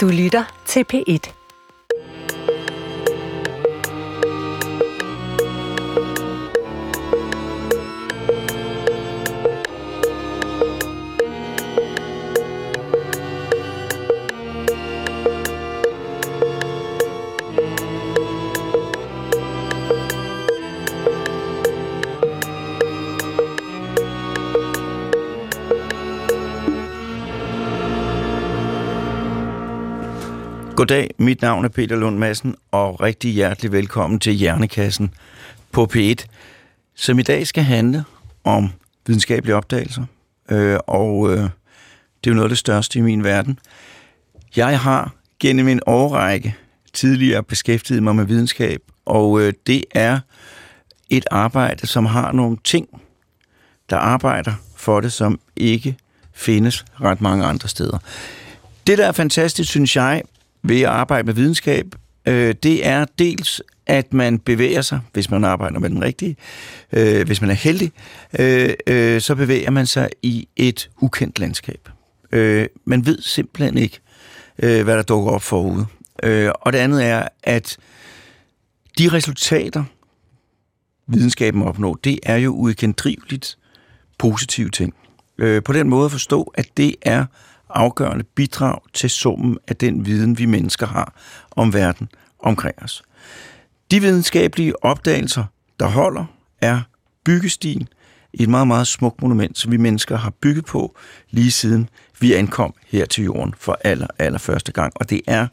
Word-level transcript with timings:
Du 0.00 0.08
lytter 0.08 0.44
til 0.66 0.84
P1. 0.92 1.39
Goddag, 30.80 31.10
mit 31.18 31.42
navn 31.42 31.64
er 31.64 31.68
Peter 31.68 31.96
Lund 31.96 32.18
Madsen, 32.18 32.54
og 32.70 33.00
rigtig 33.00 33.32
hjertelig 33.32 33.72
velkommen 33.72 34.20
til 34.20 34.32
Hjernekassen 34.32 35.14
på 35.72 35.88
P1, 35.94 36.24
som 36.94 37.18
i 37.18 37.22
dag 37.22 37.46
skal 37.46 37.62
handle 37.62 38.04
om 38.44 38.70
videnskabelige 39.06 39.56
opdagelser, 39.56 40.04
øh, 40.50 40.78
og 40.86 41.30
øh, 41.30 41.36
det 41.38 41.46
er 42.26 42.30
jo 42.30 42.34
noget 42.34 42.44
af 42.44 42.48
det 42.48 42.58
største 42.58 42.98
i 42.98 43.02
min 43.02 43.24
verden. 43.24 43.58
Jeg 44.56 44.80
har 44.80 45.14
gennem 45.40 45.68
en 45.68 45.80
årrække 45.86 46.56
tidligere 46.92 47.42
beskæftiget 47.42 48.02
mig 48.02 48.16
med 48.16 48.24
videnskab, 48.24 48.80
og 49.04 49.40
øh, 49.40 49.52
det 49.66 49.84
er 49.90 50.20
et 51.10 51.26
arbejde, 51.30 51.86
som 51.86 52.06
har 52.06 52.32
nogle 52.32 52.56
ting, 52.64 52.88
der 53.90 53.96
arbejder 53.96 54.52
for 54.76 55.00
det, 55.00 55.12
som 55.12 55.40
ikke 55.56 55.96
findes 56.32 56.84
ret 57.00 57.20
mange 57.20 57.44
andre 57.44 57.68
steder. 57.68 57.98
Det, 58.86 58.98
der 58.98 59.06
er 59.06 59.12
fantastisk, 59.12 59.70
synes 59.70 59.96
jeg, 59.96 60.22
ved 60.62 60.80
at 60.80 60.88
arbejde 60.88 61.26
med 61.26 61.34
videnskab, 61.34 61.86
øh, 62.26 62.54
det 62.62 62.86
er 62.86 63.04
dels, 63.18 63.62
at 63.86 64.12
man 64.12 64.38
bevæger 64.38 64.82
sig, 64.82 65.00
hvis 65.12 65.30
man 65.30 65.44
arbejder 65.44 65.78
med 65.78 65.90
den 65.90 66.02
rigtige, 66.02 66.36
øh, 66.92 67.26
hvis 67.26 67.40
man 67.40 67.50
er 67.50 67.54
heldig, 67.54 67.92
øh, 68.38 68.74
øh, 68.86 69.20
så 69.20 69.34
bevæger 69.34 69.70
man 69.70 69.86
sig 69.86 70.08
i 70.22 70.48
et 70.56 70.90
ukendt 71.00 71.38
landskab. 71.38 71.88
Øh, 72.32 72.66
man 72.84 73.06
ved 73.06 73.18
simpelthen 73.22 73.78
ikke, 73.78 74.00
øh, 74.58 74.84
hvad 74.84 74.96
der 74.96 75.02
dukker 75.02 75.32
op 75.32 75.42
forude. 75.42 75.86
Øh, 76.22 76.50
og 76.60 76.72
det 76.72 76.78
andet 76.78 77.04
er, 77.04 77.28
at 77.42 77.76
de 78.98 79.08
resultater, 79.08 79.84
videnskaben 81.06 81.62
opnår, 81.62 81.98
det 82.04 82.18
er 82.22 82.36
jo 82.36 82.50
uigendriveligt 82.50 83.58
positive 84.18 84.70
ting. 84.70 84.94
Øh, 85.38 85.62
på 85.62 85.72
den 85.72 85.88
måde 85.88 86.04
at 86.04 86.10
forstå, 86.10 86.52
at 86.54 86.66
det 86.76 86.94
er 87.02 87.24
afgørende 87.74 88.24
bidrag 88.24 88.80
til 88.92 89.10
summen 89.10 89.58
af 89.68 89.76
den 89.76 90.06
viden, 90.06 90.38
vi 90.38 90.46
mennesker 90.46 90.86
har 90.86 91.14
om 91.50 91.74
verden 91.74 92.08
omkring 92.38 92.82
os. 92.82 93.02
De 93.90 94.00
videnskabelige 94.00 94.84
opdagelser, 94.84 95.44
der 95.80 95.86
holder, 95.86 96.24
er 96.60 96.80
byggestien 97.24 97.88
i 98.32 98.42
et 98.42 98.48
meget, 98.48 98.66
meget 98.66 98.86
smukt 98.86 99.22
monument, 99.22 99.58
som 99.58 99.72
vi 99.72 99.76
mennesker 99.76 100.16
har 100.16 100.30
bygget 100.30 100.64
på 100.64 100.96
lige 101.30 101.50
siden 101.50 101.88
vi 102.20 102.32
ankom 102.32 102.74
her 102.86 103.06
til 103.06 103.24
jorden 103.24 103.54
for 103.58 103.78
aller, 103.84 104.06
aller 104.18 104.38
første 104.38 104.72
gang. 104.72 104.92
Og 104.96 105.10
det 105.10 105.20
er 105.26 105.46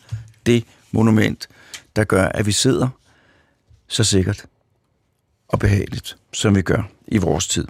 det 0.45 0.63
monument, 0.91 1.49
der 1.95 2.03
gør, 2.03 2.25
at 2.25 2.45
vi 2.45 2.51
sidder 2.51 2.87
så 3.87 4.03
sikkert 4.03 4.45
og 5.47 5.59
behageligt, 5.59 6.17
som 6.33 6.55
vi 6.55 6.61
gør 6.61 6.83
i 7.07 7.17
vores 7.17 7.47
tid. 7.47 7.67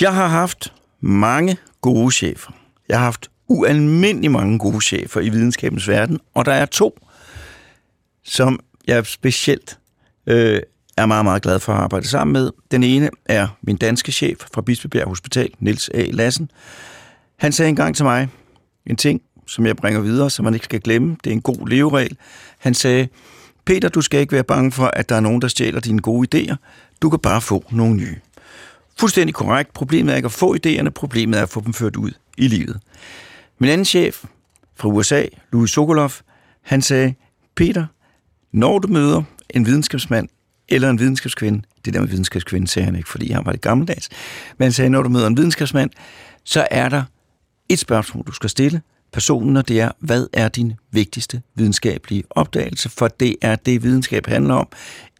Jeg 0.00 0.14
har 0.14 0.26
haft 0.26 0.72
mange 1.00 1.56
gode 1.80 2.10
chefer. 2.10 2.52
Jeg 2.88 2.98
har 2.98 3.04
haft 3.04 3.30
ualmindelig 3.48 4.30
mange 4.30 4.58
gode 4.58 4.80
chefer 4.80 5.20
i 5.20 5.28
videnskabens 5.28 5.88
verden, 5.88 6.18
og 6.34 6.44
der 6.44 6.52
er 6.52 6.66
to, 6.66 6.98
som 8.24 8.60
jeg 8.86 9.06
specielt 9.06 9.78
øh, 10.26 10.60
er 10.96 11.06
meget, 11.06 11.24
meget 11.24 11.42
glad 11.42 11.58
for 11.58 11.72
at 11.72 11.78
arbejde 11.78 12.08
sammen 12.08 12.32
med. 12.32 12.50
Den 12.70 12.82
ene 12.82 13.10
er 13.26 13.48
min 13.62 13.76
danske 13.76 14.12
chef 14.12 14.38
fra 14.54 14.62
Bispebjerg 14.62 15.08
Hospital, 15.08 15.50
Niels 15.58 15.88
A. 15.94 16.04
Lassen. 16.10 16.50
Han 17.36 17.52
sagde 17.52 17.68
engang 17.68 17.96
til 17.96 18.04
mig 18.04 18.28
en 18.86 18.96
ting, 18.96 19.22
som 19.46 19.66
jeg 19.66 19.76
bringer 19.76 20.00
videre, 20.00 20.30
som 20.30 20.44
man 20.44 20.54
ikke 20.54 20.64
skal 20.64 20.80
glemme. 20.80 21.16
Det 21.24 21.30
er 21.30 21.34
en 21.34 21.40
god 21.40 21.68
leveregel. 21.68 22.16
Han 22.58 22.74
sagde, 22.74 23.08
Peter, 23.64 23.88
du 23.88 24.00
skal 24.00 24.20
ikke 24.20 24.32
være 24.32 24.44
bange 24.44 24.72
for, 24.72 24.86
at 24.86 25.08
der 25.08 25.16
er 25.16 25.20
nogen, 25.20 25.42
der 25.42 25.48
stjæler 25.48 25.80
dine 25.80 25.98
gode 25.98 26.28
idéer. 26.34 26.54
Du 27.02 27.10
kan 27.10 27.18
bare 27.18 27.40
få 27.40 27.64
nogle 27.70 27.96
nye. 27.96 28.16
Fuldstændig 28.98 29.34
korrekt. 29.34 29.72
Problemet 29.72 30.12
er 30.12 30.16
ikke 30.16 30.26
at 30.26 30.32
få 30.32 30.56
idéerne, 30.56 30.88
problemet 30.88 31.38
er 31.38 31.42
at 31.42 31.48
få 31.48 31.60
dem 31.60 31.74
ført 31.74 31.96
ud 31.96 32.10
i 32.38 32.48
livet. 32.48 32.80
Min 33.58 33.70
anden 33.70 33.84
chef 33.84 34.24
fra 34.76 34.88
USA, 34.88 35.24
Louis 35.52 35.70
Sokolov, 35.70 36.10
han 36.62 36.82
sagde, 36.82 37.14
Peter, 37.56 37.86
når 38.52 38.78
du 38.78 38.88
møder 38.88 39.22
en 39.50 39.66
videnskabsmand 39.66 40.28
eller 40.68 40.90
en 40.90 40.98
videnskabskvinde, 40.98 41.62
det 41.84 41.94
der 41.94 42.00
med 42.00 42.08
videnskabskvinde 42.08 42.68
sagde 42.68 42.84
han 42.84 42.96
ikke, 42.96 43.08
fordi 43.08 43.32
han 43.32 43.46
var 43.46 43.52
det 43.52 43.60
gammeldags, 43.60 44.08
men 44.58 44.64
han 44.64 44.72
sagde, 44.72 44.90
når 44.90 45.02
du 45.02 45.08
møder 45.08 45.26
en 45.26 45.36
videnskabsmand, 45.36 45.90
så 46.44 46.66
er 46.70 46.88
der 46.88 47.02
et 47.68 47.78
spørgsmål, 47.78 48.24
du 48.26 48.32
skal 48.32 48.50
stille 48.50 48.82
personen, 49.12 49.56
og 49.56 49.68
det 49.68 49.80
er, 49.80 49.90
hvad 49.98 50.26
er 50.32 50.48
din 50.48 50.72
vigtigste 50.90 51.42
videnskabelige 51.54 52.24
opdagelse? 52.30 52.88
For 52.88 53.08
det 53.08 53.36
er 53.42 53.56
det, 53.56 53.82
videnskab 53.82 54.26
handler 54.26 54.54
om. 54.54 54.68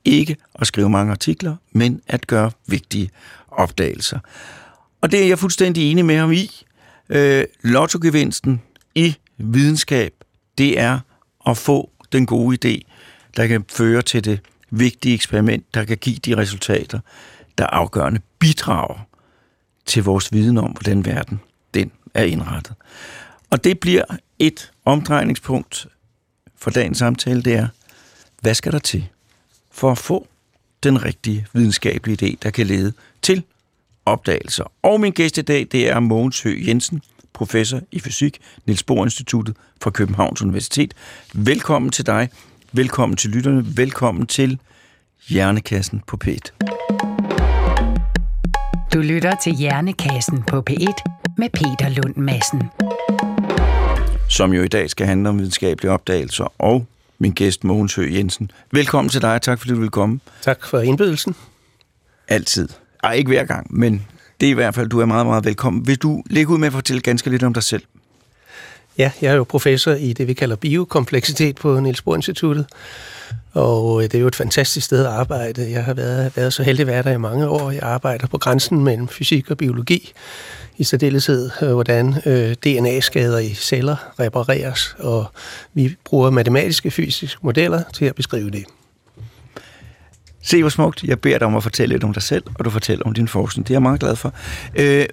Ikke 0.05 0.37
at 0.55 0.67
skrive 0.67 0.91
mange 0.91 1.13
artikler, 1.13 1.57
men 1.73 2.01
at 2.07 2.27
gøre 2.27 2.51
vigtige 2.67 3.11
opdagelser. 3.59 4.19
Og 5.01 5.13
det 5.13 5.23
er 5.23 5.29
jeg 5.29 5.39
fuldstændig 5.39 5.91
enig 5.91 6.05
med 6.05 6.17
ham 6.17 6.33
i. 6.33 6.65
Øh, 7.09 7.45
lottogevinsten 7.63 8.63
i 8.95 9.17
videnskab, 9.39 10.13
det 10.59 10.81
er 10.81 11.01
at 11.47 11.57
få 11.57 11.91
den 12.13 12.27
gode 12.27 12.59
idé, 12.65 12.91
der 13.37 13.47
kan 13.47 13.65
føre 13.69 14.03
til 14.03 14.25
det 14.25 14.41
vigtige 14.71 15.15
eksperiment, 15.15 15.75
der 15.75 15.85
kan 15.85 15.97
give 15.97 16.17
de 16.17 16.37
resultater, 16.37 17.01
der 17.59 17.67
afgørende 17.67 18.21
bidrager 18.39 19.09
til 19.87 20.05
vores 20.05 20.33
viden 20.33 20.59
om, 20.59 20.71
hvordan 20.71 21.05
verden 21.05 21.41
den 21.75 21.93
er 22.15 22.25
indrettet. 22.25 22.75
Og 23.51 23.65
det 23.65 23.81
bliver 23.81 24.05
et 24.39 24.73
omdrejningspunkt 24.85 25.87
for 26.57 26.71
dagens 26.71 26.99
samtale, 26.99 27.43
det 27.43 27.55
er, 27.55 27.69
hvad 28.41 28.55
skal 28.55 28.73
der 28.73 28.79
til 28.79 29.09
for 29.71 29.93
at 29.93 29.99
få 29.99 30.27
den 30.83 31.05
rigtige 31.05 31.47
videnskabelige 31.53 32.27
idé, 32.27 32.37
der 32.43 32.51
kan 32.51 32.67
lede 32.67 32.93
til 33.23 33.43
opdagelser. 34.07 34.73
Og 34.83 35.01
min 35.01 35.13
gæst 35.13 35.39
i 35.39 35.43
dag, 35.43 35.67
det 35.73 35.89
er 35.89 36.01
Mogens 36.01 36.43
Høgh 36.43 36.69
Jensen, 36.69 37.03
professor 37.33 37.81
i 37.93 38.01
fysik, 38.01 38.39
Niels 38.67 38.83
Bohr 38.83 39.05
Instituttet 39.05 39.57
fra 39.83 39.91
Københavns 39.91 40.43
Universitet. 40.43 40.95
Velkommen 41.35 41.91
til 41.91 42.07
dig. 42.07 42.29
Velkommen 42.73 43.17
til 43.17 43.31
lytterne. 43.31 43.77
Velkommen 43.77 44.27
til 44.27 44.59
Hjernekassen 45.29 46.03
på 46.07 46.19
P1. 46.25 46.39
Du 48.95 49.01
lytter 49.01 49.35
til 49.43 49.53
Hjernekassen 49.55 50.43
på 50.43 50.63
P1 50.71 51.03
med 51.39 51.49
Peter 51.49 51.89
Lund 51.89 52.17
Madsen. 52.17 52.63
Som 54.29 54.53
jo 54.53 54.63
i 54.63 54.69
dag 54.69 54.91
skal 54.91 55.07
handle 55.07 55.29
om 55.29 55.39
videnskabelige 55.39 55.91
opdagelser 55.91 56.55
og 56.59 56.87
min 57.19 57.33
gæst 57.33 57.65
Mogens 57.65 57.95
Høgh 57.95 58.15
Jensen. 58.15 58.51
Velkommen 58.73 59.09
til 59.11 59.23
dig, 59.23 59.43
tak 59.43 59.59
fordi 59.59 59.75
du 59.75 59.81
vil 59.81 59.91
komme. 59.91 60.21
Tak 60.43 60.67
for 60.67 60.81
indbydelsen. 60.81 61.35
Altid. 62.29 62.69
Ej, 63.03 63.13
ikke 63.13 63.29
hver 63.29 63.45
gang, 63.45 63.67
men 63.71 64.07
det 64.41 64.47
er 64.47 64.51
i 64.51 64.55
hvert 64.55 64.75
fald, 64.75 64.89
du 64.89 65.01
er 65.01 65.07
meget, 65.07 65.27
meget 65.27 65.45
velkommen. 65.45 65.87
Vil 65.87 65.97
du 65.97 66.23
lægge 66.31 66.53
ud 66.53 66.59
med 66.59 66.67
at 66.67 66.73
fortælle 66.73 67.01
ganske 67.01 67.31
lidt 67.31 67.43
om 67.43 67.55
dig 67.55 67.63
selv? 67.63 67.83
Ja, 68.99 69.11
jeg 69.23 69.33
er 69.33 69.35
jo 69.35 69.45
professor 69.45 69.93
i 69.93 70.13
det, 70.13 70.29
vi 70.29 70.33
kalder 70.33 70.57
biokompleksitet 70.57 71.57
på 71.57 71.81
Niels 71.81 72.03
Bohr 72.03 72.17
Instituttet. 72.17 72.67
Og 73.53 74.03
øh, 74.03 74.03
det 74.03 74.15
er 74.15 74.21
jo 74.21 74.27
et 74.27 74.37
fantastisk 74.37 74.87
sted 74.87 75.07
at 75.07 75.13
arbejde. 75.13 75.71
Jeg 75.71 75.85
har 75.85 75.95
været, 75.95 76.37
været 76.37 76.53
så 76.53 76.63
heldig 76.63 76.81
at 76.81 76.87
være 76.87 77.03
der 77.03 77.11
i 77.13 77.19
mange 77.19 77.49
år. 77.49 77.71
Jeg 77.71 77.83
arbejder 77.83 78.27
på 78.27 78.39
grænsen 78.39 78.85
mellem 78.85 79.09
fysik 79.09 79.51
og 79.51 79.57
biologi. 79.57 80.13
I 80.77 80.85
særdeleshed, 80.85 81.51
øh, 81.63 81.73
hvordan 81.73 82.15
øh, 82.27 82.55
DNA-skader 82.55 83.39
i 83.39 83.55
celler 83.55 83.97
repareres. 84.21 84.97
Og 84.99 85.27
vi 85.75 85.97
bruger 86.05 86.31
matematiske 86.31 86.91
fysiske 86.91 87.41
modeller 87.43 87.83
til 87.95 88.05
at 88.05 88.15
beskrive 88.15 88.51
det. 88.51 88.65
Se, 90.49 90.61
hvor 90.61 90.71
smukt. 90.71 91.03
Jeg 91.03 91.21
beder 91.21 91.39
dig 91.39 91.47
om 91.47 91.57
at 91.57 91.63
fortælle 91.63 91.95
lidt 91.95 92.05
om 92.05 92.13
dig 92.13 92.23
selv, 92.23 92.43
og 92.55 92.65
du 92.65 92.71
fortæller 92.71 93.05
om 93.05 93.15
din 93.15 93.29
forskning. 93.29 93.67
Det 93.67 93.75
er 93.75 93.75
jeg 93.75 93.83
meget 93.83 94.01
glad 94.01 94.17
for. 94.17 94.35
Øh, 94.75 95.07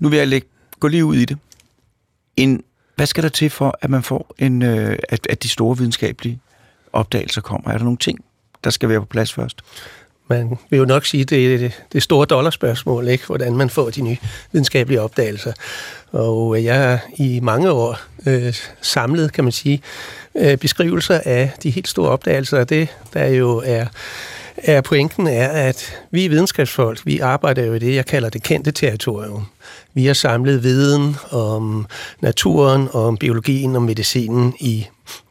nu 0.00 0.08
vil 0.08 0.18
jeg 0.18 0.28
lægge, 0.28 0.48
gå 0.80 0.88
lige 0.88 1.04
ud 1.04 1.16
i 1.16 1.24
det. 1.24 1.38
En, 2.36 2.62
hvad 2.96 3.06
skal 3.06 3.22
der 3.22 3.28
til 3.28 3.50
for, 3.50 3.78
at 3.82 3.90
man 3.90 4.02
får 4.02 4.34
en, 4.38 4.62
øh, 4.62 4.98
at, 5.08 5.26
at 5.30 5.42
de 5.42 5.48
store 5.48 5.76
videnskabelige 5.78 6.40
opdagelser 6.92 7.40
kommer? 7.40 7.70
Er 7.70 7.76
der 7.76 7.84
nogle 7.84 7.98
ting, 7.98 8.24
der 8.64 8.70
skal 8.70 8.88
være 8.88 9.00
på 9.00 9.06
plads 9.06 9.32
først? 9.32 9.62
Man 10.28 10.58
vil 10.70 10.78
jo 10.78 10.84
nok 10.84 11.04
sige, 11.04 11.20
at 11.20 11.30
det 11.30 11.54
er 11.54 11.58
det, 11.58 11.82
det 11.92 12.02
store 12.02 12.26
dollarspørgsmål, 12.26 13.08
ikke? 13.08 13.26
hvordan 13.26 13.56
man 13.56 13.70
får 13.70 13.90
de 13.90 14.00
nye 14.00 14.16
videnskabelige 14.52 15.00
opdagelser. 15.00 15.52
Og 16.12 16.64
jeg 16.64 16.78
har 16.78 17.00
i 17.16 17.40
mange 17.40 17.70
år 17.70 17.98
øh, 18.26 18.54
samlet, 18.80 19.32
kan 19.32 19.44
man 19.44 19.52
sige, 19.52 19.82
øh, 20.38 20.56
beskrivelser 20.56 21.20
af 21.24 21.52
de 21.62 21.70
helt 21.70 21.88
store 21.88 22.10
opdagelser, 22.10 22.64
det 22.64 22.88
der 23.14 23.26
jo 23.26 23.62
er 23.66 23.86
er 24.56 24.80
pointen 24.80 25.26
er, 25.26 25.48
at 25.48 25.98
vi 26.10 26.28
videnskabsfolk, 26.28 27.06
vi 27.06 27.18
arbejder 27.18 27.64
jo 27.64 27.74
i 27.74 27.78
det, 27.78 27.94
jeg 27.94 28.06
kalder 28.06 28.28
det 28.28 28.42
kendte 28.42 28.70
territorium. 28.70 29.46
Vi 29.94 30.06
har 30.06 30.14
samlet 30.14 30.62
viden 30.62 31.16
om 31.30 31.86
naturen, 32.20 32.88
om 32.92 33.16
biologien 33.16 33.76
og 33.76 33.82
medicinen 33.82 34.54
i 34.60 34.86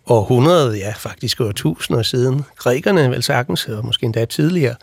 århundrede, 0.07 0.77
ja 0.77 0.93
faktisk 0.97 1.41
over 1.41 1.51
tusinder 1.51 2.03
siden. 2.03 2.43
Grækerne 2.57 3.09
vel 3.09 3.23
sagtens, 3.23 3.65
og 3.67 3.85
måske 3.85 4.05
endda 4.05 4.25
tidligere. 4.25 4.75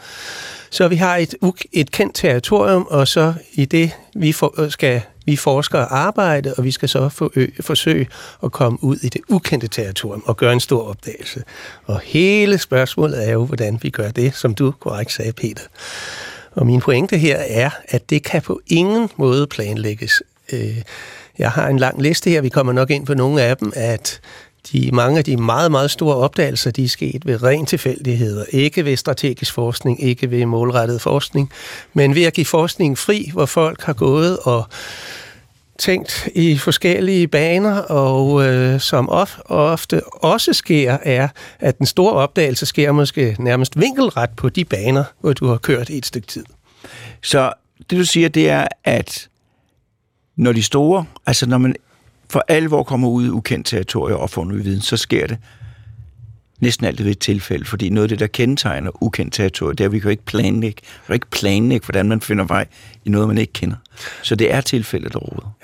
Så 0.70 0.88
vi 0.88 0.96
har 0.96 1.16
et, 1.16 1.34
et 1.72 1.90
kendt 1.90 2.14
territorium, 2.14 2.86
og 2.90 3.08
så 3.08 3.34
i 3.52 3.64
det, 3.64 3.90
vi 4.14 4.32
for, 4.32 4.68
skal 4.68 5.02
vi 5.26 5.36
forskere 5.36 5.84
arbejde, 5.84 6.54
og 6.58 6.64
vi 6.64 6.70
skal 6.70 6.88
så 6.88 7.08
for, 7.08 7.32
ø, 7.36 7.46
forsøge 7.60 8.08
at 8.42 8.52
komme 8.52 8.84
ud 8.84 8.96
i 8.96 9.08
det 9.08 9.20
ukendte 9.28 9.68
territorium 9.68 10.22
og 10.26 10.36
gøre 10.36 10.52
en 10.52 10.60
stor 10.60 10.88
opdagelse. 10.88 11.42
Og 11.84 12.00
hele 12.00 12.58
spørgsmålet 12.58 13.28
er 13.28 13.32
jo, 13.32 13.44
hvordan 13.44 13.78
vi 13.82 13.90
gør 13.90 14.10
det, 14.10 14.34
som 14.34 14.54
du 14.54 14.70
korrekt 14.70 15.12
sagde, 15.12 15.32
Peter. 15.32 15.62
Og 16.54 16.66
min 16.66 16.80
pointe 16.80 17.18
her 17.18 17.36
er, 17.36 17.70
at 17.88 18.10
det 18.10 18.22
kan 18.22 18.42
på 18.42 18.60
ingen 18.66 19.08
måde 19.16 19.46
planlægges. 19.46 20.22
Øh, 20.52 20.82
jeg 21.38 21.50
har 21.50 21.68
en 21.68 21.78
lang 21.78 22.02
liste 22.02 22.30
her, 22.30 22.40
vi 22.40 22.48
kommer 22.48 22.72
nok 22.72 22.90
ind 22.90 23.06
på 23.06 23.14
nogle 23.14 23.42
af 23.42 23.56
dem, 23.56 23.72
at 23.76 24.20
de, 24.72 24.90
mange 24.92 25.18
af 25.18 25.24
de 25.24 25.36
meget, 25.36 25.70
meget 25.70 25.90
store 25.90 26.16
opdagelser, 26.16 26.70
de 26.70 26.84
er 26.84 26.88
sket 26.88 27.26
ved 27.26 27.42
ren 27.42 27.66
tilfældigheder. 27.66 28.44
Ikke 28.48 28.84
ved 28.84 28.96
strategisk 28.96 29.54
forskning, 29.54 30.02
ikke 30.02 30.30
ved 30.30 30.46
målrettet 30.46 31.00
forskning, 31.00 31.50
men 31.94 32.14
ved 32.14 32.24
at 32.24 32.32
give 32.32 32.46
forskningen 32.46 32.96
fri, 32.96 33.30
hvor 33.32 33.46
folk 33.46 33.82
har 33.82 33.92
gået 33.92 34.38
og 34.38 34.64
tænkt 35.78 36.28
i 36.34 36.58
forskellige 36.58 37.28
baner, 37.28 37.78
og 37.78 38.46
øh, 38.46 38.80
som 38.80 39.08
of, 39.08 39.38
ofte 39.44 40.04
også 40.06 40.52
sker, 40.52 40.98
er, 41.02 41.28
at 41.60 41.78
den 41.78 41.86
store 41.86 42.12
opdagelse 42.12 42.66
sker 42.66 42.92
måske 42.92 43.36
nærmest 43.38 43.80
vinkelret 43.80 44.30
på 44.36 44.48
de 44.48 44.64
baner, 44.64 45.04
hvor 45.20 45.32
du 45.32 45.46
har 45.46 45.56
kørt 45.56 45.88
i 45.88 45.98
et 45.98 46.06
stykke 46.06 46.26
tid. 46.26 46.44
Så 47.22 47.52
det 47.90 47.98
du 47.98 48.04
siger, 48.04 48.28
det 48.28 48.50
er, 48.50 48.68
at 48.84 49.28
når 50.36 50.52
de 50.52 50.62
store, 50.62 51.04
altså 51.26 51.46
når 51.46 51.58
man 51.58 51.74
for 52.32 52.44
alvor 52.48 52.82
kommer 52.82 53.08
ud 53.08 53.26
i 53.26 53.28
ukendt 53.28 53.66
territorium 53.66 54.20
og 54.20 54.30
får 54.30 54.44
ny 54.44 54.62
viden, 54.62 54.80
så 54.80 54.96
sker 54.96 55.26
det 55.26 55.38
næsten 56.60 56.86
altid 56.86 57.04
ved 57.04 57.12
et 57.12 57.18
tilfælde, 57.18 57.64
fordi 57.64 57.88
noget 57.88 58.04
af 58.04 58.08
det, 58.08 58.20
der 58.20 58.26
kendetegner 58.26 59.02
ukendt 59.02 59.34
territorium, 59.34 59.76
det 59.76 59.84
er, 59.84 59.88
at 59.88 59.92
vi 59.92 59.98
kan 59.98 60.10
ikke 60.10 60.24
planlægge, 60.24 60.82
vi 60.82 61.06
kan 61.06 61.14
ikke 61.14 61.30
planlægge, 61.30 61.86
hvordan 61.86 62.08
man 62.08 62.20
finder 62.20 62.44
vej 62.44 62.66
i 63.04 63.10
noget, 63.10 63.28
man 63.28 63.38
ikke 63.38 63.52
kender. 63.52 63.76
Så 64.22 64.34
det 64.34 64.52
er 64.52 64.60
tilfældet, 64.60 65.12
der 65.12 65.18
råder. 65.18 65.54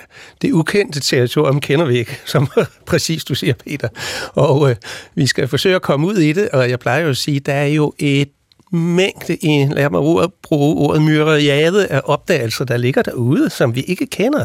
Det 0.42 0.52
ukendte 0.52 1.00
territorium 1.00 1.60
kender 1.60 1.84
vi 1.84 1.98
ikke, 1.98 2.18
som 2.24 2.48
præcis 2.86 3.24
du 3.24 3.34
siger, 3.34 3.54
Peter. 3.54 3.88
Og 4.32 4.70
øh, 4.70 4.76
vi 5.14 5.26
skal 5.26 5.48
forsøge 5.48 5.74
at 5.74 5.82
komme 5.82 6.06
ud 6.06 6.16
i 6.16 6.32
det, 6.32 6.48
og 6.48 6.70
jeg 6.70 6.78
plejer 6.78 7.00
jo 7.00 7.08
at 7.08 7.16
sige, 7.16 7.40
der 7.40 7.54
er 7.54 7.66
jo 7.66 7.92
et 7.98 8.28
mængde, 8.72 9.36
i, 9.36 9.66
lad 9.70 9.90
mig 9.90 10.30
bruge 10.42 10.76
ordet 10.76 11.02
myriade 11.02 11.86
af 11.86 12.00
opdagelser, 12.04 12.64
der 12.64 12.76
ligger 12.76 13.02
derude, 13.02 13.50
som 13.50 13.74
vi 13.74 13.80
ikke 13.80 14.06
kender. 14.06 14.44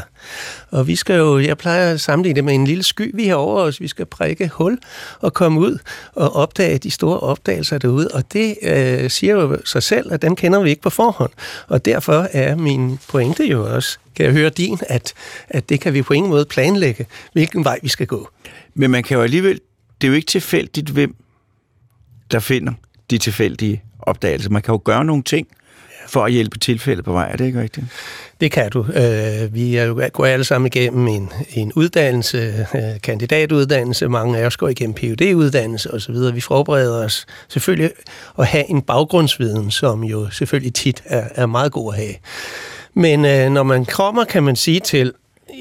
Og 0.71 0.87
vi 0.87 0.95
skal 0.95 1.17
jo, 1.17 1.39
jeg 1.39 1.57
plejer 1.57 1.93
at 1.93 2.01
sammenligne 2.01 2.35
det 2.35 2.43
med 2.43 2.53
en 2.53 2.67
lille 2.67 2.83
sky, 2.83 3.11
vi 3.13 3.27
har 3.27 3.35
over 3.35 3.61
os. 3.61 3.81
Vi 3.81 3.87
skal 3.87 4.05
prikke 4.05 4.47
hul 4.47 4.77
og 5.19 5.33
komme 5.33 5.59
ud 5.59 5.77
og 6.15 6.35
opdage 6.35 6.77
de 6.77 6.91
store 6.91 7.19
opdagelser 7.19 7.77
derude. 7.77 8.07
Og 8.13 8.33
det 8.33 8.55
øh, 8.61 9.09
siger 9.09 9.33
jo 9.33 9.57
sig 9.65 9.83
selv, 9.83 10.13
at 10.13 10.21
dem 10.21 10.35
kender 10.35 10.63
vi 10.63 10.69
ikke 10.69 10.81
på 10.81 10.89
forhånd. 10.89 11.31
Og 11.67 11.85
derfor 11.85 12.27
er 12.31 12.55
min 12.55 12.99
pointe 13.07 13.45
jo 13.45 13.75
også, 13.75 13.97
kan 14.15 14.25
jeg 14.25 14.33
høre 14.33 14.49
din, 14.49 14.77
at, 14.89 15.13
at 15.49 15.69
det 15.69 15.79
kan 15.79 15.93
vi 15.93 16.01
på 16.01 16.13
ingen 16.13 16.29
måde 16.29 16.45
planlægge, 16.45 17.05
hvilken 17.33 17.63
vej 17.63 17.79
vi 17.81 17.89
skal 17.89 18.07
gå. 18.07 18.29
Men 18.73 18.91
man 18.91 19.03
kan 19.03 19.17
jo 19.17 19.23
alligevel, 19.23 19.59
det 20.01 20.07
er 20.07 20.11
jo 20.11 20.15
ikke 20.15 20.25
tilfældigt, 20.25 20.89
hvem 20.89 21.15
der 22.31 22.39
finder 22.39 22.73
de 23.09 23.17
tilfældige 23.17 23.83
opdagelse. 24.07 24.49
Man 24.49 24.61
kan 24.61 24.73
jo 24.73 24.81
gøre 24.83 25.05
nogle 25.05 25.23
ting 25.23 25.47
for 26.07 26.25
at 26.25 26.31
hjælpe 26.31 26.59
tilfældet 26.59 27.05
på 27.05 27.11
vej. 27.11 27.29
Er 27.31 27.35
det 27.35 27.45
ikke 27.45 27.61
rigtigt? 27.61 27.85
Det 28.41 28.51
kan 28.51 28.69
du. 28.71 28.79
Øh, 28.79 29.53
vi 29.53 29.75
er 29.75 29.83
jo 29.83 30.01
går 30.13 30.25
alle 30.25 30.45
sammen 30.45 30.67
igennem 30.67 31.07
en, 31.07 31.31
en 31.53 31.73
uddannelse, 31.73 32.67
øh, 32.75 33.01
kandidatuddannelse. 33.03 34.07
Mange 34.07 34.37
af 34.37 34.45
os 34.45 34.57
går 34.57 34.67
igennem 34.67 34.93
phd 34.93 35.33
uddannelse 35.35 35.93
osv. 35.93 36.15
Vi 36.33 36.41
forbereder 36.41 37.05
os 37.05 37.25
selvfølgelig 37.47 37.91
at 38.39 38.47
have 38.47 38.69
en 38.69 38.81
baggrundsviden, 38.81 39.71
som 39.71 40.03
jo 40.03 40.29
selvfølgelig 40.29 40.73
tit 40.73 41.03
er, 41.05 41.27
er 41.35 41.45
meget 41.45 41.71
god 41.71 41.93
at 41.93 41.99
have. 41.99 42.13
Men 42.93 43.25
øh, 43.25 43.49
når 43.49 43.63
man 43.63 43.85
kommer, 43.85 44.23
kan 44.23 44.43
man 44.43 44.55
sige 44.55 44.79
til 44.79 45.13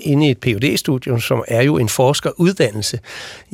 inde 0.03 0.27
i 0.27 0.31
et 0.31 0.39
phd 0.39 0.77
studium 0.77 1.21
som 1.21 1.45
er 1.49 1.63
jo 1.63 1.79
en 1.79 1.89
forskeruddannelse, 1.89 2.99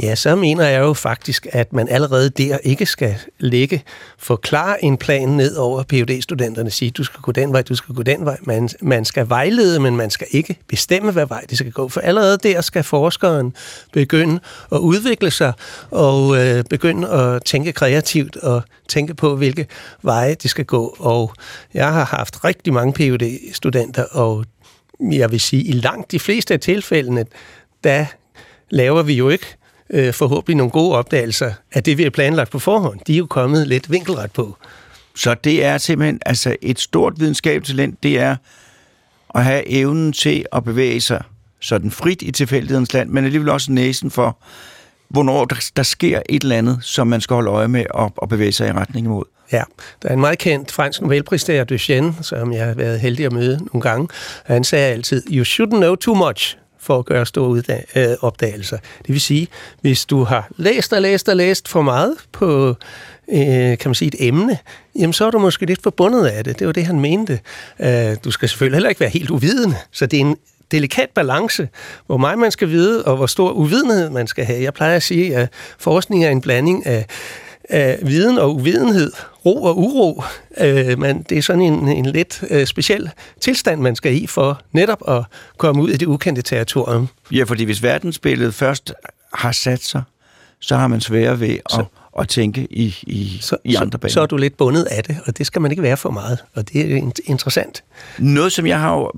ja, 0.02 0.14
så 0.14 0.36
mener 0.36 0.64
jeg 0.64 0.80
jo 0.80 0.92
faktisk, 0.92 1.46
at 1.52 1.72
man 1.72 1.88
allerede 1.88 2.30
der 2.30 2.58
ikke 2.62 2.86
skal 2.86 3.14
lægge, 3.38 3.82
forklare 4.18 4.84
en 4.84 4.96
plan 4.96 5.28
ned 5.28 5.56
over 5.56 5.82
phd 5.82 6.22
studenterne 6.22 6.70
sige, 6.70 6.90
du 6.90 7.04
skal 7.04 7.20
gå 7.20 7.32
den 7.32 7.52
vej, 7.52 7.62
du 7.62 7.74
skal 7.74 7.94
gå 7.94 8.02
den 8.02 8.24
vej. 8.24 8.36
Man, 8.42 8.68
man 8.80 9.04
skal 9.04 9.28
vejlede, 9.28 9.80
men 9.80 9.96
man 9.96 10.10
skal 10.10 10.26
ikke 10.30 10.56
bestemme, 10.68 11.12
hvad 11.12 11.26
vej 11.26 11.44
det 11.50 11.58
skal 11.58 11.72
gå. 11.72 11.88
For 11.88 12.00
allerede 12.00 12.38
der 12.42 12.60
skal 12.60 12.82
forskeren 12.82 13.54
begynde 13.92 14.40
at 14.72 14.78
udvikle 14.78 15.30
sig 15.30 15.52
og 15.90 16.36
øh, 16.38 16.64
begynde 16.70 17.08
at 17.08 17.44
tænke 17.44 17.72
kreativt 17.72 18.36
og 18.36 18.62
tænke 18.88 19.14
på, 19.14 19.36
hvilke 19.36 19.66
veje 20.02 20.34
det 20.34 20.50
skal 20.50 20.64
gå. 20.64 20.96
Og 20.98 21.34
jeg 21.74 21.92
har 21.92 22.04
haft 22.04 22.44
rigtig 22.44 22.72
mange 22.72 22.92
phd 22.92 23.54
studenter 23.54 24.04
og 24.04 24.44
jeg 25.00 25.30
vil 25.30 25.40
sige, 25.40 25.62
i 25.62 25.72
langt 25.72 26.10
de 26.10 26.18
fleste 26.18 26.54
af 26.54 26.60
tilfældene, 26.60 27.26
der 27.84 28.06
laver 28.70 29.02
vi 29.02 29.14
jo 29.14 29.28
ikke 29.28 29.46
øh, 29.90 30.14
forhåbentlig 30.14 30.56
nogle 30.56 30.70
gode 30.70 30.96
opdagelser 30.96 31.52
af 31.72 31.82
det, 31.82 31.98
vi 31.98 32.02
har 32.02 32.10
planlagt 32.10 32.50
på 32.50 32.58
forhånd. 32.58 33.00
De 33.06 33.14
er 33.14 33.18
jo 33.18 33.26
kommet 33.26 33.68
lidt 33.68 33.90
vinkelret 33.90 34.32
på. 34.32 34.56
Så 35.16 35.34
det 35.34 35.64
er 35.64 35.78
simpelthen 35.78 36.20
altså 36.26 36.56
et 36.62 36.80
stort 36.80 37.20
videnskabstalent, 37.20 38.02
det 38.02 38.18
er 38.18 38.36
at 39.34 39.44
have 39.44 39.68
evnen 39.68 40.12
til 40.12 40.46
at 40.52 40.64
bevæge 40.64 41.00
sig 41.00 41.22
sådan 41.60 41.90
frit 41.90 42.22
i 42.22 42.32
tilfældighedens 42.32 42.92
land, 42.92 43.10
men 43.10 43.24
alligevel 43.24 43.48
også 43.48 43.72
næsen 43.72 44.10
for, 44.10 44.38
hvornår 45.08 45.44
der, 45.44 45.70
der 45.76 45.82
sker 45.82 46.22
et 46.28 46.42
eller 46.42 46.56
andet, 46.56 46.78
som 46.82 47.06
man 47.06 47.20
skal 47.20 47.34
holde 47.34 47.50
øje 47.50 47.68
med 47.68 47.84
og, 47.90 48.12
og 48.16 48.28
bevæge 48.28 48.52
sig 48.52 48.68
i 48.68 48.72
retning 48.72 49.06
imod. 49.06 49.24
Ja, 49.52 49.62
der 50.02 50.08
er 50.08 50.12
en 50.12 50.20
meget 50.20 50.38
kendt 50.38 50.72
fransk 50.72 51.00
Nobelpristager, 51.00 51.64
Duchenne, 51.64 52.14
som 52.22 52.52
jeg 52.52 52.66
har 52.66 52.74
været 52.74 53.00
heldig 53.00 53.26
at 53.26 53.32
møde 53.32 53.58
nogle 53.72 53.80
gange. 53.80 54.08
Han 54.44 54.64
sagde 54.64 54.92
altid, 54.92 55.22
you 55.30 55.44
shouldn't 55.44 55.76
know 55.76 55.94
too 55.94 56.14
much 56.14 56.56
for 56.78 56.98
at 56.98 57.04
gøre 57.04 57.26
store 57.26 57.62
øh, 57.96 58.16
opdagelser. 58.20 58.76
Det 58.76 59.08
vil 59.08 59.20
sige, 59.20 59.48
hvis 59.80 60.06
du 60.06 60.24
har 60.24 60.48
læst 60.56 60.92
og 60.92 61.02
læst 61.02 61.28
og 61.28 61.36
læst 61.36 61.68
for 61.68 61.82
meget 61.82 62.14
på 62.32 62.76
øh, 63.32 63.78
kan 63.78 63.78
man 63.84 63.94
sige, 63.94 64.08
et 64.08 64.28
emne, 64.28 64.58
jamen 64.98 65.12
så 65.12 65.26
er 65.26 65.30
du 65.30 65.38
måske 65.38 65.66
lidt 65.66 65.82
forbundet 65.82 66.26
af 66.26 66.44
det. 66.44 66.58
Det 66.58 66.66
var 66.66 66.72
det, 66.72 66.86
han 66.86 67.00
mente. 67.00 67.40
Øh, 67.80 68.16
du 68.24 68.30
skal 68.30 68.48
selvfølgelig 68.48 68.76
heller 68.76 68.88
ikke 68.88 69.00
være 69.00 69.10
helt 69.10 69.30
uvidende, 69.30 69.76
så 69.92 70.06
det 70.06 70.16
er 70.16 70.20
en 70.20 70.36
delikat 70.70 71.08
balance, 71.14 71.68
hvor 72.06 72.16
meget 72.16 72.38
man 72.38 72.50
skal 72.50 72.68
vide, 72.68 73.04
og 73.04 73.16
hvor 73.16 73.26
stor 73.26 73.50
uvidenhed 73.50 74.10
man 74.10 74.26
skal 74.26 74.44
have. 74.44 74.62
Jeg 74.62 74.74
plejer 74.74 74.96
at 74.96 75.02
sige, 75.02 75.36
at 75.36 75.48
forskning 75.78 76.24
er 76.24 76.30
en 76.30 76.40
blanding 76.40 76.86
af 76.86 77.06
af 77.68 77.98
viden 78.02 78.38
og 78.38 78.54
uvidenhed, 78.54 79.12
ro 79.44 79.62
og 79.62 79.78
uro. 79.78 80.22
Øh, 80.58 80.98
men 80.98 81.22
det 81.22 81.38
er 81.38 81.42
sådan 81.42 81.62
en, 81.62 81.88
en 81.88 82.06
lidt 82.06 82.44
øh, 82.50 82.66
speciel 82.66 83.10
tilstand, 83.40 83.80
man 83.80 83.96
skal 83.96 84.22
i 84.22 84.26
for 84.26 84.60
netop 84.72 85.08
at 85.08 85.24
komme 85.56 85.82
ud 85.82 85.90
i 85.90 85.96
det 85.96 86.06
ukendte 86.06 86.42
territorium. 86.42 87.08
Ja, 87.32 87.44
fordi 87.44 87.64
hvis 87.64 87.82
verdensbilledet 87.82 88.54
først 88.54 88.92
har 89.32 89.52
sat 89.52 89.82
sig, 89.82 90.02
så 90.60 90.76
har 90.76 90.86
man 90.86 91.00
svære 91.00 91.40
ved 91.40 91.58
at, 91.78 91.84
at 92.18 92.28
tænke 92.28 92.66
i, 92.70 92.96
i, 93.02 93.38
så, 93.40 93.56
i 93.64 93.74
andre 93.74 93.98
baner. 93.98 94.12
Så 94.12 94.20
er 94.20 94.26
du 94.26 94.36
lidt 94.36 94.56
bundet 94.56 94.84
af 94.84 95.04
det, 95.04 95.16
og 95.26 95.38
det 95.38 95.46
skal 95.46 95.62
man 95.62 95.70
ikke 95.70 95.82
være 95.82 95.96
for 95.96 96.10
meget, 96.10 96.38
og 96.54 96.72
det 96.72 96.92
er 96.92 97.10
interessant. 97.24 97.84
Noget, 98.18 98.52
som 98.52 98.66
jeg 98.66 98.80
har 98.80 99.10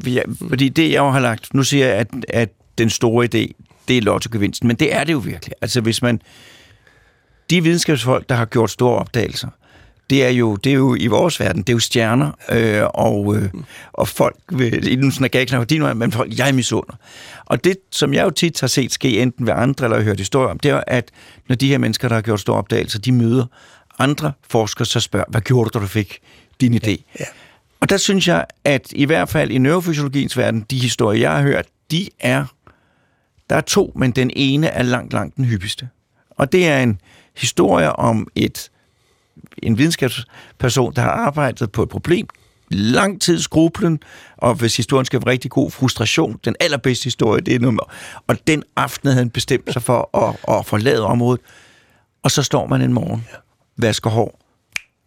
fordi 0.48 0.68
det 0.68 0.92
jeg 0.92 1.02
har 1.02 1.20
lagt, 1.20 1.54
nu 1.54 1.62
siger 1.62 1.86
jeg, 1.86 1.96
at, 1.96 2.08
at 2.28 2.48
den 2.78 2.90
store 2.90 3.24
idé, 3.24 3.52
det 3.88 3.98
er 3.98 4.00
lottogevinsten, 4.00 4.66
men 4.68 4.76
det 4.76 4.94
er 4.94 5.04
det 5.04 5.12
jo 5.12 5.18
virkelig. 5.18 5.54
Altså 5.60 5.80
hvis 5.80 6.02
man, 6.02 6.22
de 7.50 7.62
videnskabsfolk, 7.62 8.28
der 8.28 8.34
har 8.34 8.44
gjort 8.44 8.70
store 8.70 8.98
opdagelser, 8.98 9.48
det 10.10 10.24
er 10.24 10.28
jo, 10.28 10.56
det 10.56 10.70
er 10.70 10.76
jo 10.76 10.96
i 11.00 11.06
vores 11.06 11.40
verden, 11.40 11.62
det 11.62 11.68
er 11.68 11.72
jo 11.72 11.78
stjerner, 11.78 12.32
øh, 12.52 12.82
og, 12.94 13.36
øh, 13.36 13.48
og 13.92 14.08
folk, 14.08 14.36
vil, 14.48 14.98
nu 14.98 15.10
snakker 15.10 15.38
jeg 15.38 15.42
ikke 15.42 15.50
snakke 15.50 15.66
dine, 15.66 15.94
men 15.94 16.12
folk, 16.12 16.38
jeg 16.38 16.54
misunder. 16.54 16.94
Og 17.44 17.64
det, 17.64 17.76
som 17.90 18.14
jeg 18.14 18.24
jo 18.24 18.30
tit 18.30 18.60
har 18.60 18.66
set 18.66 18.92
ske, 18.92 19.22
enten 19.22 19.46
ved 19.46 19.54
andre 19.56 19.84
eller 19.84 20.02
hørt 20.02 20.18
historier 20.18 20.50
om, 20.50 20.58
det 20.58 20.70
er, 20.70 20.82
at 20.86 21.10
når 21.48 21.56
de 21.56 21.68
her 21.68 21.78
mennesker, 21.78 22.08
der 22.08 22.14
har 22.14 22.22
gjort 22.22 22.40
store 22.40 22.56
opdagelser, 22.56 22.98
de 22.98 23.12
møder 23.12 23.46
andre 23.98 24.32
forskere, 24.48 24.86
så 24.86 25.00
spørger, 25.00 25.26
hvad 25.28 25.40
gjorde 25.40 25.70
du, 25.70 25.78
du 25.78 25.86
fik 25.86 26.18
din 26.60 26.74
idé? 26.74 26.88
Ja, 26.90 26.96
ja. 27.20 27.24
Og 27.80 27.90
der 27.90 27.96
synes 27.96 28.28
jeg, 28.28 28.44
at 28.64 28.92
i 28.92 29.04
hvert 29.04 29.28
fald 29.28 29.50
i 29.50 29.58
neurofysiologiens 29.58 30.36
verden, 30.36 30.66
de 30.70 30.78
historier, 30.78 31.20
jeg 31.20 31.30
har 31.30 31.42
hørt, 31.42 31.66
de 31.90 32.08
er, 32.20 32.44
der 33.50 33.56
er 33.56 33.60
to, 33.60 33.92
men 33.96 34.10
den 34.10 34.30
ene 34.36 34.66
er 34.66 34.82
langt, 34.82 35.12
langt 35.12 35.36
den 35.36 35.44
hyppigste. 35.44 35.88
Og 36.30 36.52
det 36.52 36.68
er 36.68 36.82
en, 36.82 37.00
historier 37.36 37.88
om 37.88 38.28
et, 38.34 38.70
en 39.62 39.78
videnskabsperson, 39.78 40.92
der 40.96 41.02
har 41.02 41.10
arbejdet 41.10 41.72
på 41.72 41.82
et 41.82 41.88
problem, 41.88 42.28
lang 42.70 43.20
tid 43.20 43.38
skrublen, 43.38 44.02
og 44.36 44.54
hvis 44.54 44.76
historien 44.76 45.04
skal 45.04 45.20
være 45.24 45.32
rigtig 45.32 45.50
god, 45.50 45.70
frustration. 45.70 46.40
Den 46.44 46.56
allerbedste 46.60 47.04
historie, 47.04 47.40
det 47.40 47.54
er 47.54 47.58
nummer. 47.58 47.92
Og 48.26 48.46
den 48.46 48.62
aften 48.76 49.06
havde 49.06 49.18
han 49.18 49.30
bestemt 49.30 49.72
sig 49.72 49.82
for 49.82 50.26
at, 50.28 50.56
at 50.58 50.66
forlade 50.66 51.02
området. 51.02 51.40
Og 52.22 52.30
så 52.30 52.42
står 52.42 52.66
man 52.66 52.82
en 52.82 52.92
morgen, 52.92 53.26
vasker 53.76 54.10
hår, 54.10 54.40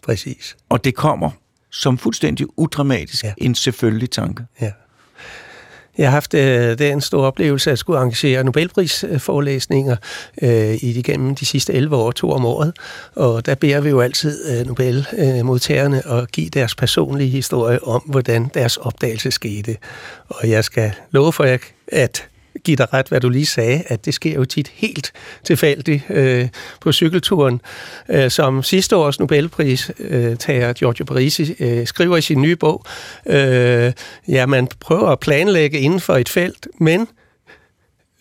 præcis. 0.03 0.56
Og 0.70 0.84
det 0.84 0.96
kommer 0.96 1.32
som 1.72 1.98
fuldstændig 1.98 2.48
udramatisk 2.60 3.24
ja. 3.24 3.34
en 3.38 3.56
selvfølgelig 3.56 4.10
tanke. 4.10 4.46
Ja. 4.62 4.72
Jeg 5.98 6.08
har 6.08 6.12
haft 6.12 6.34
øh, 6.34 6.80
den 6.80 7.02
store 7.02 7.28
oplevelse 7.28 7.72
at 7.72 7.80
skulle 7.80 8.00
arrangere 8.00 8.44
Nobelprisforelæsninger 8.44 9.96
øh, 10.42 10.76
i 10.82 10.94
de 10.94 11.04
gennem 11.04 11.36
de 11.36 11.46
sidste 11.46 11.74
11 11.74 11.96
år, 11.96 12.12
to 12.12 12.32
om 12.32 12.46
året. 12.46 12.74
Og 13.16 13.46
der 13.46 13.56
beder 13.56 13.82
vi 13.82 13.90
jo 13.90 14.02
altid 14.02 14.60
øh, 14.60 14.68
Nobelmodtagerne 14.68 15.98
øh, 15.98 16.18
at 16.18 16.32
give 16.32 16.50
deres 16.50 16.76
personlige 16.76 17.30
historie 17.30 17.84
om, 17.84 18.02
hvordan 18.06 18.52
deres 18.54 18.78
opdagelse 18.78 19.32
skete. 19.32 19.78
Og 20.28 20.50
jeg 20.50 20.64
skal 20.64 20.92
love 21.12 21.34
for 21.34 21.44
jer, 21.44 21.58
at 21.88 22.28
give 22.63 22.77
dig 22.77 22.93
ret, 22.93 23.08
hvad 23.08 23.22
du 23.22 23.29
lige 23.29 23.46
sagde, 23.46 23.84
at 23.88 24.05
det 24.05 24.13
sker 24.13 24.34
jo 24.34 24.46
tit 24.46 24.72
helt 24.74 25.12
tilfældigt 25.43 26.03
øh, 26.10 26.48
på 26.82 26.91
cykelturen. 26.91 27.62
Øh, 28.10 28.32
som 28.32 28.63
sidste 28.63 28.96
års 28.96 29.20
Nobelpris 29.20 29.91
øh, 30.00 30.38
tager 30.38 30.74
Giorgio 30.74 31.05
Parisi 31.05 31.55
øh, 31.60 31.88
skriver 31.88 32.17
i 32.17 32.22
sin 32.22 32.41
nye 32.41 32.55
bog, 32.55 32.86
øh, 33.25 33.93
ja, 34.27 34.46
man 34.46 34.67
prøver 34.79 35.10
at 35.10 35.20
planlægge 35.20 35.79
inden 35.79 36.00
for 36.00 36.15
et 36.15 36.29
felt, 36.29 36.67
men 36.79 37.08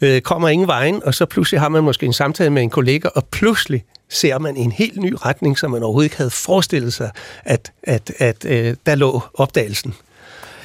øh, 0.00 0.20
kommer 0.20 0.48
ingen 0.48 0.68
vejen, 0.68 1.02
og 1.04 1.14
så 1.14 1.26
pludselig 1.26 1.60
har 1.60 1.68
man 1.68 1.84
måske 1.84 2.06
en 2.06 2.12
samtale 2.12 2.50
med 2.50 2.62
en 2.62 2.70
kollega, 2.70 3.08
og 3.08 3.24
pludselig 3.24 3.84
ser 4.08 4.38
man 4.38 4.56
en 4.56 4.72
helt 4.72 4.96
ny 4.96 5.14
retning, 5.24 5.58
som 5.58 5.70
man 5.70 5.82
overhovedet 5.82 6.06
ikke 6.06 6.16
havde 6.16 6.30
forestillet 6.30 6.92
sig, 6.92 7.10
at, 7.44 7.72
at, 7.82 8.12
at 8.18 8.44
øh, 8.44 8.74
der 8.86 8.94
lå 8.94 9.20
opdagelsen. 9.34 9.94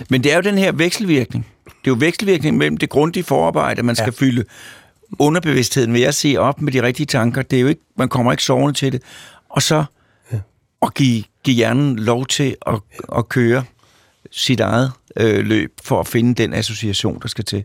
Men 0.09 0.23
det 0.23 0.31
er 0.31 0.35
jo 0.35 0.41
den 0.41 0.57
her 0.57 0.71
vekselvirkning 0.71 1.47
er 1.87 1.95
jo 1.95 1.97
vekselvirkning 1.99 2.57
mellem 2.57 2.77
det 2.77 2.89
grundige 2.89 3.23
forarbejde, 3.23 3.83
man 3.83 3.95
skal 3.95 4.13
ja. 4.19 4.25
fylde 4.25 4.43
underbevidstheden 5.19 5.93
ved 5.93 6.01
at 6.01 6.15
se 6.15 6.37
op 6.37 6.61
med 6.61 6.73
de 6.73 6.81
rigtige 6.81 7.05
tanker. 7.05 7.41
Det 7.41 7.57
er 7.57 7.61
jo 7.61 7.67
ikke, 7.67 7.81
man 7.95 8.09
kommer 8.09 8.31
ikke 8.31 8.43
sovende 8.43 8.79
til 8.79 8.91
det. 8.91 9.01
Og 9.49 9.61
så 9.61 9.83
ja. 10.31 10.37
at 10.81 10.93
give, 10.93 11.23
give 11.43 11.55
hjernen 11.55 11.99
lov 11.99 12.25
til 12.25 12.55
at, 12.67 12.79
at 13.17 13.29
køre 13.29 13.63
sit 14.31 14.59
eget 14.59 14.91
øh, 15.15 15.45
løb 15.45 15.73
for 15.83 15.99
at 15.99 16.07
finde 16.07 16.35
den 16.35 16.53
association, 16.53 17.19
der 17.21 17.27
skal 17.27 17.45
til. 17.45 17.63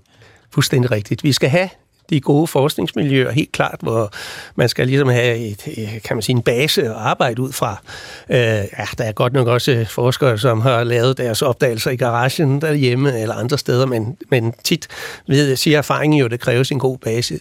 Fuldstændig 0.51 0.91
rigtigt. 0.91 1.25
Vi 1.25 1.33
skal 1.33 1.51
have 1.51 1.69
de 2.11 2.21
gode 2.21 2.47
forskningsmiljøer, 2.47 3.31
helt 3.31 3.53
klart, 3.53 3.79
hvor 3.81 4.11
man 4.57 4.69
skal 4.69 4.87
ligesom 4.87 5.09
have 5.09 5.37
et, 5.39 5.69
øh, 5.79 6.01
kan 6.05 6.17
man 6.17 6.23
sige, 6.23 6.37
en 6.37 6.43
base 6.43 6.83
at 6.83 6.93
arbejde 6.93 7.43
ud 7.43 7.53
fra. 7.53 7.83
Øh, 8.29 8.39
ja, 8.39 8.87
der 8.99 9.05
er 9.05 9.13
godt 9.13 9.33
nok 9.33 9.47
også 9.47 9.73
øh, 9.73 9.87
forskere, 9.87 10.39
som 10.39 10.61
har 10.61 10.85
lavet 10.85 11.19
deres 11.19 11.43
opdagelser 11.43 11.91
i 11.91 11.97
garagen 11.97 12.61
derhjemme 12.61 13.21
eller 13.21 13.35
andre 13.35 13.59
steder, 13.59 13.87
men, 13.87 14.17
men 14.31 14.55
tit 14.65 14.89
ved, 15.29 15.57
siger 15.57 15.79
erfaringen 15.79 16.19
jo, 16.19 16.25
at 16.25 16.31
det 16.31 16.41
kræves 16.41 16.71
en 16.71 16.79
god 16.79 16.99
basis, 16.99 17.41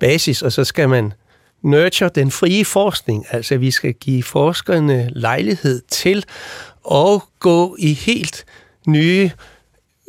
basis, 0.00 0.42
og 0.42 0.52
så 0.52 0.64
skal 0.64 0.88
man 0.88 1.12
nurture 1.62 2.10
den 2.14 2.30
frie 2.30 2.64
forskning, 2.64 3.26
altså 3.30 3.56
vi 3.56 3.70
skal 3.70 3.94
give 3.94 4.22
forskerne 4.22 5.10
lejlighed 5.12 5.82
til 5.88 6.24
at 6.90 7.20
gå 7.40 7.76
i 7.78 7.92
helt 7.92 8.44
nye 8.86 9.30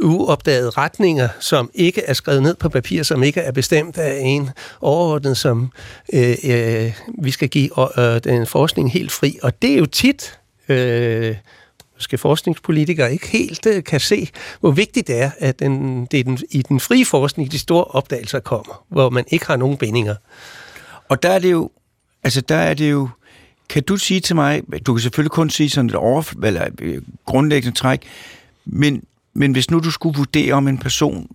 uopdagede 0.01 0.69
retninger, 0.69 1.29
som 1.39 1.71
ikke 1.73 2.01
er 2.01 2.13
skrevet 2.13 2.43
ned 2.43 2.55
på 2.55 2.69
papir, 2.69 3.03
som 3.03 3.23
ikke 3.23 3.39
er 3.39 3.51
bestemt 3.51 3.97
af 3.97 4.19
en 4.21 4.49
overordnet, 4.81 5.37
som 5.37 5.71
øh, 6.13 6.35
øh, 6.43 6.93
vi 7.21 7.31
skal 7.31 7.49
give 7.49 7.99
øh, 7.99 8.23
den 8.23 8.47
forskning 8.47 8.91
helt 8.91 9.11
fri. 9.11 9.39
Og 9.43 9.61
det 9.61 9.73
er 9.73 9.77
jo 9.77 9.85
tit... 9.85 10.39
Øh, 10.69 11.35
skal 12.01 12.19
forskningspolitikere 12.19 13.13
ikke 13.13 13.27
helt 13.27 13.65
øh, 13.65 13.83
kan 13.83 13.99
se, 13.99 14.29
hvor 14.59 14.71
vigtigt 14.71 15.07
det 15.07 15.21
er, 15.21 15.31
at 15.39 15.59
den, 15.59 16.05
det 16.05 16.19
er 16.19 16.23
den, 16.23 16.39
i 16.51 16.61
den 16.61 16.79
frie 16.79 17.05
forskning, 17.05 17.51
de 17.51 17.59
store 17.59 17.83
opdagelser 17.83 18.39
kommer, 18.39 18.85
hvor 18.89 19.09
man 19.09 19.25
ikke 19.27 19.47
har 19.47 19.55
nogen 19.55 19.77
bindinger. 19.77 20.15
Og 21.09 21.23
der 21.23 21.29
er 21.29 21.39
det 21.39 21.51
jo, 21.51 21.71
altså 22.23 22.41
der 22.41 22.55
er 22.55 22.73
det 22.73 22.91
jo, 22.91 23.09
kan 23.69 23.83
du 23.83 23.97
sige 23.97 24.19
til 24.19 24.35
mig, 24.35 24.61
du 24.85 24.93
kan 24.93 25.01
selvfølgelig 25.01 25.31
kun 25.31 25.49
sige 25.49 25.69
sådan 25.69 25.89
et 25.89 25.95
over, 25.95 26.33
eller 26.43 26.67
øh, 26.81 27.01
grundlæggende 27.25 27.77
træk, 27.77 28.01
men 28.65 29.03
men 29.33 29.51
hvis 29.51 29.71
nu 29.71 29.79
du 29.79 29.91
skulle 29.91 30.17
vurdere, 30.17 30.53
om 30.53 30.67
en 30.67 30.77
person 30.77 31.27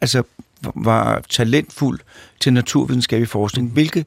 altså, 0.00 0.22
var 0.74 1.22
talentfuld 1.30 2.00
til 2.40 2.52
naturvidenskabelig 2.52 3.28
forskning, 3.28 3.70
hvilke, 3.72 4.04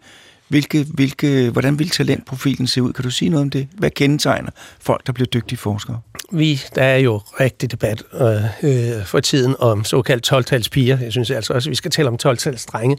hvilke, 0.47 0.85
hvilke, 0.93 1.49
hvordan 1.49 1.79
vil 1.79 1.89
talentprofilen 1.89 2.67
se 2.67 2.83
ud? 2.83 2.93
Kan 2.93 3.03
du 3.03 3.09
sige 3.09 3.29
noget 3.29 3.41
om 3.41 3.49
det? 3.49 3.67
Hvad 3.77 3.89
kendetegner 3.89 4.51
folk, 4.79 5.07
der 5.07 5.13
bliver 5.13 5.27
dygtige 5.27 5.57
forskere? 5.57 5.99
Vi, 6.31 6.61
der 6.75 6.83
er 6.83 6.97
jo 6.97 7.17
rigtig 7.39 7.71
debat 7.71 8.03
øh, 8.13 8.97
øh 8.97 9.05
for 9.05 9.19
tiden 9.19 9.55
om 9.59 9.83
såkaldt 9.83 10.23
12 10.23 10.63
piger. 10.71 10.97
Jeg 10.99 11.11
synes 11.11 11.31
altså 11.31 11.53
også, 11.53 11.69
at 11.69 11.71
vi 11.71 11.75
skal 11.75 11.91
tale 11.91 12.07
om 12.07 12.17
12 12.17 12.37
drenge. 12.37 12.97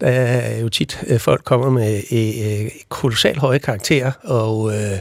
Der 0.00 0.06
er 0.06 0.60
jo 0.60 0.68
tit, 0.68 1.04
øh, 1.06 1.20
folk 1.20 1.44
kommer 1.44 1.70
med 1.70 2.02
øh, 2.12 2.62
øh, 2.64 2.70
kolossalt 2.88 3.38
høje 3.38 3.58
karakterer, 3.58 4.12
og 4.22 4.72
øh, 4.72 4.98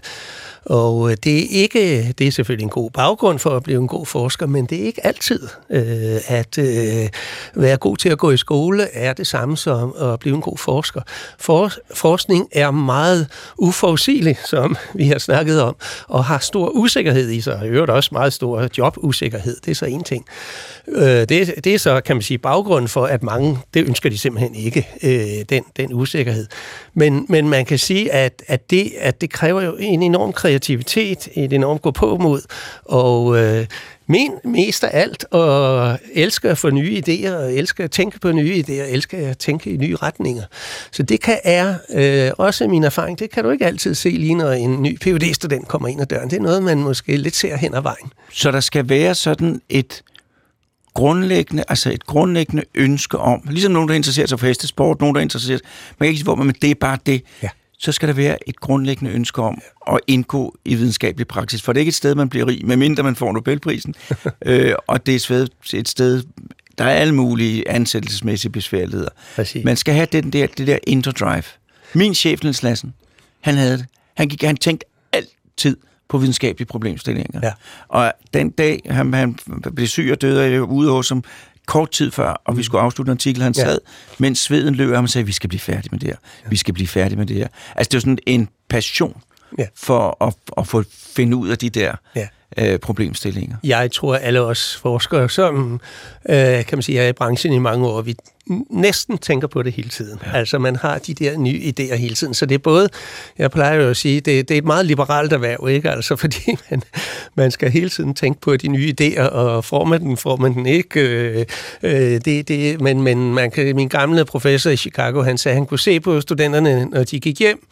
og 0.66 1.12
øh, 1.12 1.18
det 1.24 1.40
er 1.40 1.48
ikke, 1.50 2.14
det 2.18 2.28
er 2.28 2.32
selvfølgelig 2.32 2.64
en 2.64 2.70
god 2.70 2.92
baggrund 2.92 3.40
for 3.40 3.50
at 3.50 3.64
blive 3.64 3.82
en 3.82 3.88
god 3.88 4.06
forsker, 4.06 4.46
men 4.46 4.66
det 4.66 4.82
er 4.82 4.86
ikke 4.86 5.06
altid, 5.06 5.48
øh, 5.70 6.18
at 6.28 6.58
øh, 6.58 7.10
være 7.56 7.78
god 7.78 7.98
til 7.98 8.10
at 8.10 8.18
gå 8.18 8.32
i 8.32 8.38
skole 8.38 8.84
er 8.94 9.14
det 9.14 9.28
samme 9.28 9.58
som 9.58 9.94
at 10.02 10.20
blive 10.20 10.36
en 10.36 10.42
god 10.42 10.58
forsker. 10.58 11.02
For, 11.40 11.72
forskning 11.94 12.48
er 12.52 12.72
meget 12.72 13.28
uforudsigelig, 13.58 14.38
som 14.46 14.76
vi 14.94 15.08
har 15.08 15.18
snakket 15.18 15.62
om, 15.62 15.76
og 16.08 16.26
har 16.26 16.40
stor 16.40 16.70
usikkerhed 16.70 17.30
i 17.30 17.42
sig, 17.42 17.56
og 17.56 17.66
i 17.66 17.70
øvrigt 17.70 17.92
også 17.92 18.10
meget 18.12 18.34
stor 18.34 18.68
jobusikkerhed. 18.78 19.58
Det 19.66 19.72
er 19.72 19.76
så 19.76 19.86
en 19.86 20.04
ting. 20.04 20.26
Øh, 20.88 21.04
det, 21.04 21.54
det 21.64 21.68
er 21.68 21.78
så, 21.80 22.02
kan 22.02 22.16
man 22.16 22.24
sige, 22.24 22.38
baggrunden 22.38 22.88
for, 22.88 23.06
at 23.06 23.24
mange, 23.24 23.58
det 23.74 23.88
ønsker 23.88 24.10
de 24.10 24.18
simpelthen 24.18 24.56
ikke, 24.56 24.88
øh, 25.04 25.46
den, 25.50 25.64
den 25.78 25.94
usikkerhed. 25.94 26.48
Men, 26.94 27.26
men 27.30 27.50
man 27.50 27.66
kan 27.66 27.80
sige, 27.80 28.12
at, 28.12 28.44
at, 28.48 28.70
det, 28.70 28.92
at 29.00 29.22
det 29.22 29.30
kræver 29.30 29.62
jo 29.62 29.76
en 29.80 30.04
enorm 30.04 30.34
kreativitet, 30.34 30.49
et 30.50 31.54
enormt 31.54 31.82
gå 31.82 31.92
på 31.92 32.18
mod, 32.18 32.42
og 32.86 33.38
øh, 33.38 33.66
men 34.08 34.32
mest 34.44 34.84
af 34.84 35.02
alt, 35.02 35.26
og 35.32 36.00
elsker 36.14 36.52
at 36.52 36.58
få 36.58 36.70
nye 36.70 37.04
idéer, 37.08 37.32
og 37.32 37.54
elsker 37.54 37.84
at 37.84 37.92
tænke 37.92 38.20
på 38.20 38.32
nye 38.32 38.64
idéer, 38.68 38.94
elsker 38.94 39.30
at 39.30 39.38
tænke 39.38 39.70
i 39.70 39.78
nye 39.78 39.96
retninger. 39.96 40.44
Så 40.92 41.04
det 41.04 41.22
kan 41.22 41.40
er 41.44 41.76
øh, 41.94 42.32
også 42.38 42.68
min 42.68 42.84
erfaring, 42.84 43.20
det 43.20 43.32
kan 43.32 43.44
du 43.44 43.50
ikke 43.50 43.66
altid 43.66 43.96
se 43.96 44.10
lige, 44.10 44.36
når 44.36 44.52
en 44.52 44.84
ny 44.84 45.00
phd 45.00 45.34
student 45.34 45.68
kommer 45.68 45.88
ind 45.88 46.02
ad 46.02 46.06
døren. 46.06 46.30
Det 46.30 46.38
er 46.38 46.42
noget, 46.42 46.64
man 46.64 46.78
måske 46.78 47.18
lidt 47.18 47.36
ser 47.36 47.58
hen 47.58 47.74
ad 47.76 47.82
vejen. 47.82 48.14
Så 48.34 48.52
der 48.52 48.60
skal 48.60 48.90
være 48.90 49.16
sådan 49.16 49.62
et 49.70 50.04
grundlæggende, 50.94 51.64
altså 51.68 51.92
et 51.92 52.06
grundlæggende 52.06 52.64
ønske 52.76 53.18
om, 53.18 53.42
ligesom 53.50 53.72
nogen, 53.72 53.90
der 53.90 53.96
interesserer 53.96 54.28
sig 54.28 54.40
for 54.40 54.48
hestesport, 54.48 55.00
nogen, 55.00 55.16
der 55.16 55.22
interesserer 55.22 55.58
sig, 55.58 55.68
man 56.00 56.06
kan 56.06 56.08
ikke 56.08 56.18
sige, 56.18 56.24
hvor, 56.24 56.36
men 56.36 56.56
det 56.62 56.72
er 56.72 56.76
bare 56.76 56.98
det. 57.06 57.22
Ja. 57.44 57.50
Så 57.80 57.92
skal 57.92 58.08
der 58.08 58.14
være 58.14 58.50
et 58.50 58.60
grundlæggende 58.60 59.12
ønske 59.12 59.42
om 59.42 59.62
at 59.92 60.00
indgå 60.08 60.56
i 60.66 60.76
videnskabelig 60.76 61.28
praksis, 61.28 61.62
for 61.62 61.74
det 61.74 61.78
er 61.78 61.82
ikke 61.82 61.90
et 61.90 61.96
sted, 61.96 62.16
man 62.16 62.30
bliver 62.30 62.48
rig, 62.48 62.66
medmindre 62.66 63.04
man 63.04 63.16
får 63.16 63.32
Nobelprisen, 63.32 63.96
øh, 64.46 64.74
og 64.88 65.06
det 65.06 65.32
er 65.32 65.48
et 65.74 65.88
sted, 65.88 66.24
der 66.78 66.86
er 66.86 66.90
alle 66.90 67.16
mulige 67.16 67.70
ansættelsesmæssige 67.70 68.52
besværligheder. 68.52 69.10
Præcis. 69.36 69.66
Man 69.66 69.78
skal 69.78 69.94
have 69.94 70.08
den 70.12 70.34
der, 70.34 70.48
det 70.48 70.68
der 70.68 70.78
indre 70.88 71.12
drive. 71.12 71.44
Min 71.94 72.16
chef, 72.16 72.44
Niels 72.44 72.64
Lassen, 72.64 72.94
han 73.42 73.56
havde 73.56 73.78
det. 73.78 73.86
Han, 74.18 74.28
gik, 74.28 74.44
han 74.44 74.58
tænkte 74.58 74.86
altid 75.14 75.78
på 76.10 76.18
videnskabelige 76.18 76.68
problemstillinger. 76.68 77.40
Ja. 77.44 77.54
Og 77.88 78.14
den 78.34 78.50
dag, 78.50 78.82
han, 78.86 79.14
han 79.14 79.36
blev 79.76 79.88
syg 79.88 80.10
og 80.12 80.22
døde, 80.22 80.52
jeg 80.52 80.62
ude 80.62 80.92
hos 80.92 81.10
ham 81.10 81.24
kort 81.70 81.92
tid 81.92 82.12
før, 82.12 82.42
og 82.46 82.58
vi 82.58 82.64
skulle 82.64 82.82
afslutte 82.82 83.10
en 83.10 83.16
artikel, 83.16 83.42
han 83.42 83.54
ja. 83.58 83.64
sad, 83.64 83.80
mens 84.18 84.40
sveden 84.40 84.76
løb, 84.76 84.90
og 84.90 84.98
han 84.98 85.08
sagde, 85.08 85.26
vi 85.26 85.32
skal 85.32 85.50
blive 85.50 85.60
færdige 85.60 85.90
med 85.92 86.00
det 86.00 86.08
her. 86.08 86.16
Ja. 86.44 86.50
Vi 86.50 86.58
skal 86.58 86.74
blive 86.74 86.88
færdige 86.88 87.18
med 87.18 87.26
det 87.26 87.36
her. 87.36 87.48
Altså, 87.76 87.90
det 87.90 87.94
var 87.94 88.00
sådan 88.00 88.18
en 88.26 88.50
passion 88.70 89.22
ja. 89.58 89.66
for 89.76 90.26
at, 90.28 90.34
at 90.58 90.68
få 90.68 90.84
finde 90.92 91.38
ud 91.38 91.50
af 91.50 91.58
de 91.58 91.70
der 91.70 91.96
ja. 92.16 92.28
øh, 92.58 92.80
problemstillinger. 92.80 93.58
Jeg 93.64 93.92
tror, 93.92 94.16
alle 94.16 94.42
os 94.42 94.80
forskere, 94.82 95.30
som 95.30 95.82
øh, 96.30 96.38
kan 96.66 96.78
man 96.78 96.82
sige, 96.82 97.00
er 97.00 97.08
i 97.08 97.14
branchen 97.14 97.54
i 97.54 97.60
mange 97.60 97.88
år, 97.88 98.02
vi 98.02 98.16
næsten 98.70 99.18
tænker 99.18 99.48
på 99.48 99.64
det 99.64 99.74
hele 99.74 99.90
tiden. 99.90 100.20
Ja. 100.26 100.38
Altså 100.38 100.60
man 100.60 100.76
har 100.76 100.98
de 100.98 101.14
der 101.14 101.38
nye 101.38 101.74
idéer 101.80 101.96
hele 101.96 102.16
tiden. 102.16 102.34
Så 102.34 102.46
det 102.46 102.56
er 102.56 102.60
både, 102.60 102.90
jeg 103.38 103.52
plejer 103.52 103.76
jo 103.76 103.90
at 103.90 103.98
sige, 103.98 104.22
det, 104.22 104.50
det 104.50 104.54
er 104.54 104.58
et 104.58 104.66
meget 104.66 104.86
liberalt 104.86 105.34
erhverv, 105.34 105.70
ikke? 105.70 105.90
Altså 105.90 106.16
fordi 106.24 106.58
man, 106.70 106.82
man 107.36 107.52
skal 107.52 107.72
hele 107.72 107.90
tiden 107.90 108.14
tænke 108.14 108.42
på 108.42 108.58
de 108.58 108.68
nye 108.68 108.94
idéer, 109.02 109.22
og 109.22 109.66
får 109.66 109.86
man 109.86 110.02
den, 110.02 110.18
får 110.18 110.38
man 110.38 110.54
den 110.54 110.66
ikke. 110.66 111.00
Øh, 111.00 111.46
øh, 111.84 112.22
det, 112.26 112.48
det, 112.48 112.82
men 112.82 113.02
men 113.02 113.34
man 113.34 113.52
kan, 113.52 113.76
min 113.76 113.88
gamle 113.88 114.26
professor 114.26 114.70
i 114.70 114.78
Chicago, 114.78 115.22
han 115.22 115.38
sagde, 115.38 115.56
han 115.56 115.66
kunne 115.66 115.80
se 115.80 116.00
på 116.00 116.22
studenterne, 116.22 116.86
når 116.86 117.04
de 117.04 117.20
gik 117.20 117.40
hjem, 117.40 117.68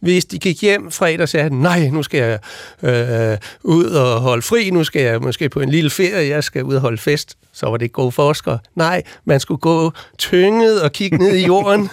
hvis 0.00 0.24
de 0.24 0.38
gik 0.38 0.62
hjem 0.62 0.90
fredag, 0.90 1.28
sagde 1.28 1.42
han, 1.42 1.52
nej, 1.52 1.88
nu 1.88 2.02
skal 2.02 2.18
jeg 2.18 2.38
øh, 2.82 3.38
ud 3.62 3.84
og 3.84 4.20
holde 4.20 4.42
fri, 4.42 4.70
nu 4.70 4.84
skal 4.84 5.02
jeg 5.02 5.20
måske 5.20 5.48
på 5.48 5.60
en 5.60 5.68
lille 5.68 5.90
ferie, 5.90 6.28
jeg 6.28 6.44
skal 6.44 6.64
ud 6.64 6.74
og 6.74 6.80
holde 6.80 6.98
fest. 6.98 7.36
Så 7.52 7.66
var 7.66 7.76
det 7.76 7.84
ikke 7.84 7.92
gode 7.92 8.12
forskere. 8.12 8.58
Nej, 8.74 9.02
man 9.24 9.40
skulle 9.40 9.58
gå 9.58 9.92
tynget 10.18 10.82
og 10.82 10.92
kigge 10.92 11.18
ned 11.18 11.36
i 11.36 11.46
jorden 11.46 11.90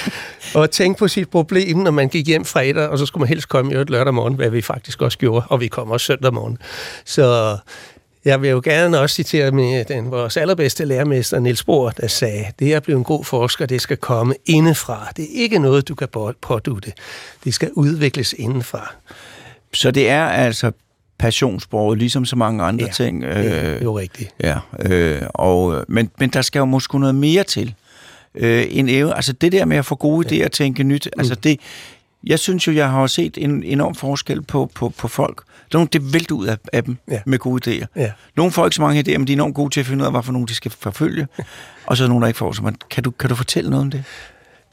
og 0.54 0.70
tænke 0.70 0.98
på 0.98 1.08
sit 1.08 1.28
problem, 1.30 1.76
når 1.76 1.90
man 1.90 2.08
gik 2.08 2.26
hjem 2.26 2.44
fredag, 2.44 2.88
og 2.88 2.98
så 2.98 3.06
skulle 3.06 3.20
man 3.20 3.28
helst 3.28 3.48
komme 3.48 3.72
i 3.72 3.76
et 3.76 3.90
lørdag 3.90 4.14
morgen, 4.14 4.34
hvad 4.34 4.50
vi 4.50 4.62
faktisk 4.62 5.02
også 5.02 5.18
gjorde, 5.18 5.46
og 5.48 5.60
vi 5.60 5.68
kom 5.68 5.90
også 5.90 6.06
søndag 6.06 6.34
morgen. 6.34 6.58
Så 7.04 7.56
jeg 8.24 8.42
vil 8.42 8.50
jo 8.50 8.60
gerne 8.64 9.00
også 9.00 9.14
citere 9.14 9.50
med 9.50 9.84
den, 9.84 10.10
vores 10.10 10.36
allerbedste 10.36 10.84
lærermester, 10.84 11.38
Niels 11.38 11.64
Bohr, 11.64 11.90
der 11.90 12.06
sagde, 12.06 12.46
det 12.58 12.72
at 12.72 12.82
blive 12.82 12.98
en 12.98 13.04
god 13.04 13.24
forsker, 13.24 13.66
det 13.66 13.80
skal 13.80 13.96
komme 13.96 14.34
indefra. 14.46 15.12
Det 15.16 15.24
er 15.24 15.42
ikke 15.42 15.58
noget, 15.58 15.88
du 15.88 15.94
kan 15.94 16.08
pådute. 16.42 16.92
Det 17.44 17.54
skal 17.54 17.70
udvikles 17.72 18.32
indefra. 18.38 18.94
Så 19.74 19.90
det 19.90 20.08
er 20.08 20.24
altså 20.24 20.72
passionsborget, 21.22 21.98
ligesom 21.98 22.24
så 22.24 22.36
mange 22.36 22.62
andre 22.64 22.84
Ja, 22.84 22.92
ting. 22.92 23.22
Det 23.22 23.76
er 23.76 23.82
jo 23.82 23.98
rigtigt. 23.98 24.30
Ja, 24.40 24.58
øh, 24.78 25.22
og, 25.28 25.74
øh, 25.76 25.84
men, 25.88 26.10
men 26.18 26.30
der 26.30 26.42
skal 26.42 26.58
jo 26.58 26.64
måske 26.64 26.98
noget 27.00 27.14
mere 27.14 27.44
til. 27.44 27.74
Øh, 28.34 28.64
en 28.70 28.88
evne, 28.88 29.14
altså 29.16 29.32
det 29.32 29.52
der 29.52 29.64
med 29.64 29.76
at 29.76 29.84
få 29.84 29.94
gode 29.94 30.26
idéer 30.28 30.44
og 30.44 30.52
tænke 30.52 30.82
nyt, 30.82 31.08
mm. 31.16 31.20
altså 31.20 31.34
det, 31.34 31.60
jeg 32.26 32.38
synes 32.38 32.66
jo, 32.66 32.72
jeg 32.72 32.90
har 32.90 33.06
set 33.06 33.38
en 33.40 33.62
enorm 33.64 33.94
forskel 33.94 34.42
på, 34.42 34.70
på, 34.74 34.88
på 34.88 35.08
folk. 35.08 35.36
Der 35.46 35.78
er 35.78 35.78
nogle, 35.78 35.88
det 35.92 36.14
vælter 36.14 36.34
ud 36.34 36.46
af, 36.46 36.56
af 36.72 36.84
dem 36.84 36.96
Ja. 37.08 37.14
ja. 37.14 37.20
med 37.26 37.38
gode 37.38 37.70
idéer. 37.70 37.86
Ja. 37.96 38.12
Nogle 38.36 38.52
får 38.52 38.64
ikke 38.64 38.74
så 38.76 38.82
mange 38.82 39.00
idéer, 39.00 39.18
men 39.18 39.26
de 39.26 39.32
er 39.32 39.36
enormt 39.36 39.54
gode 39.54 39.70
til 39.74 39.80
at 39.80 39.86
finde 39.86 40.02
ud 40.02 40.06
af, 40.06 40.12
hvad 40.12 40.22
for 40.22 40.32
nogle 40.32 40.46
de 40.46 40.54
skal 40.54 40.70
forfølge. 40.70 41.26
og 41.86 41.96
så 41.96 42.04
er 42.04 42.08
nogle, 42.08 42.22
der 42.22 42.26
ikke 42.28 42.38
får 42.38 42.52
så. 42.52 42.62
Men 42.62 42.76
kan 42.90 43.02
du, 43.02 43.10
kan 43.10 43.28
du 43.30 43.34
fortælle 43.34 43.70
noget 43.70 43.84
om 43.84 43.90
det? 43.90 44.04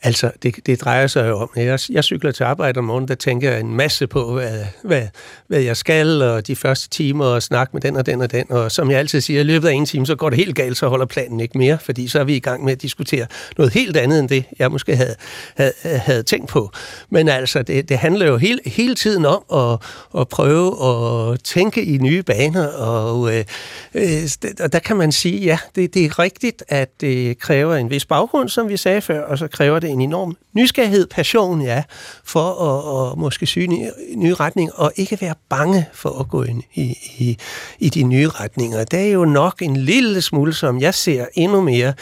Altså, 0.01 0.31
det, 0.43 0.55
det 0.65 0.81
drejer 0.81 1.07
sig 1.07 1.27
jo 1.27 1.37
om, 1.37 1.49
jeg, 1.55 1.79
jeg 1.89 2.03
cykler 2.03 2.31
til 2.31 2.43
arbejde 2.43 2.77
om 2.77 2.83
morgenen, 2.83 3.07
der 3.07 3.15
tænker 3.15 3.51
jeg 3.51 3.59
en 3.59 3.75
masse 3.75 4.07
på, 4.07 4.33
hvad, 4.33 4.65
hvad, 4.83 5.07
hvad 5.47 5.59
jeg 5.59 5.77
skal, 5.77 6.21
og 6.21 6.47
de 6.47 6.55
første 6.55 6.89
timer, 6.89 7.25
og 7.25 7.43
snakke 7.43 7.69
med 7.73 7.81
den 7.81 7.95
og 7.95 8.05
den 8.05 8.21
og 8.21 8.31
den. 8.31 8.51
Og 8.51 8.71
som 8.71 8.91
jeg 8.91 8.99
altid 8.99 9.21
siger, 9.21 9.39
i 9.39 9.43
løbet 9.43 9.67
af 9.67 9.73
en 9.73 9.85
time, 9.85 10.05
så 10.05 10.15
går 10.15 10.29
det 10.29 10.37
helt 10.37 10.55
galt, 10.55 10.77
så 10.77 10.87
holder 10.87 11.05
planen 11.05 11.39
ikke 11.39 11.57
mere, 11.57 11.77
fordi 11.81 12.07
så 12.07 12.19
er 12.19 12.23
vi 12.23 12.35
i 12.35 12.39
gang 12.39 12.63
med 12.63 12.71
at 12.71 12.81
diskutere 12.81 13.27
noget 13.57 13.73
helt 13.73 13.97
andet, 13.97 14.19
end 14.19 14.29
det, 14.29 14.45
jeg 14.59 14.71
måske 14.71 14.95
havde, 14.95 15.15
havde, 15.55 15.73
havde 15.83 16.23
tænkt 16.23 16.49
på. 16.49 16.71
Men 17.09 17.29
altså, 17.29 17.61
det, 17.61 17.89
det 17.89 17.97
handler 17.97 18.25
jo 18.25 18.37
hele, 18.37 18.59
hele 18.65 18.95
tiden 18.95 19.25
om 19.25 19.43
at, 19.53 19.79
at 20.21 20.27
prøve 20.27 20.75
at 20.85 21.39
tænke 21.43 21.83
i 21.83 21.97
nye 21.97 22.23
baner, 22.23 22.67
og, 22.67 23.37
øh, 23.37 23.45
øh, 23.93 24.29
og 24.59 24.73
der 24.73 24.79
kan 24.79 24.97
man 24.97 25.11
sige, 25.11 25.39
ja, 25.39 25.57
det, 25.75 25.93
det 25.93 26.05
er 26.05 26.19
rigtigt, 26.19 26.63
at 26.67 27.01
det 27.01 27.39
kræver 27.39 27.75
en 27.75 27.89
vis 27.89 28.05
baggrund, 28.05 28.49
som 28.49 28.69
vi 28.69 28.77
sagde 28.77 29.01
før, 29.01 29.21
og 29.21 29.37
så 29.37 29.47
kræver 29.47 29.79
det 29.79 29.88
en 29.89 30.01
enorm 30.01 30.37
nysgerrighed, 30.53 31.07
passion, 31.07 31.61
ja, 31.61 31.83
for 32.23 32.51
at, 32.51 33.11
at 33.11 33.17
måske 33.17 33.45
syge 33.45 33.67
nye, 33.67 33.91
nye 34.15 34.33
retninger, 34.33 34.73
og 34.73 34.91
ikke 34.95 35.17
være 35.21 35.35
bange 35.49 35.85
for 35.93 36.19
at 36.19 36.29
gå 36.29 36.43
ind 36.43 36.63
i, 36.73 36.97
i, 37.17 37.37
i 37.79 37.89
de 37.89 38.03
nye 38.03 38.29
retninger. 38.29 38.83
Det 38.83 38.99
er 38.99 39.11
jo 39.11 39.25
nok 39.25 39.61
en 39.61 39.77
lille 39.77 40.21
smule, 40.21 40.53
som 40.53 40.79
jeg 40.79 40.93
ser 40.93 41.25
endnu 41.33 41.61
mere 41.61 41.93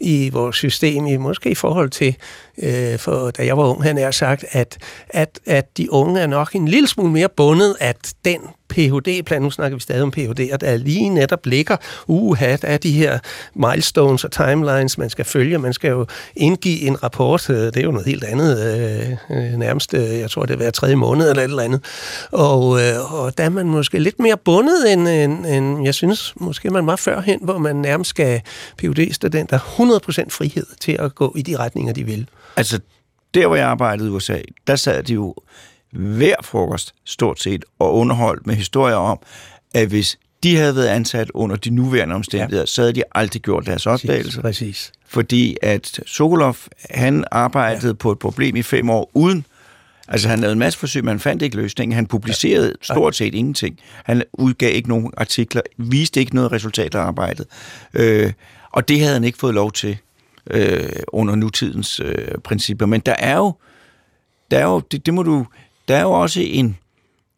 i 0.00 0.30
vores 0.32 0.56
system, 0.56 1.06
i, 1.06 1.16
måske 1.16 1.50
i 1.50 1.54
forhold 1.54 1.90
til, 1.90 2.16
øh, 2.58 2.98
for 2.98 3.30
da 3.30 3.46
jeg 3.46 3.56
var 3.56 3.64
ung, 3.64 3.82
han 3.82 3.98
er 3.98 4.10
sagt, 4.10 4.44
at, 4.50 4.78
at, 5.08 5.40
at 5.46 5.76
de 5.76 5.92
unge 5.92 6.20
er 6.20 6.26
nok 6.26 6.54
en 6.54 6.68
lille 6.68 6.88
smule 6.88 7.12
mere 7.12 7.28
bundet, 7.28 7.76
at 7.80 8.14
den 8.24 8.40
Ph.D.-plan, 8.68 9.42
nu 9.42 9.50
snakker 9.50 9.76
vi 9.76 9.80
stadig 9.80 10.02
om 10.02 10.10
Ph.D., 10.10 10.50
og 10.52 10.60
der 10.60 10.76
lige 10.76 11.08
netop 11.08 11.46
ligger, 11.46 11.76
uha, 12.06 12.56
der 12.56 12.68
er 12.68 12.76
de 12.76 12.92
her 12.92 13.18
milestones 13.54 14.24
og 14.24 14.32
timelines, 14.32 14.98
man 14.98 15.10
skal 15.10 15.24
følge, 15.24 15.58
man 15.58 15.72
skal 15.72 15.90
jo 15.90 16.06
indgive 16.36 16.80
en 16.80 17.02
rapport, 17.02 17.50
øh, 17.50 17.56
det 17.56 17.76
er 17.76 17.82
jo 17.82 17.90
noget 17.90 18.06
helt 18.06 18.24
andet, 18.24 18.58
øh, 18.60 19.10
øh 19.30 19.58
nærmest, 19.58 19.94
øh, 19.94 20.18
jeg 20.18 20.30
tror 20.30 20.46
det 20.46 20.52
er 20.52 20.56
hver 20.56 20.70
tredje 20.70 20.96
måned 20.96 21.30
eller 21.30 21.42
et 21.42 21.48
eller 21.48 21.62
andet, 21.62 21.84
og, 22.32 22.80
øh, 22.80 23.14
og 23.14 23.38
der 23.38 23.44
er 23.44 23.48
man 23.48 23.66
måske 23.66 23.98
lidt 23.98 24.18
mere 24.18 24.36
bundet, 24.36 24.92
end, 24.92 25.08
end, 25.08 25.46
end 25.46 25.84
jeg 25.84 25.94
synes, 25.94 26.34
måske 26.36 26.70
man 26.70 26.86
var 26.86 26.96
førhen, 26.96 27.40
hvor 27.42 27.58
man 27.58 27.76
nærmest 27.76 28.10
skal 28.10 28.40
Ph.D.-studenter 28.78 29.58
100% 29.58 30.30
frihed 30.30 30.66
til 30.80 30.96
at 30.98 31.14
gå 31.14 31.34
i 31.36 31.42
de 31.42 31.56
retninger, 31.56 31.92
de 31.92 32.04
vil. 32.04 32.28
Altså, 32.56 32.80
der 33.34 33.46
hvor 33.46 33.56
jeg 33.56 33.66
arbejdede 33.66 34.08
i 34.08 34.10
USA, 34.10 34.38
der 34.66 34.76
sad 34.76 35.02
de 35.02 35.14
jo 35.14 35.34
hver 35.92 36.34
frokost 36.42 36.94
stort 37.04 37.40
set 37.40 37.64
og 37.78 37.94
underholdt 37.94 38.46
med 38.46 38.54
historier 38.54 38.96
om, 38.96 39.18
at 39.74 39.88
hvis 39.88 40.18
de 40.42 40.56
havde 40.56 40.76
været 40.76 40.86
ansat 40.86 41.30
under 41.34 41.56
de 41.56 41.70
nuværende 41.70 42.14
omstændigheder, 42.14 42.62
ja. 42.62 42.66
så 42.66 42.82
havde 42.82 42.92
de 42.92 43.02
aldrig 43.14 43.42
gjort 43.42 43.66
deres 43.66 43.86
opdagelse. 43.86 44.40
Præcis. 44.40 44.92
Fordi 45.06 45.56
at 45.62 46.00
Sokolov, 46.06 46.56
han 46.90 47.24
arbejdede 47.30 47.86
ja. 47.86 47.92
på 47.92 48.12
et 48.12 48.18
problem 48.18 48.56
i 48.56 48.62
fem 48.62 48.90
år 48.90 49.10
uden 49.14 49.46
Altså, 50.10 50.28
han 50.28 50.38
lavede 50.38 50.52
en 50.52 50.58
masse 50.58 50.78
forsøg, 50.78 51.04
men 51.04 51.08
han 51.08 51.20
fandt 51.20 51.42
ikke 51.42 51.56
løsningen. 51.56 51.94
Han 51.94 52.06
publicerede 52.06 52.66
ja. 52.88 52.94
stort 52.94 53.16
set 53.16 53.34
ingenting. 53.34 53.78
Han 54.04 54.22
udgav 54.32 54.74
ikke 54.74 54.88
nogen 54.88 55.12
artikler, 55.16 55.60
viste 55.76 56.20
ikke 56.20 56.34
noget 56.34 56.52
resultat 56.52 56.94
af 56.94 57.00
arbejdet. 57.00 57.46
Øh, 57.94 58.32
og 58.72 58.88
det 58.88 59.00
havde 59.00 59.12
han 59.12 59.24
ikke 59.24 59.38
fået 59.38 59.54
lov 59.54 59.72
til 59.72 59.98
øh, 60.50 60.88
under 61.08 61.34
nutidens 61.34 62.00
øh, 62.00 62.38
principper. 62.44 62.86
Men 62.86 63.00
der 63.00 63.14
er 63.18 63.36
jo, 63.36 63.52
der 64.50 64.58
er 64.58 64.64
jo 64.64 64.80
det, 64.80 65.06
det 65.06 65.14
må 65.14 65.22
du, 65.22 65.46
der 65.88 65.96
er 65.96 66.02
jo 66.02 66.10
også 66.10 66.40
en, 66.40 66.76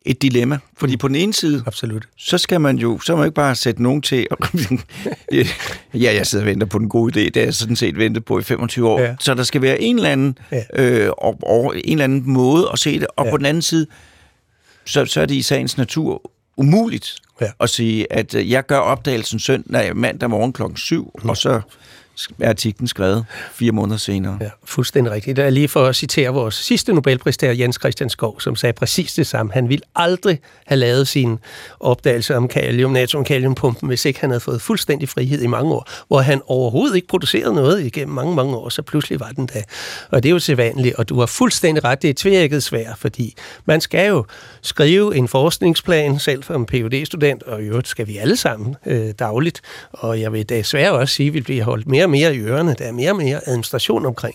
et 0.06 0.22
dilemma. 0.22 0.58
Fordi 0.76 0.96
på 0.96 1.08
den 1.08 1.16
ene 1.16 1.32
side, 1.34 1.62
Absolut. 1.66 2.08
så 2.18 2.38
skal 2.38 2.60
man 2.60 2.76
jo, 2.78 2.98
så 3.00 3.12
må 3.12 3.16
man 3.16 3.26
ikke 3.26 3.34
bare 3.34 3.54
sætte 3.54 3.82
nogen 3.82 4.02
til. 4.02 4.26
ja, 5.94 6.14
jeg 6.14 6.26
sidder 6.26 6.44
og 6.44 6.46
venter 6.48 6.66
på 6.66 6.78
den 6.78 6.88
gode 6.88 7.12
idé, 7.20 7.24
det 7.24 7.36
har 7.36 7.42
jeg 7.42 7.54
sådan 7.54 7.76
set 7.76 7.98
ventet 7.98 8.24
på 8.24 8.38
i 8.38 8.42
25 8.42 8.88
år. 8.88 9.00
Ja. 9.00 9.14
Så 9.20 9.34
der 9.34 9.42
skal 9.42 9.62
være 9.62 9.80
en 9.82 9.96
eller 9.96 10.10
anden, 10.10 10.38
Ja. 10.52 10.62
øh, 10.74 11.10
og, 11.18 11.38
og 11.42 11.74
en 11.76 11.92
eller 11.92 12.04
anden 12.04 12.22
måde 12.26 12.68
at 12.72 12.78
se 12.78 13.00
det. 13.00 13.06
Og 13.16 13.24
Ja. 13.24 13.30
på 13.30 13.36
den 13.36 13.46
anden 13.46 13.62
side, 13.62 13.86
så, 14.84 15.04
så 15.06 15.20
er 15.20 15.26
det 15.26 15.34
i 15.34 15.42
sagens 15.42 15.78
natur 15.78 16.30
umuligt 16.56 17.14
Ja. 17.40 17.44
ja. 17.46 17.50
at 17.60 17.70
sige, 17.70 18.12
at 18.12 18.34
øh, 18.34 18.50
jeg 18.50 18.66
gør 18.66 18.78
opdagelsen 18.78 19.38
søndag, 19.38 19.96
mandag 19.96 20.30
morgen 20.30 20.52
klokken 20.52 20.76
7, 20.76 21.12
mm. 21.22 21.28
og 21.28 21.36
så 21.36 21.60
er 22.38 22.48
artiklen 22.48 22.88
skrevet 22.88 23.24
fire 23.52 23.72
måneder 23.72 23.96
senere. 23.96 24.38
Ja, 24.40 24.50
fuldstændig 24.64 25.12
rigtigt. 25.12 25.36
Det 25.36 25.44
er 25.44 25.50
lige 25.50 25.68
for 25.68 25.86
at 25.86 25.96
citere 25.96 26.30
vores 26.30 26.54
sidste 26.54 26.92
Nobelpristager, 26.92 27.52
Jens 27.52 27.76
Christian 27.80 28.10
Skov, 28.10 28.40
som 28.40 28.56
sagde 28.56 28.72
præcis 28.72 29.14
det 29.14 29.26
samme. 29.26 29.52
Han 29.52 29.68
ville 29.68 29.84
aldrig 29.96 30.40
have 30.66 30.78
lavet 30.78 31.08
sin 31.08 31.38
opdagelse 31.80 32.36
om 32.36 32.48
kalium, 32.48 32.90
natriumkaliumpumpen, 32.90 33.88
hvis 33.88 34.04
ikke 34.04 34.20
han 34.20 34.30
havde 34.30 34.40
fået 34.40 34.62
fuldstændig 34.62 35.08
frihed 35.08 35.42
i 35.42 35.46
mange 35.46 35.72
år, 35.72 35.88
hvor 36.08 36.20
han 36.20 36.40
overhovedet 36.46 36.96
ikke 36.96 37.08
producerede 37.08 37.54
noget 37.54 37.84
igennem 37.84 38.14
mange, 38.14 38.34
mange 38.34 38.56
år, 38.56 38.68
så 38.68 38.82
pludselig 38.82 39.20
var 39.20 39.30
den 39.30 39.46
der. 39.46 39.62
Og 40.10 40.22
det 40.22 40.28
er 40.28 40.32
jo 40.32 40.38
sædvanligt, 40.38 40.94
og 40.94 41.08
du 41.08 41.18
har 41.18 41.26
fuldstændig 41.26 41.84
ret, 41.84 42.02
det 42.02 42.10
er 42.10 42.14
tvækket 42.14 42.62
svært, 42.62 42.98
fordi 42.98 43.34
man 43.64 43.80
skal 43.80 44.08
jo 44.08 44.24
skrive 44.62 45.16
en 45.16 45.28
forskningsplan, 45.28 46.18
selv 46.18 46.42
som 46.42 46.66
phd 46.66 47.06
student 47.06 47.42
og 47.42 47.62
i 47.62 47.66
øvrigt 47.66 47.88
skal 47.88 48.06
vi 48.06 48.16
alle 48.16 48.36
sammen 48.36 48.76
øh, 48.86 49.10
dagligt, 49.18 49.60
og 49.92 50.20
jeg 50.20 50.32
vil 50.32 50.48
desværre 50.48 50.92
også 50.92 51.14
sige, 51.14 51.26
at 51.26 51.34
vi 51.34 51.40
bliver 51.40 51.64
holdt 51.64 51.86
mere 51.86 51.99
og 52.04 52.10
mere 52.10 52.34
i 52.34 52.38
ørerne, 52.38 52.74
der 52.78 52.84
er 52.84 52.92
mere 52.92 53.10
og 53.10 53.16
mere 53.16 53.40
administration 53.46 54.06
omkring. 54.06 54.34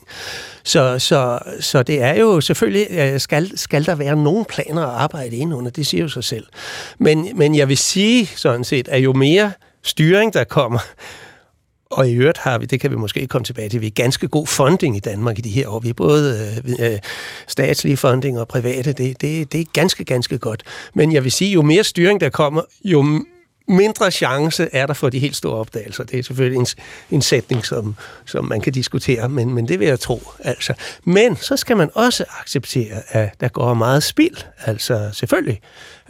Så, 0.63 0.99
så, 0.99 1.39
så 1.59 1.83
det 1.83 2.01
er 2.01 2.13
jo 2.13 2.41
selvfølgelig, 2.41 2.87
øh, 2.89 3.19
skal, 3.19 3.57
skal 3.57 3.85
der 3.85 3.95
være 3.95 4.15
nogle 4.15 4.45
planer 4.45 4.81
at 4.81 5.01
arbejde 5.01 5.35
ind 5.35 5.53
under, 5.53 5.71
det 5.71 5.87
siger 5.87 6.01
jo 6.01 6.07
sig 6.07 6.23
selv. 6.23 6.45
Men, 6.99 7.29
men 7.35 7.55
jeg 7.55 7.69
vil 7.69 7.77
sige 7.77 8.25
sådan 8.25 8.63
set, 8.63 8.87
at 8.87 8.99
jo 9.03 9.13
mere 9.13 9.51
styring 9.83 10.33
der 10.33 10.43
kommer, 10.43 10.79
og 11.91 12.09
i 12.09 12.13
øvrigt 12.13 12.37
har 12.37 12.57
vi, 12.57 12.65
det 12.65 12.79
kan 12.79 12.91
vi 12.91 12.95
måske 12.95 13.27
komme 13.27 13.45
tilbage 13.45 13.69
til, 13.69 13.81
vi 13.81 13.87
er 13.87 13.91
ganske 13.91 14.27
god 14.27 14.47
funding 14.47 14.97
i 14.97 14.99
Danmark 14.99 15.39
i 15.39 15.41
de 15.41 15.49
her 15.49 15.67
år. 15.67 15.79
Vi 15.79 15.89
er 15.89 15.93
både 15.93 16.51
øh, 16.67 16.91
øh 16.91 16.99
statslige 17.47 17.97
funding 17.97 18.39
og 18.39 18.47
private, 18.47 18.93
det, 18.93 19.21
det, 19.21 19.51
det 19.51 19.61
er 19.61 19.65
ganske, 19.73 20.03
ganske 20.03 20.37
godt. 20.37 20.63
Men 20.93 21.13
jeg 21.13 21.23
vil 21.23 21.31
sige, 21.31 21.51
jo 21.51 21.61
mere 21.61 21.83
styring 21.83 22.21
der 22.21 22.29
kommer, 22.29 22.61
jo 22.83 23.25
mindre 23.67 24.11
chance 24.11 24.69
er 24.71 24.85
der 24.85 24.93
for 24.93 25.09
de 25.09 25.19
helt 25.19 25.35
store 25.35 25.55
opdagelser. 25.55 26.03
Det 26.03 26.19
er 26.19 26.23
selvfølgelig 26.23 26.59
en, 26.59 26.67
en 27.11 27.21
sætning, 27.21 27.65
som, 27.65 27.95
som 28.25 28.45
man 28.45 28.61
kan 28.61 28.73
diskutere, 28.73 29.29
men, 29.29 29.53
men 29.53 29.67
det 29.67 29.79
vil 29.79 29.87
jeg 29.87 29.99
tro. 29.99 30.21
Altså. 30.39 30.73
Men 31.03 31.35
så 31.35 31.57
skal 31.57 31.77
man 31.77 31.89
også 31.93 32.25
acceptere, 32.41 33.01
at 33.09 33.29
der 33.39 33.47
går 33.47 33.73
meget 33.73 34.03
spild. 34.03 34.37
Altså 34.65 35.09
selvfølgelig. 35.13 35.61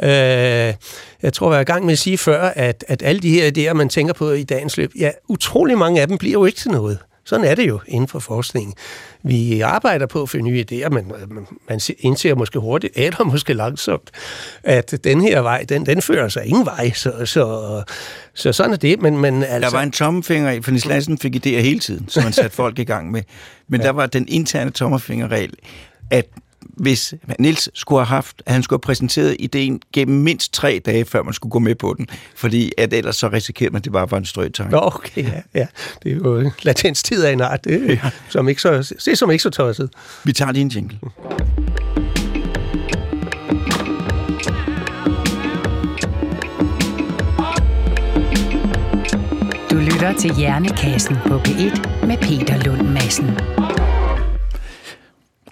Øh, 0.03 0.73
jeg 1.21 1.33
tror, 1.33 1.51
jeg 1.51 1.57
er 1.57 1.61
i 1.61 1.63
gang 1.63 1.85
med 1.85 1.91
at 1.91 1.99
sige 1.99 2.17
før, 2.17 2.41
at, 2.41 2.85
at 2.87 3.03
alle 3.03 3.21
de 3.21 3.29
her 3.29 3.51
idéer, 3.51 3.73
man 3.73 3.89
tænker 3.89 4.13
på 4.13 4.31
i 4.31 4.43
dagens 4.43 4.77
løb, 4.77 4.91
ja, 4.99 5.11
utrolig 5.27 5.77
mange 5.77 6.01
af 6.01 6.07
dem 6.07 6.17
bliver 6.17 6.33
jo 6.33 6.45
ikke 6.45 6.57
til 6.59 6.71
noget. 6.71 6.99
Sådan 7.25 7.45
er 7.45 7.55
det 7.55 7.67
jo 7.67 7.79
inden 7.88 8.07
for 8.07 8.19
forskningen. 8.19 8.73
Vi 9.23 9.61
arbejder 9.61 10.05
på 10.05 10.21
at 10.21 10.29
finde 10.29 10.45
nye 10.49 10.65
idéer, 10.71 10.89
men 10.89 11.07
man- 11.29 11.47
man 11.69 11.79
indser 11.99 12.35
måske 12.35 12.59
hurtigt, 12.59 12.93
eller 12.95 13.23
måske 13.33 13.53
langsomt, 13.53 14.11
at 14.63 14.99
den 15.03 15.21
her 15.21 15.39
vej, 15.41 15.65
den, 15.69 15.85
den 15.85 16.01
fører 16.01 16.27
sig 16.27 16.45
ingen 16.45 16.65
vej. 16.65 16.91
Så, 16.91 17.25
så, 17.25 17.83
så 18.33 18.53
sådan 18.53 18.73
er 18.73 18.77
det. 18.77 19.01
Men, 19.01 19.17
men 19.17 19.43
altså, 19.43 19.69
Der 19.69 19.75
var 19.77 19.83
en 19.83 19.91
tommelfinger 19.91 20.51
i, 20.51 20.61
for 20.61 20.71
Niels 20.71 20.85
Lassen 20.85 21.17
fik 21.17 21.35
idéer 21.35 21.59
hele 21.61 21.79
tiden, 21.79 22.09
som 22.09 22.23
man 22.23 22.33
satte 22.33 22.55
folk 22.63 22.79
i 22.79 22.83
gang 22.83 23.11
med. 23.11 23.21
Men 23.67 23.81
ja. 23.81 23.85
der 23.88 23.91
var 23.93 24.05
den 24.05 24.27
interne 24.27 24.71
tommelfingerregel, 24.71 25.53
at 26.11 26.25
hvis 26.69 27.13
Niels 27.39 27.69
skulle 27.73 27.99
have 27.99 28.15
haft, 28.15 28.43
at 28.45 28.54
han 28.54 28.63
skulle 28.63 28.78
have 28.78 28.82
præsenteret 28.82 29.36
ideen 29.39 29.82
gennem 29.93 30.21
mindst 30.21 30.54
tre 30.54 30.82
dage, 30.86 31.06
før 31.06 31.23
man 31.23 31.34
skulle 31.34 31.51
gå 31.51 31.60
med 31.60 31.75
på 31.75 31.95
den. 31.97 32.08
Fordi 32.36 32.71
at 32.78 32.93
ellers 32.93 33.15
så 33.15 33.28
risikerede 33.28 33.73
man, 33.73 33.80
at 33.80 33.84
det 33.84 33.91
bare 33.91 34.12
var 34.12 34.17
en 34.17 34.25
strøg 34.25 34.54
tanke. 34.54 34.71
Nå, 34.71 34.80
okay, 34.84 35.23
ja, 35.23 35.41
ja. 35.54 35.67
Det 36.04 36.12
er 36.12 36.15
jo 36.15 36.51
latenstid 36.63 37.23
af 37.23 37.32
en 37.32 37.41
art, 37.41 37.63
det, 37.63 37.89
ja. 37.89 38.10
som 38.30 38.49
ikke 38.49 38.62
så, 38.62 38.78
det 39.06 39.08
er 39.08 39.15
som 39.15 39.32
ikke 39.32 39.43
så 39.43 39.49
tosset. 39.49 39.89
Vi 40.23 40.34
tager 40.34 40.51
lige 40.51 40.62
en 40.62 40.67
jingle. 40.67 40.99
Du 49.71 49.80
lytter 49.80 50.13
til 50.19 50.36
Hjernekassen 50.36 51.15
på 51.28 51.38
P1 51.38 52.06
med 52.06 52.17
Peter 52.17 52.63
Lund 52.63 52.88
Madsen. 52.88 53.38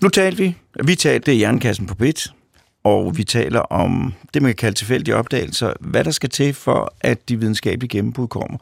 Nu 0.02 0.10
talte 0.10 0.38
vi, 0.38 0.56
vi 0.83 0.95
talte 0.95 1.36
i 1.36 1.41
Jernkassen 1.41 1.86
på 1.86 1.95
BIT, 1.95 2.33
og 2.83 3.17
vi 3.17 3.23
taler 3.23 3.59
om 3.59 4.13
det, 4.33 4.41
man 4.41 4.49
kan 4.49 4.55
kalde 4.55 4.77
tilfældige 4.77 5.15
opdagelser, 5.15 5.73
hvad 5.79 6.03
der 6.03 6.12
skal 6.12 6.29
til 6.29 6.53
for, 6.53 6.93
at 7.01 7.29
de 7.29 7.39
videnskabelige 7.39 7.89
gennembrud 7.89 8.27
kommer. 8.27 8.57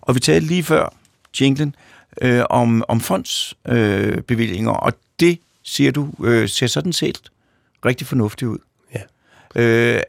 Og 0.00 0.14
vi 0.14 0.20
talte 0.20 0.46
lige 0.46 0.62
før 0.62 0.94
jinglen 1.40 1.74
øh, 2.22 2.44
om, 2.50 2.84
om 2.88 3.00
fondsbevillinger, 3.00 4.72
øh, 4.72 4.78
og 4.82 4.92
det, 5.20 5.38
siger 5.62 5.92
du, 5.92 6.10
øh, 6.24 6.48
ser 6.48 6.66
sådan 6.66 6.92
set 6.92 7.22
rigtig 7.84 8.06
fornuftigt 8.06 8.48
ud. 8.48 8.58
Ja. 8.94 9.02
Øh, 9.62 10.02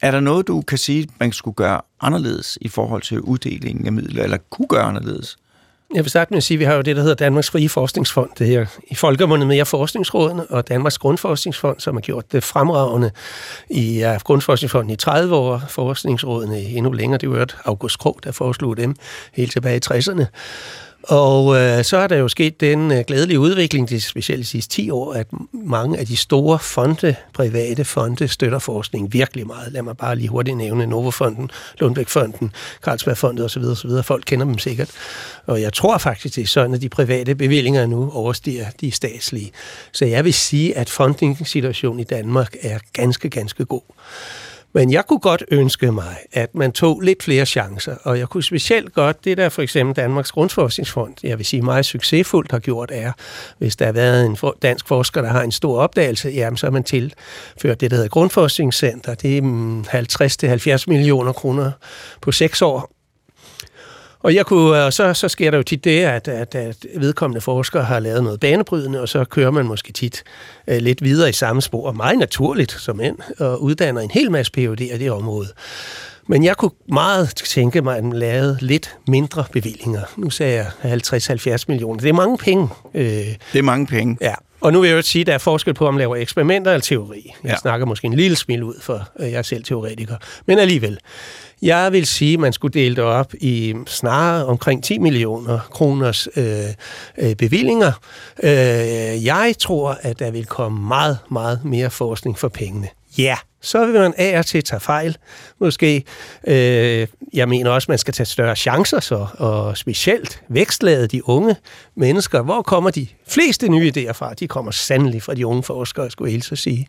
er 0.00 0.10
der 0.10 0.20
noget, 0.20 0.46
du 0.46 0.62
kan 0.62 0.78
sige, 0.78 1.08
man 1.20 1.32
skulle 1.32 1.54
gøre 1.54 1.80
anderledes 2.00 2.58
i 2.60 2.68
forhold 2.68 3.02
til 3.02 3.20
uddelingen 3.20 3.86
af 3.86 3.92
midler, 3.92 4.22
eller 4.22 4.36
kunne 4.50 4.68
gøre 4.68 4.82
anderledes? 4.82 5.36
Jeg 5.94 6.04
vil 6.04 6.10
starte 6.10 6.30
med 6.32 6.36
at 6.36 6.42
sige, 6.42 6.56
at 6.56 6.58
vi 6.58 6.64
har 6.64 6.74
jo 6.74 6.80
det, 6.80 6.96
der 6.96 7.02
hedder 7.02 7.14
Danmarks 7.14 7.50
Frie 7.50 7.68
Forskningsfond. 7.68 8.30
Det 8.38 8.46
her 8.46 8.66
i 8.88 8.94
Folkemundet 8.94 9.48
mere 9.48 9.64
Forskningsrådene 9.64 10.46
og 10.46 10.68
Danmarks 10.68 10.98
Grundforskningsfond, 10.98 11.80
som 11.80 11.94
har 11.94 12.00
gjort 12.00 12.32
det 12.32 12.44
fremragende 12.44 13.10
i 13.70 13.98
ja, 13.98 14.18
Grundforskningsfonden 14.24 14.90
i 14.90 14.96
30 14.96 15.34
år, 15.34 15.62
Forskningsrådene 15.68 16.60
endnu 16.62 16.92
længere. 16.92 17.18
Det 17.18 17.30
var 17.30 17.46
August 17.64 17.98
Krog, 17.98 18.18
der 18.24 18.32
foreslog 18.32 18.76
dem 18.76 18.96
helt 19.32 19.52
tilbage 19.52 19.76
i 19.76 19.80
60'erne. 19.86 20.24
Og 21.08 21.56
øh, 21.56 21.84
så 21.84 21.96
er 21.96 22.06
der 22.06 22.16
jo 22.16 22.28
sket 22.28 22.60
den 22.60 22.92
øh, 22.92 23.04
glædelige 23.06 23.40
udvikling, 23.40 23.88
de 23.88 24.00
specielt 24.00 24.40
de 24.40 24.44
sidste 24.44 24.74
10 24.74 24.90
år, 24.90 25.12
at 25.12 25.26
mange 25.52 25.98
af 25.98 26.06
de 26.06 26.16
store 26.16 26.58
fonde, 26.58 27.14
private 27.34 27.84
fonde, 27.84 28.28
støtter 28.28 28.58
forskning 28.58 29.12
virkelig 29.12 29.46
meget. 29.46 29.72
Lad 29.72 29.82
mig 29.82 29.96
bare 29.96 30.16
lige 30.16 30.28
hurtigt 30.28 30.56
nævne 30.56 30.86
Novofonden, 30.86 31.50
Lundbækfonden, 31.78 32.52
Carlsbergfondet 32.82 33.44
osv. 33.44 33.62
osv. 33.62 33.90
Folk 34.02 34.24
kender 34.26 34.46
dem 34.46 34.58
sikkert. 34.58 34.90
Og 35.46 35.60
jeg 35.60 35.72
tror 35.72 35.98
faktisk, 35.98 36.36
det 36.36 36.42
er 36.42 36.46
sådan, 36.46 36.74
at 36.74 36.82
de 36.82 36.88
private 36.88 37.34
bevillinger 37.34 37.86
nu 37.86 38.10
overstiger 38.10 38.66
de 38.80 38.90
statslige. 38.90 39.50
Så 39.92 40.04
jeg 40.04 40.24
vil 40.24 40.34
sige, 40.34 40.76
at 40.76 40.90
funding-situationen 40.90 42.00
i 42.00 42.04
Danmark 42.04 42.56
er 42.62 42.78
ganske, 42.92 43.30
ganske 43.30 43.64
god. 43.64 43.82
Men 44.74 44.92
jeg 44.92 45.06
kunne 45.06 45.18
godt 45.18 45.44
ønske 45.50 45.92
mig, 45.92 46.16
at 46.32 46.54
man 46.54 46.72
tog 46.72 47.00
lidt 47.00 47.22
flere 47.22 47.46
chancer, 47.46 47.96
og 48.02 48.18
jeg 48.18 48.28
kunne 48.28 48.42
specielt 48.42 48.94
godt, 48.94 49.24
det 49.24 49.36
der 49.36 49.48
for 49.48 49.62
eksempel 49.62 49.96
Danmarks 49.96 50.32
Grundforskningsfond, 50.32 51.14
jeg 51.22 51.38
vil 51.38 51.46
sige 51.46 51.62
meget 51.62 51.86
succesfuldt 51.86 52.50
har 52.50 52.58
gjort, 52.58 52.90
er, 52.92 53.12
hvis 53.58 53.76
der 53.76 53.84
har 53.84 53.92
været 53.92 54.26
en 54.26 54.36
dansk 54.62 54.88
forsker, 54.88 55.22
der 55.22 55.28
har 55.28 55.42
en 55.42 55.52
stor 55.52 55.78
opdagelse, 55.78 56.28
jamen 56.28 56.56
så 56.56 56.66
har 56.66 56.70
man 56.70 56.84
tilført 56.84 57.80
det, 57.80 57.90
der 57.90 57.96
hedder 57.96 58.08
Grundforskningscenter. 58.08 59.14
Det 59.14 59.38
er 59.38 59.42
mm, 59.42 59.80
50-70 59.80 60.84
millioner 60.86 61.32
kroner 61.32 61.70
på 62.20 62.32
seks 62.32 62.62
år, 62.62 62.93
og 64.24 64.34
jeg 64.34 64.46
kunne, 64.46 64.92
så, 64.92 65.14
så 65.14 65.28
sker 65.28 65.50
der 65.50 65.58
jo 65.58 65.62
tit 65.62 65.84
det, 65.84 66.04
at, 66.04 66.28
at, 66.28 66.54
at 66.54 66.86
vedkommende 66.96 67.40
forskere 67.40 67.84
har 67.84 68.00
lavet 68.00 68.22
noget 68.22 68.40
banebrydende, 68.40 69.00
og 69.00 69.08
så 69.08 69.24
kører 69.24 69.50
man 69.50 69.66
måske 69.66 69.92
tit 69.92 70.22
uh, 70.70 70.76
lidt 70.76 71.04
videre 71.04 71.28
i 71.28 71.32
samme 71.32 71.62
spor, 71.62 71.92
meget 71.92 72.18
naturligt 72.18 72.72
som 72.72 73.00
end, 73.00 73.16
og 73.38 73.62
uddanner 73.62 74.00
en 74.00 74.10
hel 74.10 74.30
masse 74.30 74.52
PhD 74.52 74.80
i 74.80 74.98
det 74.98 75.10
område. 75.10 75.48
Men 76.28 76.44
jeg 76.44 76.56
kunne 76.56 76.70
meget 76.88 77.28
tænke 77.28 77.82
mig, 77.82 77.96
at 77.96 78.04
man 78.04 78.12
lavede 78.12 78.58
lidt 78.60 78.96
mindre 79.08 79.44
bevillinger. 79.52 80.00
Nu 80.16 80.30
sagde 80.30 80.54
jeg 80.82 80.96
50-70 80.98 81.64
millioner. 81.68 82.00
Det 82.00 82.08
er 82.08 82.12
mange 82.12 82.38
penge. 82.38 82.68
Øh, 82.94 83.04
det 83.52 83.58
er 83.58 83.62
mange 83.62 83.86
penge. 83.86 84.18
Ja. 84.20 84.34
Og 84.60 84.72
nu 84.72 84.80
vil 84.80 84.88
jeg 84.88 84.96
jo 84.96 85.02
sige, 85.02 85.20
at 85.20 85.26
der 85.26 85.34
er 85.34 85.38
forskel 85.38 85.74
på, 85.74 85.86
om 85.86 85.94
man 85.94 85.98
laver 85.98 86.16
eksperimenter 86.16 86.70
eller 86.70 86.82
teori. 86.82 87.32
Jeg 87.42 87.50
ja. 87.50 87.56
snakker 87.56 87.86
måske 87.86 88.06
en 88.06 88.14
lille 88.14 88.36
smil 88.36 88.62
ud, 88.62 88.74
for 88.80 89.08
jeg 89.18 89.32
er 89.32 89.42
selv 89.42 89.64
teoretiker. 89.64 90.16
Men 90.46 90.58
alligevel. 90.58 90.98
Jeg 91.62 91.92
vil 91.92 92.06
sige, 92.06 92.34
at 92.34 92.40
man 92.40 92.52
skulle 92.52 92.80
dele 92.80 92.96
det 92.96 93.04
op 93.04 93.34
i 93.34 93.74
snarere 93.86 94.46
omkring 94.46 94.84
10 94.84 94.98
millioner 94.98 95.58
kroners 95.70 96.28
øh, 96.36 96.64
øh, 97.18 97.34
bevillinger. 97.36 97.92
Øh, 98.42 99.24
jeg 99.24 99.54
tror, 99.58 99.98
at 100.02 100.18
der 100.18 100.30
vil 100.30 100.46
komme 100.46 100.88
meget, 100.88 101.18
meget 101.30 101.64
mere 101.64 101.90
forskning 101.90 102.38
for 102.38 102.48
pengene. 102.48 102.88
Ja, 103.18 103.36
så 103.64 103.86
vil 103.86 103.94
man 104.00 104.14
af 104.16 104.38
og 104.38 104.46
til 104.46 104.64
tage 104.64 104.80
fejl, 104.80 105.16
måske. 105.60 106.04
Øh, 106.46 107.06
jeg 107.32 107.48
mener 107.48 107.70
også, 107.70 107.86
man 107.88 107.98
skal 107.98 108.14
tage 108.14 108.26
større 108.26 108.56
chancer, 108.56 109.00
så, 109.00 109.26
og 109.34 109.76
specielt 109.76 110.42
vækstlade 110.48 111.06
de 111.06 111.28
unge 111.28 111.56
mennesker. 111.96 112.42
Hvor 112.42 112.62
kommer 112.62 112.90
de 112.90 113.06
fleste 113.28 113.68
nye 113.68 113.92
idéer 113.96 114.12
fra? 114.12 114.34
De 114.34 114.48
kommer 114.48 114.70
sandelig 114.70 115.22
fra 115.22 115.34
de 115.34 115.46
unge 115.46 115.62
forskere, 115.62 116.10
skulle 116.10 116.32
jeg 116.32 116.42
så 116.42 116.56
sige. 116.56 116.88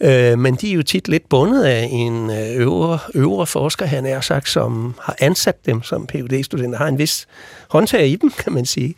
Øh, 0.00 0.38
men 0.38 0.54
de 0.54 0.70
er 0.70 0.74
jo 0.74 0.82
tit 0.82 1.08
lidt 1.08 1.28
bundet 1.28 1.64
af 1.64 1.88
en 1.90 2.30
øh, 2.30 2.56
øvre, 2.56 2.98
øvre 3.14 3.46
forsker, 3.46 3.86
han 3.86 4.06
er 4.06 4.20
sagt, 4.20 4.48
som 4.48 4.94
har 5.02 5.16
ansat 5.20 5.66
dem 5.66 5.82
som 5.82 6.06
phd 6.06 6.42
studenter 6.44 6.78
har 6.78 6.88
en 6.88 6.98
vis 6.98 7.26
håndtag 7.68 8.08
i 8.08 8.16
dem, 8.16 8.30
kan 8.30 8.52
man 8.52 8.66
sige. 8.66 8.94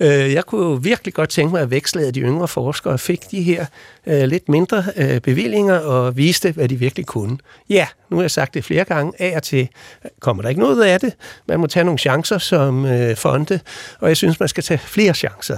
Øh, 0.00 0.32
jeg 0.32 0.44
kunne 0.44 0.64
jo 0.64 0.72
virkelig 0.72 1.14
godt 1.14 1.30
tænke 1.30 1.52
mig 1.52 1.62
at 1.62 1.70
veksle, 1.70 2.06
at 2.06 2.14
de 2.14 2.20
yngre 2.20 2.48
forskere 2.48 2.98
fik 2.98 3.30
de 3.30 3.42
her 3.42 3.66
øh, 4.06 4.22
lidt 4.22 4.48
mindre 4.48 4.84
øh, 4.96 5.20
bevillinger 5.20 5.78
og 5.78 6.16
viste, 6.16 6.52
hvad 6.52 6.68
de 6.68 6.76
virkelig 6.76 7.06
kunne. 7.06 7.38
Ja, 7.68 7.86
nu 8.10 8.16
har 8.16 8.22
jeg 8.22 8.30
sagt 8.30 8.54
det 8.54 8.64
flere 8.64 8.84
gange, 8.84 9.12
af 9.18 9.36
og 9.36 9.42
til 9.42 9.68
kommer 10.20 10.42
der 10.42 10.48
ikke 10.48 10.60
noget 10.60 10.82
af 10.82 11.00
det. 11.00 11.14
Man 11.48 11.60
må 11.60 11.66
tage 11.66 11.84
nogle 11.84 11.98
chancer 11.98 12.38
som 12.38 12.86
øh, 12.86 13.16
fonde, 13.16 13.60
og 14.00 14.08
jeg 14.08 14.16
synes, 14.16 14.40
man 14.40 14.48
skal 14.48 14.64
tage 14.64 14.78
flere 14.78 15.14
chancer. 15.14 15.56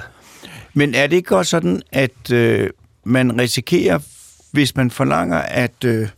Men 0.74 0.94
er 0.94 1.06
det 1.06 1.16
ikke 1.16 1.36
også 1.36 1.50
sådan, 1.50 1.82
at 1.92 2.30
øh, 2.32 2.70
man 3.04 3.40
risikerer, 3.40 3.98
hvis 4.50 4.76
man 4.76 4.90
forlanger, 4.90 5.38
at, 5.38 5.84
øh, 5.84 6.08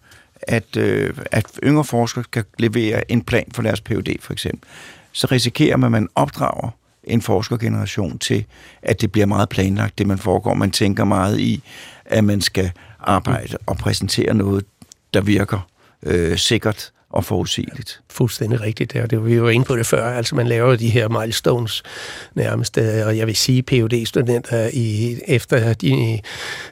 at, 0.42 0.76
øh, 0.76 1.14
at 1.32 1.46
yngre 1.62 1.84
forskere 1.84 2.24
skal 2.24 2.44
levere 2.58 3.12
en 3.12 3.22
plan 3.22 3.46
for 3.54 3.62
deres 3.62 3.80
PhD 3.80 4.16
for 4.20 4.32
eksempel, 4.32 4.68
så 5.12 5.26
risikerer 5.30 5.76
man, 5.76 5.86
at 5.86 5.92
man 5.92 6.08
opdrager 6.14 6.70
en 7.04 7.22
forskergeneration 7.22 8.18
til, 8.18 8.44
at 8.82 9.00
det 9.00 9.12
bliver 9.12 9.26
meget 9.26 9.48
planlagt, 9.48 9.98
det 9.98 10.06
man 10.06 10.18
foregår. 10.18 10.54
Man 10.54 10.70
tænker 10.70 11.04
meget 11.04 11.40
i, 11.40 11.62
at 12.04 12.24
man 12.24 12.40
skal 12.40 12.72
arbejde 13.00 13.56
og 13.66 13.76
præsentere 13.76 14.34
noget, 14.34 14.64
der 15.14 15.20
virker 15.20 15.68
øh, 16.02 16.38
sikkert 16.38 16.92
og 17.14 17.24
forudsigeligt. 17.24 18.00
Fuldstændig 18.10 18.60
rigtigt, 18.60 18.92
det, 18.92 19.10
det 19.10 19.26
vi 19.26 19.42
var 19.42 19.50
inde 19.50 19.64
på 19.64 19.76
det 19.76 19.86
før. 19.86 20.04
Altså 20.04 20.34
man 20.34 20.46
laver 20.46 20.76
de 20.76 20.88
her 20.88 21.08
milestones 21.08 21.82
nærmest, 22.34 22.78
øh, 22.78 23.06
og 23.06 23.16
jeg 23.16 23.26
vil 23.26 23.36
sige, 23.36 23.62
phd 23.62 24.06
studenter 24.06 24.70
i, 24.72 25.18
efter 25.28 25.72
de 25.72 25.88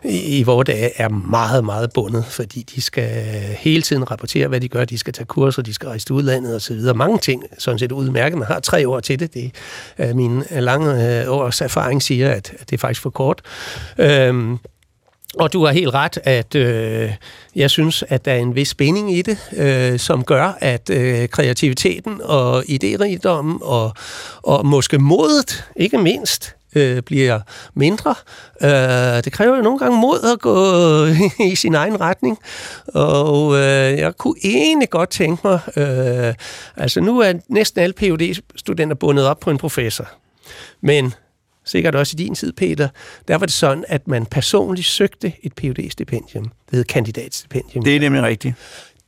i, 0.05 0.38
i 0.38 0.42
vores 0.42 0.66
dage 0.66 0.90
er 0.96 1.09
meget, 1.09 1.64
meget 1.64 1.92
bundet, 1.92 2.24
fordi 2.24 2.62
de 2.62 2.81
skal 2.81 3.11
hele 3.59 3.83
tiden 3.83 4.11
rapportere, 4.11 4.48
hvad 4.48 4.61
de 4.61 4.68
gør. 4.68 4.85
De 4.85 4.98
skal 4.98 5.12
tage 5.12 5.26
kurser, 5.26 5.62
de 5.62 5.74
skal 5.74 5.87
rejse 5.88 6.07
til 6.07 6.14
udlandet 6.14 6.57
osv. 6.57 6.81
Mange 6.94 7.18
ting, 7.18 7.44
sådan 7.59 7.78
set 7.78 7.92
udmærket. 7.92 8.38
Man 8.38 8.48
har 8.48 8.61
tre 8.61 8.88
år 8.88 9.00
til 9.00 9.20
det. 9.20 9.35
det 9.35 9.55
er 9.98 10.14
min 10.14 10.42
lange 10.50 11.20
øh, 11.20 11.31
års 11.31 11.61
erfaring 11.61 12.02
siger, 12.02 12.31
at, 12.31 12.52
at 12.59 12.70
det 12.70 12.76
er 12.76 12.78
faktisk 12.78 13.02
for 13.02 13.11
kort. 13.11 13.42
Øhm, 13.98 14.59
og 15.38 15.53
du 15.53 15.64
har 15.64 15.73
helt 15.73 15.95
ret, 15.95 16.18
at 16.25 16.55
øh, 16.55 17.11
jeg 17.57 17.71
synes, 17.71 18.05
at 18.09 18.25
der 18.25 18.33
er 18.33 18.38
en 18.38 18.55
vis 18.55 18.68
spænding 18.68 19.16
i 19.16 19.23
det, 19.23 19.38
øh, 19.57 19.99
som 19.99 20.25
gør, 20.25 20.59
at 20.61 20.90
øh, 20.90 21.29
kreativiteten 21.29 22.21
og 22.25 22.64
idérigdommen 22.68 23.59
og, 23.62 23.92
og 24.42 24.66
måske 24.66 24.99
modet, 24.99 25.64
ikke 25.77 25.99
mindst, 25.99 26.57
øh, 26.77 27.03
bliver 27.03 27.40
mindre. 27.75 28.14
Øh, 28.62 29.25
det 29.25 29.33
kræver 29.33 29.57
jo 29.57 29.62
nogle 29.62 29.79
gange 29.79 29.99
mod 30.01 30.33
at 30.33 30.40
gå 30.40 30.57
i 31.53 31.55
sin 31.55 31.75
egen 31.75 32.01
retning, 32.01 32.38
og 32.95 33.55
øh, 33.55 33.99
jeg 33.99 34.16
kunne 34.16 34.37
egentlig 34.45 34.90
godt 34.90 35.11
tænke 35.11 35.40
mig, 35.49 35.61
øh, 35.77 36.35
altså 36.77 37.01
nu 37.01 37.21
er 37.21 37.33
næsten 37.49 37.83
alle 37.83 37.95
phd 37.95 38.42
studenter 38.57 38.95
bundet 38.95 39.27
op 39.27 39.40
på 39.40 39.51
en 39.51 39.59
professor, 39.59 40.09
men 40.81 41.14
sikkert 41.64 41.94
også 41.94 42.14
i 42.14 42.18
din 42.22 42.35
tid, 42.35 42.53
Peter, 42.53 42.88
der 43.29 43.37
var 43.37 43.46
det 43.46 43.55
sådan, 43.55 43.85
at 43.88 44.09
man 44.09 44.27
personligt 44.27 44.87
søgte 44.87 45.33
et 45.42 45.53
phd 45.55 45.90
stipendium 45.90 46.44
Det 46.44 46.77
hed 46.77 46.85
kandidatstipendium. 46.85 47.85
Det 47.85 47.96
er 47.96 48.01
nemlig 48.01 48.22
rigtigt. 48.22 48.55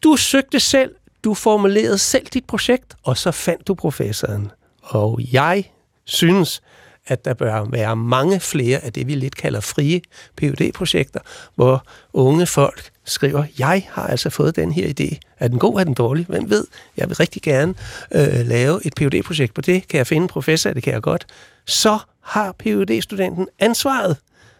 Du 0.02 0.16
søgte 0.16 0.60
selv, 0.60 0.90
du 1.24 1.34
formulerede 1.34 1.98
selv 1.98 2.26
dit 2.26 2.44
projekt, 2.44 2.96
og 3.02 3.18
så 3.18 3.30
fandt 3.30 3.68
du 3.68 3.74
professoren. 3.74 4.50
Og 4.82 5.20
jeg 5.32 5.64
synes, 6.04 6.62
at 7.06 7.24
der 7.24 7.34
bør 7.34 7.64
være 7.70 7.96
mange 7.96 8.40
flere 8.40 8.78
af 8.78 8.92
det, 8.92 9.06
vi 9.06 9.14
lidt 9.14 9.36
kalder 9.36 9.60
frie 9.60 10.00
phd 10.36 10.72
projekter 10.72 11.20
hvor 11.54 11.86
unge 12.12 12.46
folk 12.46 12.90
skriver, 13.04 13.44
jeg 13.58 13.86
har 13.90 14.06
altså 14.06 14.30
fået 14.30 14.56
den 14.56 14.72
her 14.72 14.88
idé. 14.88 15.18
Er 15.38 15.48
den 15.48 15.58
god, 15.58 15.80
er 15.80 15.84
den 15.84 15.94
dårlig? 15.94 16.26
Hvem 16.26 16.50
ved? 16.50 16.66
Jeg 16.96 17.08
vil 17.08 17.16
rigtig 17.16 17.42
gerne 17.42 17.74
øh, 18.14 18.46
lave 18.46 18.86
et 18.86 18.94
phd 18.94 19.22
projekt 19.22 19.54
på 19.54 19.60
det. 19.60 19.88
Kan 19.88 19.98
jeg 19.98 20.06
finde 20.06 20.22
en 20.22 20.28
professor? 20.28 20.70
Det 20.70 20.82
kan 20.82 20.92
jeg 20.92 21.02
godt. 21.02 21.26
Så 21.66 21.98
har 22.24 22.54
phd 22.58 23.02
studenten 23.02 23.48
ansvaret 23.58 24.16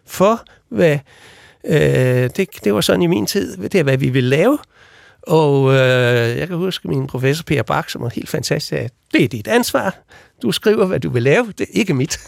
for, 0.06 0.44
hvad 0.68 0.98
øh, 1.64 2.30
det, 2.36 2.48
det 2.64 2.74
var 2.74 2.80
sådan 2.80 3.02
i 3.02 3.06
min 3.06 3.26
tid, 3.26 3.56
det 3.56 3.74
er, 3.74 3.82
hvad 3.82 3.98
vi 3.98 4.08
vil 4.08 4.24
lave. 4.24 4.58
Og 5.22 5.72
øh, 5.72 6.38
jeg 6.38 6.48
kan 6.48 6.56
huske 6.56 6.88
min 6.88 7.06
professor 7.06 7.44
Per 7.44 7.62
Bak, 7.62 7.90
som 7.90 8.02
var 8.02 8.08
helt 8.08 8.28
fantastisk, 8.28 8.72
at 8.72 8.92
det 9.12 9.24
er 9.24 9.28
dit 9.28 9.48
ansvar. 9.48 9.98
Du 10.42 10.52
skriver, 10.52 10.86
hvad 10.86 11.00
du 11.00 11.10
vil 11.10 11.22
lave, 11.22 11.52
det 11.58 11.60
er 11.60 11.78
ikke 11.78 11.94
mit. 11.94 12.18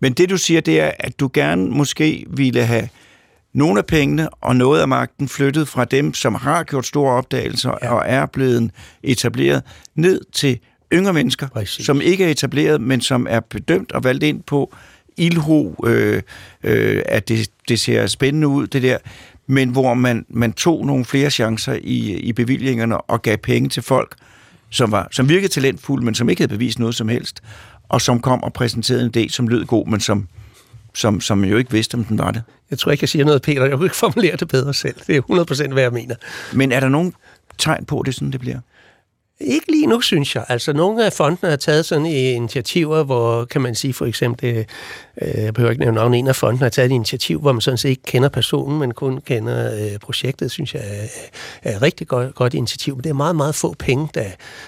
Men 0.00 0.12
det 0.12 0.30
du 0.30 0.36
siger, 0.36 0.60
det 0.60 0.80
er, 0.80 0.90
at 0.98 1.20
du 1.20 1.30
gerne 1.32 1.70
måske 1.70 2.24
ville 2.28 2.64
have 2.64 2.88
nogle 3.52 3.78
af 3.78 3.86
pengene 3.86 4.28
og 4.30 4.56
noget 4.56 4.80
af 4.80 4.88
magten 4.88 5.28
flyttet 5.28 5.68
fra 5.68 5.84
dem, 5.84 6.14
som 6.14 6.34
har 6.34 6.64
gjort 6.64 6.86
store 6.86 7.12
opdagelser 7.12 7.74
ja. 7.82 7.94
og 7.94 8.02
er 8.06 8.26
blevet 8.26 8.70
etableret, 9.02 9.62
ned 9.94 10.20
til 10.32 10.58
yngre 10.92 11.12
mennesker, 11.12 11.48
Præcis. 11.48 11.86
som 11.86 12.00
ikke 12.00 12.24
er 12.24 12.28
etableret, 12.28 12.80
men 12.80 13.00
som 13.00 13.26
er 13.30 13.40
bedømt 13.40 13.92
og 13.92 14.04
valgt 14.04 14.24
ind 14.24 14.42
på 14.42 14.74
ilho, 15.16 15.72
øh, 15.86 16.22
øh, 16.64 17.02
at 17.06 17.28
det, 17.28 17.50
det 17.68 17.80
ser 17.80 18.06
spændende 18.06 18.48
ud, 18.48 18.66
det 18.66 18.82
der, 18.82 18.98
men 19.46 19.68
hvor 19.68 19.94
man, 19.94 20.26
man 20.28 20.52
tog 20.52 20.86
nogle 20.86 21.04
flere 21.04 21.30
chancer 21.30 21.78
i, 21.82 22.16
i 22.16 22.32
bevillingerne 22.32 23.00
og 23.00 23.22
gav 23.22 23.36
penge 23.36 23.68
til 23.68 23.82
folk, 23.82 24.16
som, 24.70 24.92
var, 24.92 25.08
som 25.10 25.28
virkede 25.28 25.52
talentfulde, 25.52 26.04
men 26.04 26.14
som 26.14 26.28
ikke 26.28 26.40
havde 26.42 26.52
bevist 26.52 26.78
noget 26.78 26.94
som 26.94 27.08
helst, 27.08 27.42
og 27.88 28.00
som 28.00 28.20
kom 28.20 28.42
og 28.42 28.52
præsenterede 28.52 29.10
en 29.14 29.24
idé, 29.24 29.28
som 29.28 29.48
lød 29.48 29.64
god, 29.64 29.86
men 29.86 30.00
som 30.00 30.28
som, 30.94 31.20
som 31.20 31.44
jo 31.44 31.56
ikke 31.56 31.70
vidste, 31.70 31.94
om 31.94 32.04
den 32.04 32.18
var 32.18 32.30
det. 32.30 32.42
Jeg 32.70 32.78
tror 32.78 32.92
ikke, 32.92 33.02
jeg 33.02 33.08
siger 33.08 33.24
noget, 33.24 33.42
Peter. 33.42 33.64
Jeg 33.64 33.76
kunne 33.76 33.86
ikke 33.86 33.96
formulere 33.96 34.36
det 34.36 34.48
bedre 34.48 34.74
selv. 34.74 34.94
Det 35.06 35.16
er 35.16 35.66
100% 35.68 35.72
hvad 35.72 35.82
jeg 35.82 35.92
mener. 35.92 36.14
Men 36.52 36.72
er 36.72 36.80
der 36.80 36.88
nogen 36.88 37.14
tegn 37.58 37.84
på, 37.84 38.00
at 38.00 38.06
det 38.06 38.14
sådan, 38.14 38.30
det 38.30 38.40
bliver? 38.40 38.58
Ikke 39.40 39.70
lige 39.72 39.86
nu, 39.86 40.00
synes 40.00 40.34
jeg. 40.34 40.44
Altså, 40.48 40.72
nogle 40.72 41.06
af 41.06 41.12
fondene 41.12 41.50
har 41.50 41.56
taget 41.56 41.84
sådan 41.84 42.06
initiativer, 42.06 43.02
hvor, 43.02 43.44
kan 43.44 43.60
man 43.60 43.74
sige, 43.74 43.94
for 43.94 44.06
eksempel, 44.06 44.66
øh, 45.22 45.44
jeg 45.44 45.54
behøver 45.54 45.70
ikke 45.70 45.80
nævne 45.80 45.94
navn, 45.94 46.14
en 46.14 46.26
af 46.28 46.36
fondene 46.36 46.62
har 46.62 46.68
taget 46.68 46.86
et 46.86 46.94
initiativ, 46.94 47.40
hvor 47.40 47.52
man 47.52 47.60
sådan 47.60 47.78
set 47.78 47.88
ikke 47.88 48.02
kender 48.02 48.28
personen, 48.28 48.78
men 48.78 48.94
kun 48.94 49.20
kender 49.20 49.74
øh, 49.74 49.98
projektet, 49.98 50.50
synes 50.50 50.74
jeg 50.74 50.82
er, 50.84 51.06
er 51.62 51.76
et 51.76 51.82
rigtig 51.82 52.08
godt, 52.08 52.34
godt 52.34 52.54
initiativ. 52.54 52.94
Men 52.96 53.04
det 53.04 53.10
er 53.10 53.14
meget, 53.14 53.36
meget 53.36 53.54
få 53.54 53.74
penge, 53.78 54.08
der, 54.14 54.24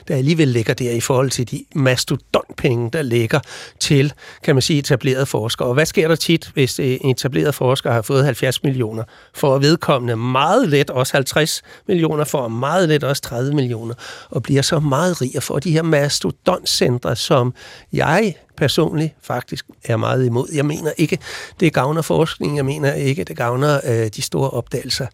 der 0.09 0.17
alligevel 0.17 0.49
ligger 0.49 0.75
der 0.75 0.91
i 0.91 1.01
forhold 1.01 1.31
til 1.31 1.51
de 1.51 1.65
mastodontpenge, 1.75 2.91
der 2.91 3.03
ligger 3.03 3.41
til, 3.81 4.13
kan 4.43 4.55
man 4.55 4.63
sige, 4.63 4.79
etablerede 4.79 5.27
forskere. 5.27 5.69
Og 5.69 5.75
hvad 5.75 5.87
sker 5.87 6.09
der 6.09 6.17
tit, 6.17 6.51
hvis 6.55 6.79
øh, 6.79 6.99
en 7.01 7.11
etableret 7.11 7.55
forsker 7.55 7.93
har 7.93 8.03
fået 8.03 8.25
70 8.25 8.63
millioner, 8.63 9.05
for 9.35 9.55
at 9.55 9.63
vedkommende 9.63 10.17
meget 10.17 10.69
let 10.69 10.91
også 10.91 11.13
50 11.13 11.63
millioner, 11.89 12.25
for 12.25 12.49
meget 12.49 12.89
let 12.89 13.05
også 13.05 13.23
30 13.23 13.55
millioner, 13.55 13.95
og 14.31 14.43
bliver 14.43 14.60
så 14.64 14.81
meget 14.81 15.23
rig 15.23 15.37
og 15.37 15.42
får 15.42 15.59
de 15.59 15.73
her 15.73 15.83
mastodontcentre, 15.83 17.16
som 17.16 17.55
jeg 17.92 18.35
personligt 18.57 19.14
faktisk 19.23 19.66
er 19.85 19.96
meget 19.96 20.27
imod. 20.27 20.49
Jeg 20.55 20.66
mener 20.66 20.90
ikke, 20.96 21.18
det 21.61 21.73
gavner 21.73 22.03
forskning. 22.03 22.57
Jeg 22.57 22.64
mener 22.64 22.92
ikke, 22.92 23.25
det 23.25 23.37
gavner 23.37 23.81
øh, 23.85 24.07
de 24.07 24.23
store 24.23 24.51
opdagelser. 24.51 25.07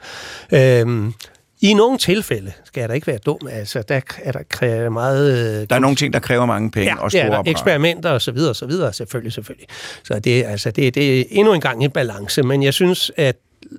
Øhm, 0.53 1.13
i 1.61 1.75
nogle 1.75 1.99
tilfælde 1.99 2.53
skal 2.65 2.81
jeg 2.81 2.89
da 2.89 2.95
ikke 2.95 3.07
være 3.07 3.19
dum, 3.19 3.39
altså 3.51 3.83
der 3.83 4.01
er 4.23 4.33
der 4.33 4.43
kræver 4.49 4.91
meget... 4.91 5.33
Øh, 5.33 5.67
der 5.71 5.77
er 5.77 5.79
nogle 5.79 5.97
ting, 5.97 6.13
der 6.13 6.19
kræver 6.19 6.47
mange 6.47 6.71
penge 6.71 6.95
ja, 6.95 7.03
og 7.03 7.11
store 7.11 7.43
ja, 7.47 7.51
eksperimenter 7.51 8.11
og 8.11 8.23
så 8.23 8.33
videre 8.33 8.51
og 8.51 8.57
så 8.57 8.67
videre, 8.67 8.93
selvfølgelig, 8.93 9.33
selvfølgelig. 9.33 9.69
Så 10.05 10.19
det, 10.19 10.45
altså, 10.45 10.71
det, 10.71 10.95
det 10.95 11.21
er 11.21 11.25
endnu 11.31 11.53
en 11.53 11.61
gang 11.61 11.85
en 11.85 11.91
balance, 11.91 12.43
men 12.43 12.63
jeg 12.63 12.75
synes, 12.75 13.13
at 13.17 13.37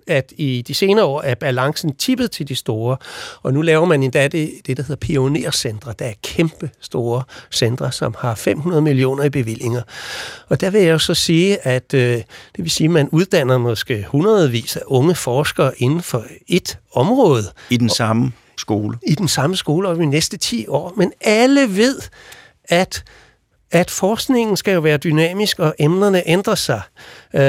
at 0.08 0.34
i 0.38 0.64
de 0.68 0.74
senere 0.74 1.06
år 1.06 1.22
er 1.22 1.36
balancen 1.36 1.96
tippet 1.96 2.32
til 2.32 2.48
de 2.48 2.56
store, 2.56 2.98
og 3.44 3.54
nu 3.54 3.62
laver 3.62 3.86
man 3.86 4.04
endda 4.04 4.28
det, 4.28 4.52
det 4.66 4.78
der 4.78 4.84
hedder 4.84 4.96
pionercentre. 4.96 5.94
Der 6.00 6.06
er 6.06 6.14
kæmpe 6.24 6.70
store 6.82 7.24
centre, 7.52 7.92
som 7.92 8.16
har 8.20 8.36
500 8.36 8.82
millioner 8.82 9.24
i 9.24 9.30
bevillinger. 9.30 9.82
Og 10.50 10.62
der 10.62 10.70
vil 10.70 10.82
jeg 10.82 10.92
jo 10.92 11.00
så 11.00 11.14
sige, 11.14 11.68
at 11.68 11.94
øh, 11.94 12.02
det 12.12 12.26
vil 12.58 12.72
sige, 12.72 12.86
at 12.86 12.92
man 12.92 13.10
uddanner 13.10 13.58
måske 13.58 14.06
hundredvis 14.08 14.76
af 14.76 14.82
unge 14.86 15.16
forskere 15.16 15.72
inden 15.78 16.02
for 16.02 16.26
et 16.48 16.78
område. 16.94 17.44
I 17.70 17.78
den 17.78 17.90
samme 17.90 18.32
skole? 18.58 18.98
I 19.08 19.16
den 19.16 19.28
samme 19.28 19.56
skole, 19.56 19.90
og 19.90 19.96
i 19.96 20.00
de 20.00 20.06
næste 20.06 20.38
10 20.38 20.68
år. 20.68 20.94
Men 20.98 21.12
alle 21.22 21.76
ved, 21.76 22.02
at 22.70 23.04
at 23.72 23.92
forskningen 23.92 24.58
skal 24.58 24.74
jo 24.74 24.80
være 24.80 24.98
dynamisk, 24.98 25.60
og 25.60 25.76
emnerne 25.80 26.24
ændrer 26.26 26.56
sig. 26.56 26.82
Øh, 27.34 27.42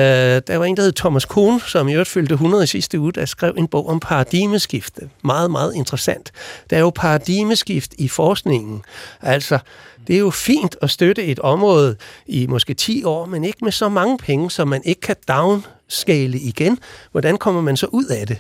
der 0.47 0.57
var 0.57 0.65
en, 0.65 0.77
der 0.77 0.83
hed 0.83 0.93
Thomas 0.93 1.25
Kuhn, 1.25 1.61
som 1.61 1.89
i 1.89 1.93
øvrigt 1.93 2.09
fyldte 2.09 2.33
100 2.33 2.65
i 2.65 2.67
sidste 2.67 3.01
uge, 3.01 3.13
der 3.13 3.25
skrev 3.25 3.55
en 3.57 3.69
bog 3.69 3.89
om 3.89 4.01
paradigmeskifte. 4.01 5.09
Meget, 5.25 5.51
meget 5.51 5.75
interessant. 5.75 6.33
Der 6.71 6.77
er 6.77 6.81
jo 6.81 6.91
paradigmeskift 6.91 7.95
i 7.99 8.09
forskningen. 8.09 8.83
Altså, 9.23 9.59
det 10.07 10.15
er 10.15 10.21
jo 10.21 10.31
fint 10.31 10.77
at 10.83 10.91
støtte 10.91 11.25
et 11.25 11.39
område 11.39 11.97
i 12.27 12.47
måske 12.47 12.75
10 12.75 13.05
år, 13.05 13.27
men 13.27 13.45
ikke 13.45 13.59
med 13.63 13.73
så 13.73 13.89
mange 13.89 14.19
penge, 14.19 14.51
som 14.51 14.69
man 14.69 14.83
ikke 14.85 15.01
kan 15.01 15.17
down 15.29 15.65
skale 15.89 16.39
igen. 16.39 16.79
Hvordan 17.13 17.37
kommer 17.37 17.61
man 17.61 17.77
så 17.77 17.87
ud 17.87 18.05
af 18.05 18.27
det? 18.27 18.37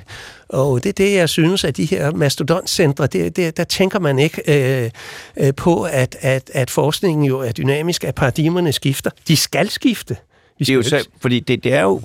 Og 0.48 0.82
det 0.82 0.88
er 0.88 0.92
det, 0.92 1.14
jeg 1.14 1.28
synes, 1.28 1.64
at 1.64 1.76
de 1.76 1.84
her 1.84 2.10
mastodontcentre, 2.10 3.06
det, 3.06 3.36
det, 3.36 3.56
der 3.56 3.64
tænker 3.64 3.98
man 3.98 4.18
ikke 4.18 4.42
øh, 4.46 4.90
øh, 5.36 5.54
på, 5.54 5.82
at, 5.82 6.16
at, 6.20 6.50
at 6.54 6.70
forskningen 6.70 7.24
jo 7.24 7.40
er 7.40 7.52
dynamisk, 7.52 8.04
at 8.04 8.14
paradigmerne 8.14 8.72
skifter. 8.72 9.10
De 9.28 9.36
skal 9.36 9.70
skifte. 9.70 10.16
Det 10.58 10.68
er 10.68 10.74
jo 10.74 10.82
så, 10.82 11.08
fordi 11.20 11.40
det, 11.40 11.64
det 11.64 11.72
er 11.72 11.82
jo 11.82 12.02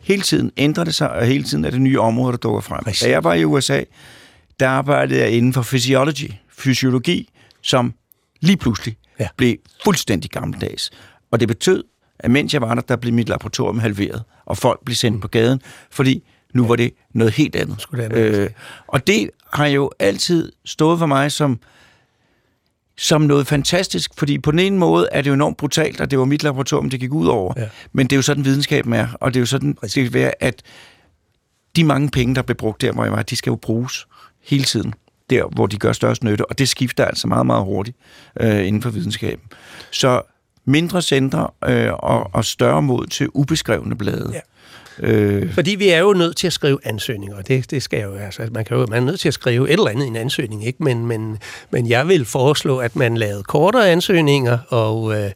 hele 0.00 0.22
tiden 0.22 0.50
ændrer 0.56 0.84
det 0.84 0.94
sig, 0.94 1.10
og 1.10 1.26
hele 1.26 1.44
tiden 1.44 1.64
er 1.64 1.70
det 1.70 1.80
nye 1.80 2.00
områder, 2.00 2.30
der 2.30 2.38
dukker 2.38 2.60
frem. 2.60 2.84
Præcis. 2.84 3.02
Da 3.02 3.10
jeg 3.10 3.24
var 3.24 3.34
i 3.34 3.44
USA, 3.44 3.82
der 4.60 4.68
arbejdede 4.68 5.20
jeg 5.20 5.30
inden 5.30 5.52
for 5.52 5.62
physiology, 5.62 6.30
fysiologi, 6.58 7.28
som 7.62 7.94
lige 8.40 8.56
pludselig 8.56 8.96
ja. 9.20 9.28
blev 9.36 9.56
fuldstændig 9.84 10.30
gammeldags. 10.30 10.90
Og 11.30 11.40
det 11.40 11.48
betød, 11.48 11.84
at 12.18 12.30
mens 12.30 12.54
jeg 12.54 12.62
var 12.62 12.74
der, 12.74 12.82
der 12.82 12.96
blev 12.96 13.14
mit 13.14 13.28
laboratorium 13.28 13.78
halveret, 13.78 14.22
og 14.44 14.58
folk 14.58 14.84
blev 14.84 14.94
sendt 14.94 15.22
på 15.22 15.28
gaden, 15.28 15.60
fordi 15.90 16.22
nu 16.54 16.66
var 16.66 16.76
det 16.76 16.92
noget 17.14 17.32
helt 17.32 17.56
andet. 17.56 17.86
Det 17.92 18.12
øh, 18.12 18.50
og 18.86 19.06
det 19.06 19.30
har 19.52 19.66
jo 19.66 19.90
altid 19.98 20.52
stået 20.64 20.98
for 20.98 21.06
mig 21.06 21.32
som, 21.32 21.60
som 22.96 23.20
noget 23.20 23.46
fantastisk, 23.46 24.10
fordi 24.16 24.38
på 24.38 24.50
den 24.50 24.58
ene 24.58 24.78
måde 24.78 25.08
er 25.12 25.22
det 25.22 25.28
jo 25.28 25.34
enormt 25.34 25.56
brutalt, 25.56 26.00
og 26.00 26.10
det 26.10 26.18
var 26.18 26.24
mit 26.24 26.42
laboratorium, 26.42 26.90
det 26.90 27.00
gik 27.00 27.12
ud 27.12 27.26
over. 27.26 27.54
Ja. 27.56 27.68
Men 27.92 28.06
det 28.06 28.12
er 28.12 28.18
jo 28.18 28.22
sådan, 28.22 28.44
videnskaben 28.44 28.92
er, 28.92 29.08
og 29.20 29.34
det 29.34 29.38
er 29.38 29.42
jo 29.42 29.46
sådan, 29.46 29.76
det 29.82 29.90
skal 29.90 30.12
være, 30.12 30.32
at 30.40 30.62
de 31.76 31.84
mange 31.84 32.10
penge, 32.10 32.34
der 32.34 32.42
blev 32.42 32.56
brugt 32.56 32.80
der, 32.80 32.92
hvor 32.92 33.04
jeg 33.04 33.12
var, 33.12 33.22
de 33.22 33.36
skal 33.36 33.50
jo 33.50 33.56
bruges 33.56 34.06
hele 34.42 34.64
tiden 34.64 34.94
der, 35.30 35.44
hvor 35.54 35.66
de 35.66 35.76
gør 35.76 35.92
størst 35.92 36.24
nytte, 36.24 36.50
og 36.50 36.58
det 36.58 36.68
skifter 36.68 37.04
altså 37.04 37.26
meget, 37.26 37.46
meget 37.46 37.64
hurtigt 37.64 37.96
øh, 38.40 38.66
inden 38.66 38.82
for 38.82 38.90
videnskaben. 38.90 39.44
Så 39.90 40.22
mindre 40.64 41.02
centre 41.02 41.48
øh, 41.64 41.92
og, 41.92 42.30
og 42.34 42.44
større 42.44 42.82
mod 42.82 43.06
til 43.06 43.28
ubeskrevne 43.34 43.96
blade. 43.96 44.30
Ja. 44.32 44.40
Øh. 44.98 45.54
Fordi 45.54 45.70
vi 45.70 45.88
er 45.88 45.98
jo 45.98 46.12
nødt 46.12 46.36
til 46.36 46.46
at 46.46 46.52
skrive 46.52 46.78
ansøgninger. 46.84 47.36
og 47.36 47.48
Det, 47.48 47.70
det 47.70 47.82
skal 47.82 48.02
jo, 48.02 48.14
altså, 48.14 48.48
man, 48.50 48.64
kan 48.64 48.76
jo, 48.76 48.86
man 48.86 49.02
er 49.02 49.06
nødt 49.06 49.20
til 49.20 49.28
at 49.28 49.34
skrive 49.34 49.68
et 49.68 49.72
eller 49.72 49.88
andet 49.88 50.04
i 50.04 50.08
en 50.08 50.16
ansøgning, 50.16 50.66
ikke? 50.66 50.84
Men, 50.84 51.06
men, 51.06 51.38
men 51.70 51.88
jeg 51.88 52.08
vil 52.08 52.24
foreslå, 52.24 52.78
at 52.78 52.96
man 52.96 53.16
lavede 53.16 53.42
kortere 53.42 53.90
ansøgninger, 53.90 54.58
og 54.68 55.20
øh, 55.20 55.30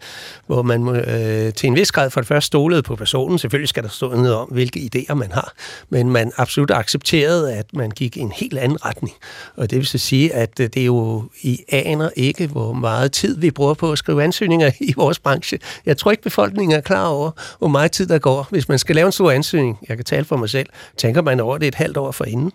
hvor 0.47 0.63
man 0.63 0.89
øh, 0.89 1.53
til 1.53 1.67
en 1.67 1.77
vis 1.77 1.93
grad 1.93 2.11
for 2.11 2.21
det 2.21 2.29
første 2.29 2.47
stolede 2.47 2.83
på 2.83 2.97
personen. 2.97 3.39
Selvfølgelig 3.39 3.69
skal 3.69 3.83
der 3.83 3.89
stå 3.89 4.11
noget 4.11 4.35
om, 4.35 4.49
hvilke 4.49 4.91
idéer 4.95 5.15
man 5.15 5.33
har, 5.33 5.53
men 5.91 6.11
man 6.11 6.33
absolut 6.37 6.71
accepterede, 6.71 7.55
at 7.55 7.67
man 7.75 7.91
gik 7.91 8.17
i 8.17 8.21
en 8.21 8.33
helt 8.33 8.59
anden 8.59 8.85
retning. 8.85 9.15
Og 9.57 9.71
det 9.71 9.79
vil 9.79 9.87
så 9.87 9.99
sige, 9.99 10.35
at 10.35 10.61
øh, 10.61 10.69
det 10.75 10.83
er 10.83 10.87
jo, 10.87 11.25
I 11.43 11.59
aner 11.69 12.11
ikke, 12.17 12.47
hvor 12.47 12.73
meget 12.73 13.13
tid 13.13 13.37
vi 13.39 13.51
bruger 13.51 13.75
på 13.75 13.93
at 13.93 13.99
skrive 13.99 14.25
ansøgninger 14.25 14.71
i 14.91 14.93
vores 14.97 15.19
branche. 15.19 15.59
Jeg 15.87 15.97
tror 15.97 16.11
ikke, 16.11 16.23
befolkningen 16.23 16.77
er 16.77 16.81
klar 16.81 17.07
over, 17.07 17.31
hvor 17.59 17.69
meget 17.69 17.93
tid 17.93 18.07
der 18.07 18.19
går, 18.19 18.47
hvis 18.51 18.69
man 18.69 18.79
skal 18.79 18.97
lave 18.97 19.07
en 19.07 19.13
stor 19.13 19.31
ansøgning 19.31 19.47
ansøgning, 19.57 19.79
jeg 19.89 19.97
kan 19.97 20.05
tale 20.05 20.25
for 20.25 20.37
mig 20.37 20.51
selv, 20.51 20.69
tænker 20.97 21.23
man 21.23 21.41
over 21.41 21.59
det 21.59 21.69
et 21.69 21.75
halvt 21.75 21.97
år 21.97 22.13
forinden. 22.13 22.53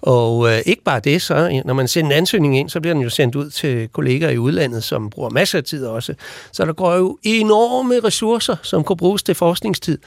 Og 0.00 0.48
øh, 0.48 0.58
ikke 0.66 0.82
bare 0.82 1.00
det, 1.00 1.22
så 1.22 1.62
når 1.64 1.74
man 1.74 1.88
sender 1.88 2.10
en 2.10 2.16
ansøgning 2.16 2.58
ind, 2.58 2.70
så 2.70 2.80
bliver 2.80 2.94
den 2.94 3.02
jo 3.02 3.10
sendt 3.10 3.34
ud 3.34 3.50
til 3.50 3.88
kolleger 3.88 4.30
i 4.30 4.38
udlandet, 4.38 4.84
som 4.84 5.10
bruger 5.10 5.30
masser 5.30 5.58
af 5.58 5.64
tid 5.64 5.86
også. 5.86 6.14
Så 6.52 6.64
der 6.64 6.72
går 6.72 6.94
jo 6.94 7.18
enorme 7.22 8.00
ressourcer, 8.04 8.56
som 8.62 8.84
kunne 8.84 8.96
bruges 8.96 9.22
til 9.22 9.34
forskningstid, 9.34 9.98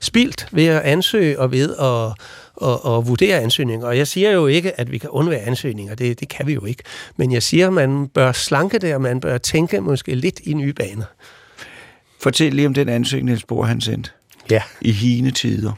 spildt 0.00 0.46
ved 0.52 0.66
at 0.66 0.82
ansøge 0.82 1.40
og 1.40 1.52
ved 1.52 1.70
at 1.70 2.22
og, 2.56 2.84
og 2.84 3.08
vurdere 3.08 3.40
ansøgninger. 3.40 3.86
Og 3.86 3.98
jeg 3.98 4.06
siger 4.06 4.30
jo 4.30 4.46
ikke, 4.46 4.80
at 4.80 4.92
vi 4.92 4.98
kan 4.98 5.10
undvære 5.10 5.40
ansøgninger. 5.40 5.94
Det, 5.94 6.20
det 6.20 6.28
kan 6.28 6.46
vi 6.46 6.52
jo 6.52 6.64
ikke. 6.64 6.82
Men 7.16 7.32
jeg 7.32 7.42
siger, 7.42 7.66
at 7.66 7.72
man 7.72 8.08
bør 8.08 8.32
slanke 8.32 8.78
det, 8.78 8.94
og 8.94 9.00
man 9.00 9.20
bør 9.20 9.38
tænke 9.38 9.80
måske 9.80 10.14
lidt 10.14 10.40
i 10.40 10.54
nye 10.54 10.72
baner. 10.72 11.04
Fortæl 12.20 12.54
lige 12.54 12.66
om 12.66 12.74
den 12.74 12.88
ansøgning, 12.88 13.26
Niels 13.26 13.44
Bohr, 13.44 13.64
han 13.64 13.80
sendte 13.80 14.10
ja. 14.50 14.62
i 14.80 14.92
hine 14.92 15.30
tider. 15.30 15.72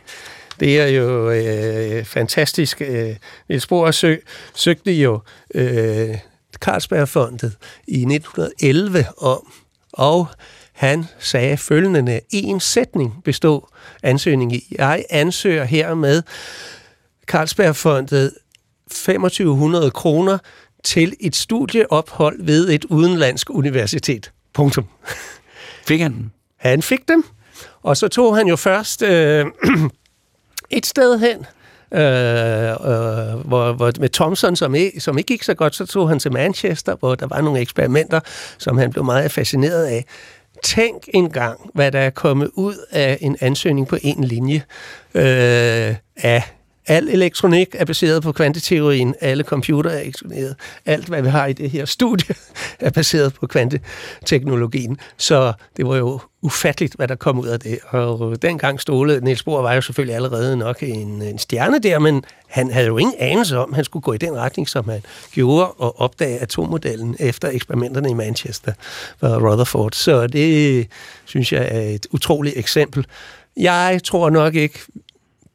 Det 0.60 0.80
er 0.80 0.86
jo 0.86 1.30
øh, 1.30 2.04
fantastisk. 2.04 2.80
Øh, 2.80 3.16
Niels 3.48 3.66
Bohr 3.66 3.90
søg, 3.90 4.22
søgte 4.54 4.92
jo 4.92 5.20
øh, 5.54 6.18
Carlsbergfondet 6.56 7.56
i 7.88 8.00
1911 8.00 9.04
om, 9.18 9.52
og 9.92 10.26
han 10.72 11.06
sagde 11.18 11.56
følgende, 11.56 12.20
en 12.30 12.60
sætning 12.60 13.14
bestod 13.24 13.60
ansøgningen 14.02 14.54
i. 14.54 14.74
Jeg 14.78 15.04
ansøger 15.10 15.64
her 15.64 15.94
med 15.94 16.22
Carlsbergfondet 17.26 18.32
2500 18.90 19.90
kroner 19.90 20.38
til 20.84 21.14
et 21.20 21.36
studieophold 21.36 22.44
ved 22.44 22.68
et 22.70 22.84
udenlandsk 22.84 23.50
universitet. 23.50 24.32
Punktum. 24.54 24.84
Fik 25.86 26.00
han 26.00 26.12
den? 26.12 26.32
Han 26.56 26.82
fik 26.82 27.08
dem. 27.08 27.24
Og 27.82 27.96
så 27.96 28.08
tog 28.08 28.36
han 28.36 28.46
jo 28.46 28.56
først 28.56 29.02
øh, 29.02 29.46
et 30.70 30.86
sted 30.86 31.18
hen, 31.18 31.46
øh, 31.92 32.70
øh, 32.70 33.46
hvor, 33.46 33.72
hvor 33.72 33.92
med 34.00 34.08
Thomson, 34.08 34.56
som 34.56 34.74
ikke, 34.74 35.00
som 35.00 35.18
ikke 35.18 35.28
gik 35.28 35.42
så 35.42 35.54
godt, 35.54 35.74
så 35.74 35.86
tog 35.86 36.08
han 36.08 36.18
til 36.18 36.32
Manchester, 36.32 36.96
hvor 36.96 37.14
der 37.14 37.26
var 37.26 37.40
nogle 37.40 37.60
eksperimenter, 37.60 38.20
som 38.58 38.78
han 38.78 38.90
blev 38.90 39.04
meget 39.04 39.32
fascineret 39.32 39.84
af. 39.84 40.04
Tænk 40.64 41.08
engang, 41.14 41.70
hvad 41.74 41.92
der 41.92 42.00
er 42.00 42.10
kommet 42.10 42.50
ud 42.54 42.74
af 42.90 43.18
en 43.20 43.36
ansøgning 43.40 43.88
på 43.88 43.96
en 44.02 44.24
linje 44.24 44.62
øh, 45.14 45.94
af 46.16 46.42
Al 46.88 47.08
elektronik 47.08 47.68
er 47.72 47.84
baseret 47.84 48.22
på 48.22 48.32
kvanteteorien, 48.32 49.14
alle 49.20 49.44
computer 49.44 49.90
er 49.90 50.00
eksponeret, 50.00 50.56
alt 50.86 51.08
hvad 51.08 51.22
vi 51.22 51.28
har 51.28 51.46
i 51.46 51.52
det 51.52 51.70
her 51.70 51.84
studie 51.84 52.34
er 52.80 52.90
baseret 52.90 53.34
på 53.34 53.46
kvanteteknologien. 53.46 54.98
Så 55.16 55.52
det 55.76 55.86
var 55.86 55.96
jo 55.96 56.20
ufatteligt, 56.42 56.94
hvad 56.94 57.08
der 57.08 57.14
kom 57.14 57.38
ud 57.38 57.46
af 57.46 57.60
det. 57.60 57.78
Og 57.90 58.42
dengang 58.42 58.80
stole 58.80 59.20
Niels 59.20 59.42
Bohr 59.42 59.62
var 59.62 59.74
jo 59.74 59.80
selvfølgelig 59.80 60.14
allerede 60.14 60.56
nok 60.56 60.82
en, 60.82 61.22
en 61.22 61.38
stjerne 61.38 61.78
der, 61.78 61.98
men 61.98 62.24
han 62.48 62.70
havde 62.70 62.86
jo 62.86 62.98
ingen 62.98 63.14
anelse 63.18 63.58
om, 63.58 63.70
at 63.70 63.76
han 63.76 63.84
skulle 63.84 64.02
gå 64.02 64.12
i 64.12 64.18
den 64.18 64.36
retning, 64.36 64.68
som 64.68 64.88
han 64.88 65.02
gjorde, 65.32 65.70
og 65.70 66.00
opdage 66.00 66.38
atommodellen 66.38 67.16
efter 67.18 67.48
eksperimenterne 67.48 68.10
i 68.10 68.14
Manchester 68.14 68.72
ved 69.20 69.36
Rutherford. 69.36 69.92
Så 69.92 70.26
det 70.26 70.86
synes 71.24 71.52
jeg 71.52 71.68
er 71.70 71.80
et 71.80 72.06
utroligt 72.10 72.58
eksempel 72.58 73.06
Jeg 73.56 74.00
tror 74.04 74.30
nok 74.30 74.54
ikke, 74.54 74.78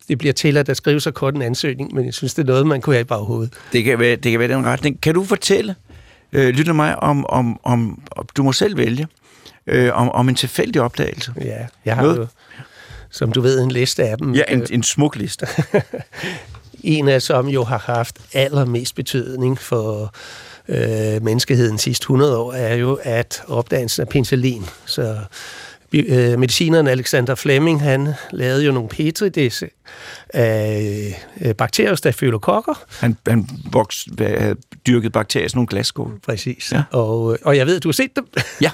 det 0.07 0.17
bliver 0.17 0.33
til, 0.33 0.57
at 0.57 0.67
der 0.67 0.73
skrives 0.73 1.03
så 1.03 1.11
kort 1.11 1.35
en 1.35 1.41
ansøgning, 1.41 1.95
men 1.95 2.05
jeg 2.05 2.13
synes, 2.13 2.33
det 2.33 2.43
er 2.43 2.47
noget, 2.47 2.67
man 2.67 2.81
kunne 2.81 2.95
have 2.95 3.01
i 3.01 3.03
baghovedet. 3.03 3.53
Det 3.73 3.83
kan 3.83 3.99
være, 3.99 4.15
det 4.15 4.31
kan 4.31 4.39
være 4.39 4.47
den 4.47 4.65
retning. 4.65 5.01
Kan 5.01 5.13
du 5.13 5.23
fortælle, 5.23 5.75
øh, 6.33 6.49
lytter 6.49 6.73
mig, 6.73 6.99
om, 7.03 7.25
om, 7.25 7.59
om, 7.63 8.01
om, 8.11 8.27
du 8.37 8.43
må 8.43 8.51
selv 8.51 8.77
vælge, 8.77 9.07
øh, 9.67 9.89
om, 9.93 10.09
om 10.09 10.29
en 10.29 10.35
tilfældig 10.35 10.81
opdagelse? 10.81 11.33
Ja, 11.41 11.67
jeg 11.85 11.95
har 11.95 12.03
Noget? 12.03 12.17
jo, 12.17 12.27
som 13.09 13.31
du 13.31 13.41
ved, 13.41 13.61
en 13.61 13.71
liste 13.71 14.03
af 14.03 14.17
dem. 14.17 14.33
Ja, 14.33 14.43
en, 14.49 14.67
en 14.71 14.83
smuk 14.83 15.15
liste. 15.15 15.47
En 16.83 17.07
af 17.07 17.21
som 17.21 17.47
jo 17.47 17.63
har 17.63 17.77
haft 17.77 18.19
allermest 18.33 18.95
betydning 18.95 19.59
for 19.59 20.13
øh, 20.67 21.23
menneskeheden 21.23 21.77
sidste 21.77 22.03
100 22.03 22.37
år, 22.37 22.53
er 22.53 22.75
jo, 22.75 22.99
at 23.03 23.43
opdagelsen 23.47 24.01
af 24.01 24.09
penicillin. 24.09 24.65
Så 24.85 25.17
øh, 25.99 26.39
medicineren 26.39 26.87
Alexander 26.87 27.35
Fleming, 27.35 27.81
han 27.81 28.13
lavede 28.31 28.65
jo 28.65 28.71
nogle 28.71 28.89
petridisse 28.89 29.69
af 30.29 31.25
øh, 31.41 31.55
bakterier, 31.55 31.95
stafylokokker, 31.95 32.83
Han, 32.99 33.17
han 33.27 33.49
voks, 33.71 34.07
dyrkede 34.87 35.09
bakterier 35.09 35.45
i 35.45 35.49
sådan 35.49 35.57
nogle 35.57 35.67
glasskåle. 35.67 36.19
Præcis. 36.25 36.71
Ja. 36.71 36.77
Ja. 36.77 36.97
Og, 36.97 37.33
øh, 37.33 37.39
og 37.43 37.57
jeg 37.57 37.67
ved, 37.67 37.79
du 37.79 37.87
har 37.87 37.93
set 37.93 38.15
dem. 38.15 38.27
Ja. 38.61 38.71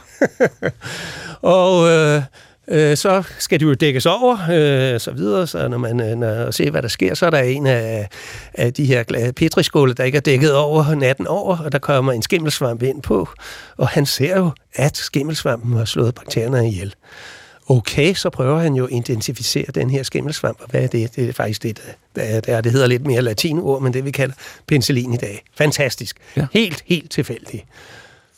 og 1.58 1.90
øh, 1.90 2.22
øh, 2.70 2.98
så 2.98 3.24
skal 3.40 3.60
de 3.60 3.66
jo 3.66 3.74
dækkes 3.74 4.06
over, 4.06 4.38
øh, 4.52 5.00
så 5.00 5.12
videre. 5.12 5.48
Så 5.48 5.68
når 5.68 5.78
man 5.78 6.00
øh, 6.00 6.18
når, 6.18 6.52
ser, 6.52 6.72
hvad 6.72 6.82
der 6.82 6.88
sker, 6.88 7.14
så 7.14 7.26
er 7.26 7.30
der 7.30 7.40
en 7.40 7.68
af, 7.68 8.10
af 8.54 8.74
de 8.74 8.86
her 8.86 9.32
petriskåle, 9.36 9.94
der 9.94 10.04
ikke 10.04 10.16
er 10.16 10.22
dækket 10.22 10.54
over 10.54 10.96
natten 10.96 11.28
over, 11.28 11.58
og 11.58 11.72
der 11.72 11.80
kommer 11.80 12.12
en 12.12 12.22
skimmelsvamp 12.22 12.84
ind 12.84 13.02
på. 13.02 13.30
Og 13.78 13.88
han 13.88 14.06
ser 14.06 14.38
jo, 14.38 14.52
at 14.74 14.98
skimmelsvampen 14.98 15.78
har 15.78 15.86
slået 15.86 16.16
bakterierne 16.16 16.68
ihjel. 16.68 16.96
Okay, 17.72 18.14
så 18.14 18.30
prøver 18.30 18.60
han 18.60 18.74
jo 18.74 18.86
at 18.86 18.92
identificere 18.92 19.66
den 19.76 19.90
her 19.90 20.04
skimmelsvamp, 20.04 20.58
og 20.62 20.70
hvad 20.70 20.84
er 20.84 20.88
det? 20.88 21.16
Det 21.16 21.30
er 21.30 21.34
faktisk 21.34 21.64
det, 21.64 21.82
der 22.16 22.22
er 22.22 22.42
der. 22.42 22.62
Det 22.62 22.72
hedder 22.72 22.88
lidt 22.88 23.06
mere 23.06 23.22
latinord, 23.22 23.82
men 23.82 23.94
det 23.94 24.06
vi 24.06 24.12
kalder 24.12 24.36
penicillin 24.68 25.14
i 25.14 25.18
dag. 25.18 25.44
Fantastisk. 25.56 26.18
Ja. 26.38 26.48
Helt, 26.54 26.84
helt 26.86 27.12
tilfældigt. 27.12 27.66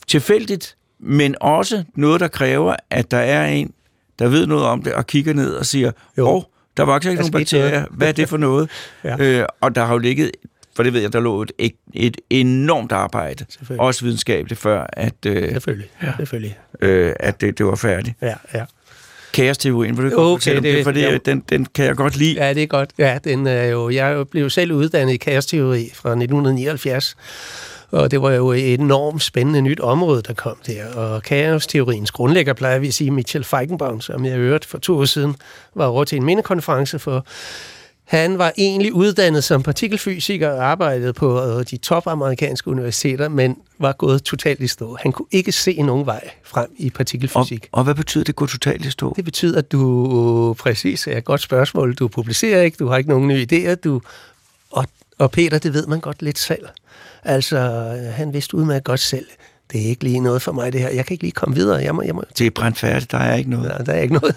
Tilfældigt, 0.07 0.75
men 0.99 1.35
også 1.41 1.83
noget, 1.95 2.19
der 2.19 2.27
kræver, 2.27 2.75
at 2.89 3.11
der 3.11 3.17
er 3.17 3.45
en, 3.45 3.73
der 4.21 4.29
ved 4.29 4.47
noget 4.47 4.65
om 4.65 4.83
det, 4.83 4.93
og 4.93 5.07
kigger 5.07 5.33
ned 5.33 5.53
og 5.53 5.65
siger, 5.65 5.91
Jo. 6.17 6.27
åh, 6.27 6.35
oh, 6.35 6.41
der 6.77 6.83
var 6.83 6.95
ikke 6.95 7.09
Der 7.09 7.15
nogen 7.15 7.31
bakterier. 7.31 7.71
noget." 7.71 7.87
Hvad 7.91 8.07
er 8.07 8.11
det 8.11 8.29
for 8.29 8.37
noget? 8.37 8.69
Ja. 9.03 9.15
øh, 9.19 9.45
og 9.61 9.75
der 9.75 9.85
har 9.85 9.93
jo 9.93 9.97
ligget, 9.97 10.31
for 10.75 10.83
det 10.83 10.93
ved 10.93 11.01
jeg, 11.01 11.13
der 11.13 11.19
lå 11.19 11.41
et, 11.57 11.71
et, 11.93 12.17
enormt 12.29 12.91
arbejde, 12.91 13.45
også 13.79 14.05
videnskabeligt, 14.05 14.59
før 14.59 14.85
at, 14.93 15.13
øh, 15.25 15.51
Selvfølgelig, 15.51 15.89
ja. 16.03 16.13
selvfølgelig. 16.17 16.57
øh, 16.81 17.13
at 17.19 17.41
det, 17.41 17.57
det 17.57 17.65
var 17.65 17.75
færdigt. 17.75 18.15
Ja, 18.21 18.33
ja. 18.53 18.65
Kaos-teorien, 19.33 19.97
vil 19.97 20.11
du 20.11 20.17
Okay, 20.17 20.33
fortælle 20.39 20.57
om 20.57 20.63
det, 20.63 20.75
det- 20.75 20.83
for 20.83 20.91
det, 20.91 21.13
jo. 21.13 21.19
den, 21.25 21.43
den 21.49 21.65
kan 21.75 21.85
jeg 21.85 21.95
godt 21.95 22.17
lide. 22.17 22.45
Ja, 22.45 22.53
det 22.53 22.63
er 22.63 22.67
godt. 22.67 22.89
Ja, 22.97 23.17
den 23.23 23.47
er 23.47 23.63
jo, 23.63 23.89
jeg 23.89 24.25
blev 24.31 24.49
selv 24.49 24.71
uddannet 24.71 25.13
i 25.13 25.17
kaosteori 25.17 25.89
fra 25.93 26.09
1979, 26.09 27.15
og 27.91 28.11
det 28.11 28.21
var 28.21 28.31
jo 28.31 28.51
et 28.51 28.73
enormt 28.73 29.23
spændende 29.23 29.61
nyt 29.61 29.79
område, 29.79 30.21
der 30.21 30.33
kom 30.33 30.57
der. 30.67 30.93
Og 30.95 31.23
kaosteoriens 31.23 32.11
grundlægger, 32.11 32.53
plejer 32.53 32.79
vi 32.79 32.87
at 32.87 32.93
sige, 32.93 33.11
Mitchell 33.11 33.43
Feigenbaum, 33.43 34.01
som 34.01 34.25
jeg 34.25 34.35
hørte 34.35 34.67
for 34.67 34.77
to 34.77 34.97
år 34.97 35.05
siden, 35.05 35.35
var 35.75 35.85
over 35.85 36.03
til 36.03 36.15
en 36.15 36.23
mindekonference 36.23 36.99
for 36.99 37.25
han 38.11 38.37
var 38.37 38.53
egentlig 38.57 38.93
uddannet 38.93 39.43
som 39.43 39.63
partikelfysiker 39.63 40.49
og 40.49 40.63
arbejdede 40.63 41.13
på 41.13 41.43
øh, 41.43 41.65
de 41.65 41.77
topamerikanske 41.77 42.69
universiteter, 42.69 43.29
men 43.29 43.57
var 43.79 43.91
gået 43.91 44.23
totalt 44.23 44.59
i 44.59 44.67
stå. 44.67 44.97
Han 44.99 45.11
kunne 45.11 45.27
ikke 45.31 45.51
se 45.51 45.81
nogen 45.81 46.05
vej 46.05 46.29
frem 46.43 46.67
i 46.77 46.85
Og, 46.85 46.93
partikelfysik. 46.93 47.69
og 47.71 47.83
hvad 47.83 47.95
betyder 47.95 48.23
det 48.23 48.35
gå 48.35 48.45
totalt 48.45 48.85
i 48.85 48.91
stå? 48.91 49.13
Det 49.15 49.25
betyder, 49.25 49.57
at 49.57 49.71
du 49.71 50.55
præcis 50.59 51.07
er 51.07 51.17
et 51.17 51.25
godt 51.25 51.41
spørgsmål. 51.41 51.93
Du 51.93 52.07
publicerer 52.07 52.61
ikke, 52.61 52.77
du 52.79 52.87
har 52.87 52.97
ikke 52.97 53.09
nogen 53.09 53.27
nye 53.27 53.47
idéer, 53.51 53.75
du, 53.75 54.01
og, 54.71 54.85
og 55.21 55.31
Peter, 55.31 55.57
det 55.57 55.73
ved 55.73 55.87
man 55.87 55.99
godt 55.99 56.21
lidt 56.21 56.39
selv. 56.39 56.65
Altså, 57.23 57.59
han 58.13 58.33
vidste 58.33 58.55
udmærket 58.55 58.83
godt 58.83 58.99
selv, 58.99 59.25
det 59.71 59.81
er 59.81 59.85
ikke 59.85 60.03
lige 60.03 60.19
noget 60.19 60.41
for 60.41 60.51
mig 60.51 60.73
det 60.73 60.81
her. 60.81 60.89
Jeg 60.89 61.05
kan 61.05 61.13
ikke 61.13 61.23
lige 61.23 61.31
komme 61.31 61.55
videre. 61.55 61.83
Jeg 61.83 61.95
må, 61.95 62.01
jeg 62.01 62.15
må, 62.15 62.23
Det 62.37 62.47
er 62.47 62.51
brændt 62.51 62.77
færdigt, 62.77 63.11
der 63.11 63.17
er 63.17 63.35
ikke 63.35 63.49
noget. 63.49 63.67
Nej, 63.67 63.77
der 63.77 63.93
er 63.93 64.01
ikke 64.01 64.13
noget. 64.13 64.35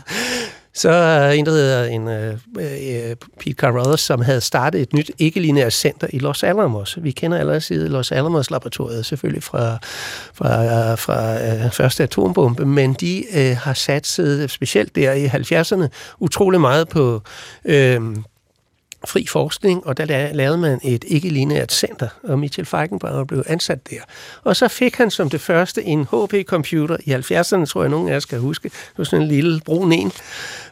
Så 0.76 0.90
er 0.90 1.30
en, 1.30 1.46
der 1.46 1.52
hedder 1.52 1.84
en, 1.84 2.02
uh, 2.02 2.34
uh, 2.56 3.16
Pete 3.40 3.56
Carruthers, 3.56 4.00
som 4.00 4.20
havde 4.22 4.40
startet 4.40 4.80
et 4.80 4.92
nyt 4.92 5.10
ikke-lineært 5.18 5.72
center 5.72 6.08
i 6.12 6.18
Los 6.18 6.42
Alamos. 6.42 6.98
Vi 7.02 7.10
kender 7.10 7.38
allerede 7.38 7.88
Los 7.88 8.12
Alamos-laboratoriet 8.12 9.06
selvfølgelig 9.06 9.42
fra, 9.42 9.78
fra, 10.34 10.62
uh, 10.92 10.98
fra 10.98 11.34
uh, 11.64 11.72
første 11.72 12.02
atombombe, 12.02 12.66
men 12.66 12.94
de 12.94 13.24
uh, 13.34 13.56
har 13.56 13.74
satset 13.74 14.50
specielt 14.50 14.96
der 14.96 15.12
i 15.12 15.26
70'erne 15.26 15.88
utrolig 16.18 16.60
meget 16.60 16.88
på... 16.88 17.22
Uh, 17.64 18.16
fri 19.08 19.26
forskning, 19.26 19.86
og 19.86 19.96
der 19.96 20.04
la- 20.06 20.32
lavede 20.34 20.58
man 20.58 20.80
et 20.84 21.04
ikke-lineært 21.08 21.72
center, 21.72 22.08
og 22.22 22.38
Mitchell 22.38 22.66
Feigenbauer 22.66 23.24
blev 23.24 23.42
ansat 23.46 23.90
der. 23.90 23.96
Og 24.44 24.56
så 24.56 24.68
fik 24.68 24.94
han 24.96 25.10
som 25.10 25.30
det 25.30 25.40
første 25.40 25.82
en 25.84 26.02
HP-computer 26.04 26.96
i 27.04 27.12
70'erne, 27.14 27.64
tror 27.66 27.82
jeg, 27.82 27.90
nogen 27.90 28.08
af 28.08 28.12
jer 28.12 28.18
skal 28.20 28.38
huske. 28.38 28.68
Det 28.68 28.98
var 28.98 29.04
sådan 29.04 29.22
en 29.22 29.28
lille 29.28 29.60
brun 29.64 29.92
en. 29.92 30.12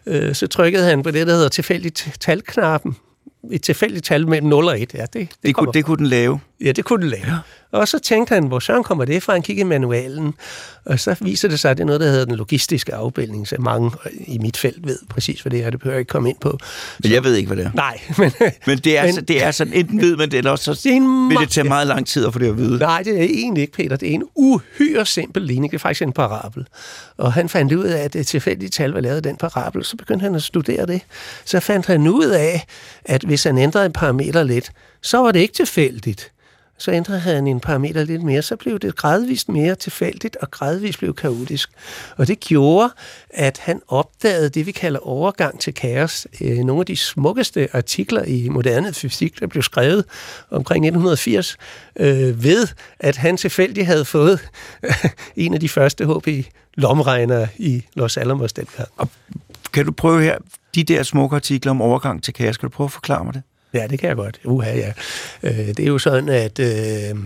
Øh, 0.06 0.34
Så 0.34 0.46
trykkede 0.46 0.84
han 0.84 1.02
på 1.02 1.10
det, 1.10 1.26
der 1.26 1.32
hedder 1.34 1.48
tilfældigt 1.48 2.08
talknappen. 2.20 2.96
Et 3.52 3.62
tilfældigt 3.62 4.04
tal 4.04 4.28
mellem 4.28 4.48
0 4.48 4.64
og 4.64 4.80
1. 4.80 4.94
Ja, 4.94 5.00
det, 5.02 5.12
det, 5.12 5.28
Det 5.42 5.54
kunne, 5.54 5.72
det 5.72 5.84
kunne 5.84 5.96
den 5.96 6.06
lave. 6.06 6.40
Ja, 6.64 6.72
det 6.72 6.84
kunne 6.84 7.02
den 7.02 7.10
lave. 7.10 7.26
Ja. 7.26 7.38
Og 7.78 7.88
så 7.88 7.98
tænkte 7.98 8.34
han, 8.34 8.46
hvor 8.46 8.58
søren 8.58 8.82
kommer 8.84 9.04
det 9.04 9.22
fra? 9.22 9.32
Han 9.32 9.42
kiggede 9.42 9.66
i 9.66 9.68
manualen, 9.68 10.34
og 10.84 11.00
så 11.00 11.16
viser 11.20 11.48
det 11.48 11.60
sig, 11.60 11.70
at 11.70 11.76
det 11.76 11.82
er 11.82 11.86
noget, 11.86 12.00
der 12.00 12.06
hedder 12.10 12.24
den 12.24 12.34
logistiske 12.34 12.94
afbildning, 12.94 13.48
så 13.48 13.56
mange 13.58 13.90
i 14.26 14.38
mit 14.38 14.56
felt 14.56 14.86
ved 14.86 14.98
præcis, 15.08 15.40
hvad 15.40 15.50
det 15.50 15.64
er. 15.64 15.70
Det 15.70 15.78
behøver 15.80 15.94
jeg 15.94 16.00
ikke 16.00 16.08
komme 16.10 16.28
ind 16.28 16.36
på. 16.40 16.58
Men 17.02 17.12
jeg 17.12 17.24
ved 17.24 17.34
ikke, 17.34 17.46
hvad 17.46 17.56
det 17.56 17.66
er. 17.66 17.70
Nej, 17.74 18.00
men... 18.18 18.32
Men 18.66 18.78
det 18.78 18.98
er, 18.98 19.06
Men- 19.06 19.14
men, 19.14 19.24
det 19.24 19.42
er 19.44 19.50
sådan, 19.50 19.72
enten 19.72 20.00
ved 20.00 20.16
man 20.16 20.30
det, 20.30 20.38
eller 20.38 20.50
også 20.50 20.74
så 20.74 20.80
Det 20.88 20.96
er 20.96 21.28
vil 21.28 21.38
det 21.38 21.50
tage 21.50 21.68
meget 21.68 21.86
lang 21.86 22.06
tid 22.06 22.26
at 22.26 22.32
få 22.32 22.38
det 22.38 22.48
at 22.48 22.56
vide. 22.58 22.78
Nej, 22.78 23.02
det 23.02 23.18
er 23.20 23.24
egentlig 23.24 23.60
ikke, 23.60 23.72
Peter. 23.72 23.96
Det 23.96 24.08
er 24.10 24.14
en 24.14 24.24
uhyre 24.34 25.06
simpel 25.06 25.42
ligning. 25.42 25.70
Det 25.70 25.76
er 25.78 25.80
faktisk 25.80 26.02
en 26.02 26.12
parabel. 26.12 26.66
Og 27.16 27.32
han 27.32 27.48
fandt 27.48 27.72
ud 27.72 27.84
af, 27.84 28.04
at 28.04 28.16
et 28.16 28.26
tilfældigt 28.26 28.72
tal 28.74 28.90
var 28.90 29.00
lavet 29.00 29.16
af 29.16 29.22
den 29.22 29.36
parabel. 29.36 29.84
Så 29.84 29.96
begyndte 29.96 30.22
han 30.22 30.34
at 30.34 30.42
studere 30.42 30.86
det. 30.86 31.00
Så 31.44 31.60
fandt 31.60 31.86
han 31.86 32.06
ud 32.06 32.26
af, 32.26 32.66
at 33.04 33.22
hvis 33.22 33.44
han 33.44 33.58
ændrede 33.58 33.86
en 33.86 33.92
parameter 33.92 34.42
lidt, 34.42 34.70
så 35.02 35.18
var 35.18 35.32
det 35.32 35.40
ikke 35.40 35.54
tilfældigt. 35.54 36.32
Så 36.82 36.90
ændrede 36.90 37.20
han 37.20 37.46
en 37.46 37.60
parameter 37.60 38.04
lidt 38.04 38.22
mere, 38.22 38.42
så 38.42 38.56
blev 38.56 38.78
det 38.78 38.96
gradvist 38.96 39.48
mere 39.48 39.74
tilfældigt, 39.74 40.36
og 40.36 40.50
gradvist 40.50 40.98
blev 40.98 41.14
kaotisk. 41.14 41.70
Og 42.16 42.28
det 42.28 42.40
gjorde, 42.40 42.90
at 43.30 43.58
han 43.58 43.80
opdagede 43.88 44.48
det, 44.48 44.66
vi 44.66 44.72
kalder 44.72 45.00
overgang 45.00 45.60
til 45.60 45.74
kaos. 45.74 46.26
Øh, 46.40 46.58
nogle 46.58 46.80
af 46.80 46.86
de 46.86 46.96
smukkeste 46.96 47.68
artikler 47.76 48.24
i 48.24 48.48
moderne 48.48 48.92
fysik, 48.94 49.40
der 49.40 49.46
blev 49.46 49.62
skrevet 49.62 50.04
omkring 50.50 50.84
1980, 50.84 51.56
øh, 51.96 52.44
ved, 52.44 52.68
at 53.00 53.16
han 53.16 53.36
tilfældigt 53.36 53.86
havde 53.86 54.04
fået 54.04 54.40
en 55.36 55.54
af 55.54 55.60
de 55.60 55.68
første 55.68 56.06
HP-lomregnere 56.06 57.48
i 57.58 57.84
Los 57.94 58.16
Alamos 58.16 58.52
dengang. 58.52 58.88
Kan 59.72 59.86
du 59.86 59.92
prøve 59.92 60.22
her, 60.22 60.38
de 60.74 60.84
der 60.84 61.02
smukke 61.02 61.36
artikler 61.36 61.70
om 61.70 61.82
overgang 61.82 62.22
til 62.22 62.34
kaos, 62.34 62.56
kan 62.56 62.68
du 62.68 62.74
prøve 62.74 62.86
at 62.86 62.92
forklare 62.92 63.24
mig 63.24 63.34
det? 63.34 63.42
Ja, 63.74 63.86
det 63.86 63.98
kan 63.98 64.08
jeg 64.08 64.16
godt. 64.16 64.40
Uha, 64.44 64.76
ja. 64.76 64.92
Øh, 65.42 65.52
det 65.68 65.80
er 65.80 65.86
jo 65.86 65.98
sådan, 65.98 66.28
at... 66.28 66.58
Øh, 66.58 67.16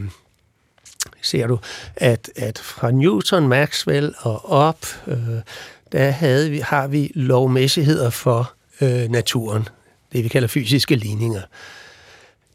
ser 1.22 1.46
du, 1.46 1.58
at, 1.96 2.30
at 2.36 2.58
fra 2.58 2.90
Newton, 2.90 3.48
Maxwell 3.48 4.14
og 4.18 4.50
op, 4.50 4.86
øh, 5.06 5.18
der 5.92 6.10
havde 6.10 6.50
vi, 6.50 6.58
har 6.58 6.86
vi 6.86 7.12
lovmæssigheder 7.14 8.10
for 8.10 8.52
øh, 8.80 9.10
naturen. 9.10 9.68
Det 10.12 10.24
vi 10.24 10.28
kalder 10.28 10.48
fysiske 10.48 10.96
ligninger. 10.96 11.40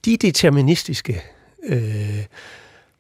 De 0.05 0.13
er 0.13 0.17
deterministiske. 0.17 1.21
Øh, 1.63 2.19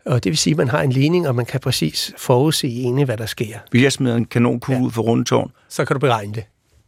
og 0.05 0.23
det 0.23 0.29
vil 0.29 0.37
sige, 0.37 0.51
at 0.51 0.57
man 0.57 0.67
har 0.67 0.81
en 0.81 0.91
ligning, 0.91 1.27
og 1.27 1.35
man 1.35 1.45
kan 1.45 1.59
præcis 1.59 2.13
forudse 2.17 2.67
egentlig, 2.67 3.05
hvad 3.05 3.17
der 3.17 3.25
sker. 3.25 3.59
Hvis 3.71 3.83
jeg 3.83 3.91
smider 3.91 4.15
en 4.15 4.25
kanonkugle 4.25 4.79
Ja. 4.79 4.85
ud 4.85 4.91
for 4.91 5.01
rundetårn, 5.01 5.51
Så 5.69 5.85
kan 5.85 5.93
du 5.93 5.99
beregne 5.99 6.33
det. 6.33 6.43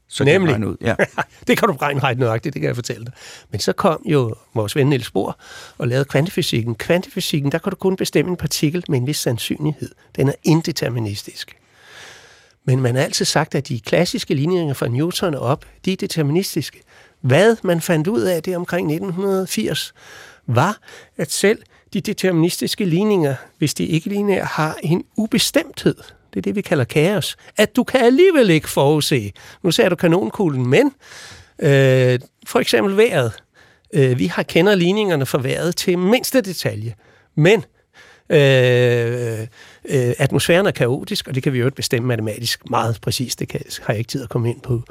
Så 0.08 0.24
Nemlig. 0.24 0.52
regne 0.54 0.68
ud. 0.68 0.76
Ja. 0.82 0.96
det 1.48 1.58
kan 1.58 1.68
du 1.68 1.74
beregne 1.74 2.00
ret 2.00 2.18
nøjagtigt, 2.18 2.54
det 2.54 2.62
kan 2.62 2.68
jeg 2.68 2.76
fortælle 2.76 3.06
dig. 3.06 3.14
Men 3.52 3.60
så 3.60 3.74
kom 3.74 4.02
jo 4.06 4.36
vores 4.54 4.76
ven 4.76 4.88
Niels 4.88 5.12
Bohr 5.12 5.38
og 5.78 5.88
lavede 5.88 6.06
kvantefysikken. 6.06 6.76
Kvantefysikken, 6.76 7.52
der 7.52 7.58
kan 7.58 7.70
du 7.70 7.76
kun 7.76 7.96
bestemme 7.96 8.32
en 8.32 8.38
partikel 8.38 8.84
med 8.90 8.98
en 9.00 9.08
vis 9.08 9.18
sandsynlighed. 9.18 9.92
Den 10.16 10.28
er 10.28 10.34
indeterministisk. 10.44 11.58
Men 12.66 12.82
man 12.82 12.96
har 12.96 13.04
altid 13.04 13.26
sagt, 13.26 13.56
at 13.56 13.68
de 13.68 13.80
klassiske 13.80 14.34
ligninger 14.34 14.74
fra 14.74 14.88
Newton 14.88 15.36
op, 15.36 15.66
de 15.86 15.94
er 15.94 15.98
deterministiske. 15.98 16.82
Hvad 17.22 17.56
man 17.64 17.82
fandt 17.82 18.08
ud 18.08 18.22
af 18.22 18.44
det 18.44 18.56
omkring 18.56 18.92
1980, 18.92 19.94
var, 20.48 20.78
at 21.18 21.32
selv 21.32 21.62
de 21.94 22.02
deterministiske 22.02 22.86
ligninger, 22.86 23.36
hvis 23.58 23.74
de 23.74 23.86
ikke 23.86 24.10
lineære, 24.10 24.46
har 24.46 24.78
en 24.84 25.04
ubestemthed. 25.18 25.96
Det 26.34 26.40
er 26.40 26.42
det, 26.42 26.56
vi 26.56 26.62
kalder 26.62 26.84
kaos. 26.84 27.36
At 27.58 27.76
du 27.76 27.84
kan 27.84 28.02
alligevel 28.02 28.50
ikke 28.50 28.70
forudse. 28.70 29.32
Nu 29.64 29.72
ser 29.72 29.90
du 29.90 29.96
kanonkuglen, 29.96 30.68
men 30.70 30.86
øh, 31.60 32.20
for 32.48 32.60
eksempel 32.60 32.98
vejret. 32.98 33.32
Øh, 33.94 34.20
vi 34.20 34.26
har 34.26 34.44
kender 34.44 34.76
ligningerne 34.76 35.26
for 35.26 35.38
vejret 35.38 35.76
til 35.76 35.98
mindste 35.98 36.42
detalje. 36.42 36.94
Men 37.36 37.66
Øh, 38.30 39.40
øh, 39.86 40.14
atmosfæren 40.18 40.66
er 40.66 40.72
kaotisk, 40.72 41.28
og 41.28 41.36
det 41.36 41.44
kan 41.44 41.54
vi 41.54 41.60
jo 41.60 41.66
ikke 41.66 41.76
bestemme 41.76 42.08
matematisk 42.08 42.70
meget 42.70 42.98
præcist. 43.02 43.40
Det 43.40 43.48
kan, 43.48 43.62
har 43.82 43.94
jeg 43.94 44.00
ikke 44.00 44.10
tid 44.10 44.24
at 44.24 44.30
komme 44.30 44.50
ind 44.50 44.62
på. 44.62 44.84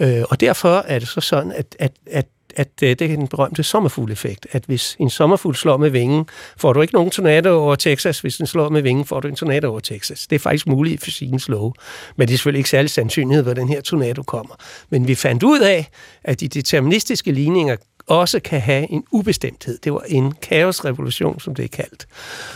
Øh, 0.00 0.22
og 0.30 0.40
derfor 0.40 0.84
er 0.88 0.98
det 0.98 1.08
så 1.08 1.20
sådan, 1.20 1.52
at, 1.52 1.76
at, 1.78 1.92
at 2.06 2.26
at 2.60 2.68
øh, 2.82 2.88
det 2.88 3.02
er 3.02 3.16
den 3.16 3.28
berømte 3.28 3.62
sommerfugleffekt, 3.62 4.46
at 4.52 4.64
hvis 4.64 4.96
en 4.98 5.10
sommerfugl 5.10 5.54
slår 5.54 5.76
med 5.76 5.90
vingen, 5.90 6.26
får 6.56 6.72
du 6.72 6.80
ikke 6.80 6.94
nogen 6.94 7.10
tornado 7.10 7.50
over 7.50 7.74
Texas. 7.74 8.20
Hvis 8.20 8.36
den 8.36 8.46
slår 8.46 8.68
med 8.68 8.82
vingen, 8.82 9.04
får 9.04 9.20
du 9.20 9.28
en 9.28 9.36
tornado 9.36 9.70
over 9.70 9.80
Texas. 9.80 10.26
Det 10.26 10.36
er 10.36 10.40
faktisk 10.40 10.66
muligt 10.66 10.94
i 10.94 11.04
fysikkens 11.04 11.48
lov, 11.48 11.74
men 12.16 12.28
det 12.28 12.34
er 12.34 12.38
selvfølgelig 12.38 12.58
ikke 12.58 12.70
særlig 12.70 12.90
sandsynlighed, 12.90 13.42
hvor 13.42 13.54
den 13.54 13.68
her 13.68 13.80
tornado 13.80 14.22
kommer. 14.22 14.54
Men 14.90 15.08
vi 15.08 15.14
fandt 15.14 15.42
ud 15.42 15.60
af, 15.60 15.88
at 16.24 16.40
de 16.40 16.48
deterministiske 16.48 17.32
ligninger 17.32 17.76
også 18.06 18.40
kan 18.40 18.60
have 18.60 18.90
en 18.90 19.04
ubestemthed. 19.10 19.78
Det 19.84 19.92
var 19.92 20.04
en 20.08 20.32
kaosrevolution, 20.32 21.40
som 21.40 21.54
det 21.54 21.64
er 21.64 21.68
kaldt. 21.68 22.06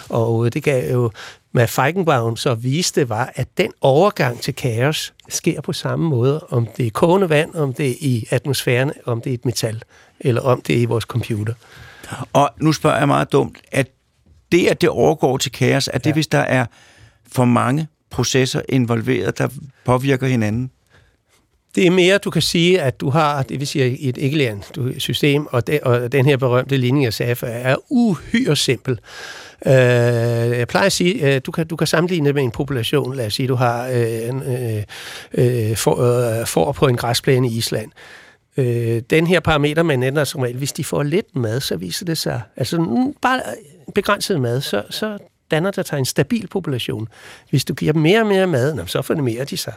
Og 0.09 0.47
øh, 0.47 0.53
det 0.53 0.63
gav 0.63 0.93
jo 0.93 1.11
med 1.55 1.67
Feigenbaum 1.67 2.37
så 2.37 2.55
viste, 2.55 3.09
var, 3.09 3.33
at 3.35 3.49
den 3.59 3.73
overgang 3.81 4.41
til 4.41 4.55
kaos 4.55 5.15
sker 5.29 5.61
på 5.61 5.73
samme 5.73 6.09
måde, 6.09 6.41
om 6.41 6.69
det 6.77 6.87
er 6.87 6.91
kogende 6.91 7.29
vand, 7.29 7.55
om 7.55 7.73
det 7.73 7.91
er 7.91 7.95
i 8.01 8.27
atmosfæren, 8.31 8.93
om 9.07 9.21
det 9.21 9.31
er 9.31 9.35
et 9.35 9.45
metal, 9.45 9.83
eller 10.21 10.41
om 10.41 10.61
det 10.61 10.77
er 10.77 10.81
i 10.81 10.85
vores 10.85 11.05
computer. 11.05 11.55
Og 12.33 12.51
nu 12.61 12.73
spørger 12.73 12.99
jeg 12.99 13.09
meget 13.09 13.33
dumt, 13.33 13.59
at 13.73 13.89
det, 14.53 14.67
at 14.67 14.81
det 14.81 14.89
overgår 14.89 15.37
til 15.37 15.53
kaos, 15.53 15.91
er 15.93 15.99
det, 15.99 16.07
ja. 16.07 16.13
hvis 16.13 16.27
der 16.27 16.39
er 16.39 16.67
for 17.33 17.45
mange 17.45 17.89
processer 18.11 18.63
involveret, 18.69 19.39
der 19.39 19.49
påvirker 19.85 20.27
hinanden? 20.27 20.71
Det 21.75 21.87
er 21.87 21.91
mere, 21.91 22.19
du 22.19 22.31
kan 22.31 22.43
sige, 22.43 22.83
at 22.83 23.01
du 23.01 23.11
har, 23.11 23.43
det 23.43 23.61
vil 23.61 23.67
sige 23.67 23.99
et 24.01 24.17
ikke 24.17 24.61
system, 24.99 25.47
og, 25.47 25.67
det, 25.67 25.81
og 25.81 26.13
den 26.13 26.25
her 26.25 26.37
berømte 26.37 26.77
linje, 26.77 27.05
jeg 27.05 27.15
sagde 27.15 27.35
før, 27.35 27.49
er 27.49 27.77
uhyre 27.91 28.57
simpel. 28.57 28.99
Øh, 29.67 30.59
jeg 30.59 30.69
plejer 30.69 30.87
at 30.87 30.93
sige, 30.93 31.37
uh, 31.37 31.41
du, 31.47 31.53
kan, 31.53 31.67
du 31.67 31.77
kan 31.77 31.87
sammenligne 31.87 32.27
det 32.27 32.35
med 32.35 32.43
en 32.43 32.51
population. 32.51 33.17
Lad 33.17 33.27
os 33.27 33.35
sige, 33.35 33.49
du 33.49 33.55
har 33.55 33.89
øh, 33.89 34.29
en, 34.29 34.37
uh, 34.37 34.75
øh, 34.75 35.71
øh 35.71 35.77
for, 35.77 36.01
øh, 36.41 36.47
for 36.47 36.73
på 36.73 36.87
en 36.87 36.97
græsplæne 36.97 37.49
i 37.49 37.57
Island. 37.57 37.91
Øh, 38.57 39.03
den 39.11 39.27
her 39.27 39.41
parameter, 39.41 39.83
man 39.83 40.03
ændrer 40.03 40.25
som 40.25 40.41
regel, 40.41 40.57
hvis 40.57 40.73
de 40.73 40.85
får 40.85 41.03
lidt 41.03 41.37
mad, 41.37 41.61
så 41.61 41.77
viser 41.77 42.07
det 42.07 42.19
sig, 42.19 42.41
altså 42.57 42.81
mm, 42.81 43.15
bare 43.23 43.41
begrænset 43.95 44.41
mad, 44.41 44.61
så, 44.61 44.83
så 44.91 45.19
danner 45.51 45.71
der 45.71 45.83
sig 45.83 45.99
en 45.99 46.05
stabil 46.05 46.47
population. 46.47 47.09
Hvis 47.51 47.65
du 47.65 47.75
giver 47.75 47.93
dem 47.93 48.03
mere 48.03 48.21
og 48.21 48.27
mere 48.27 48.47
mad, 48.47 48.87
så 48.87 49.03
formerer 49.03 49.45
de 49.45 49.57
sig. 49.57 49.75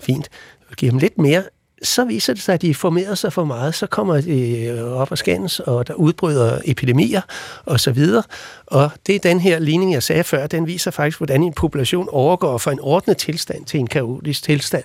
Fint 0.00 0.28
giver 0.76 0.92
dem 0.92 0.98
lidt 0.98 1.18
mere, 1.18 1.42
så 1.84 2.04
viser 2.04 2.34
det 2.34 2.42
sig, 2.42 2.54
at 2.54 2.62
de 2.62 2.74
formerer 2.74 3.14
sig 3.14 3.32
for 3.32 3.44
meget, 3.44 3.74
så 3.74 3.86
kommer 3.86 4.20
de 4.20 4.64
øh, 4.64 4.84
op 4.84 5.10
og 5.10 5.18
skændes, 5.18 5.60
og 5.60 5.88
der 5.88 5.94
udbryder 5.94 6.58
epidemier 6.64 7.20
og 7.64 7.80
så 7.80 7.92
videre. 7.92 8.22
Og 8.66 8.90
det 9.06 9.14
er 9.14 9.18
den 9.18 9.40
her 9.40 9.58
ligning, 9.58 9.92
jeg 9.92 10.02
sagde 10.02 10.24
før, 10.24 10.46
den 10.46 10.66
viser 10.66 10.90
faktisk, 10.90 11.18
hvordan 11.18 11.42
en 11.42 11.52
population 11.52 12.08
overgår 12.10 12.58
fra 12.58 12.72
en 12.72 12.80
ordnet 12.80 13.16
tilstand 13.16 13.64
til 13.64 13.80
en 13.80 13.86
kaotisk 13.86 14.42
tilstand, 14.42 14.84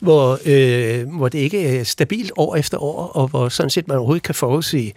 hvor, 0.00 0.38
øh, 0.44 1.08
hvor 1.16 1.28
det 1.28 1.38
ikke 1.38 1.78
er 1.78 1.84
stabilt 1.84 2.32
år 2.36 2.56
efter 2.56 2.82
år, 2.82 3.06
og 3.06 3.28
hvor 3.28 3.48
sådan 3.48 3.70
set 3.70 3.88
man 3.88 3.96
overhovedet 3.96 4.22
kan 4.22 4.34
forudsige, 4.34 4.94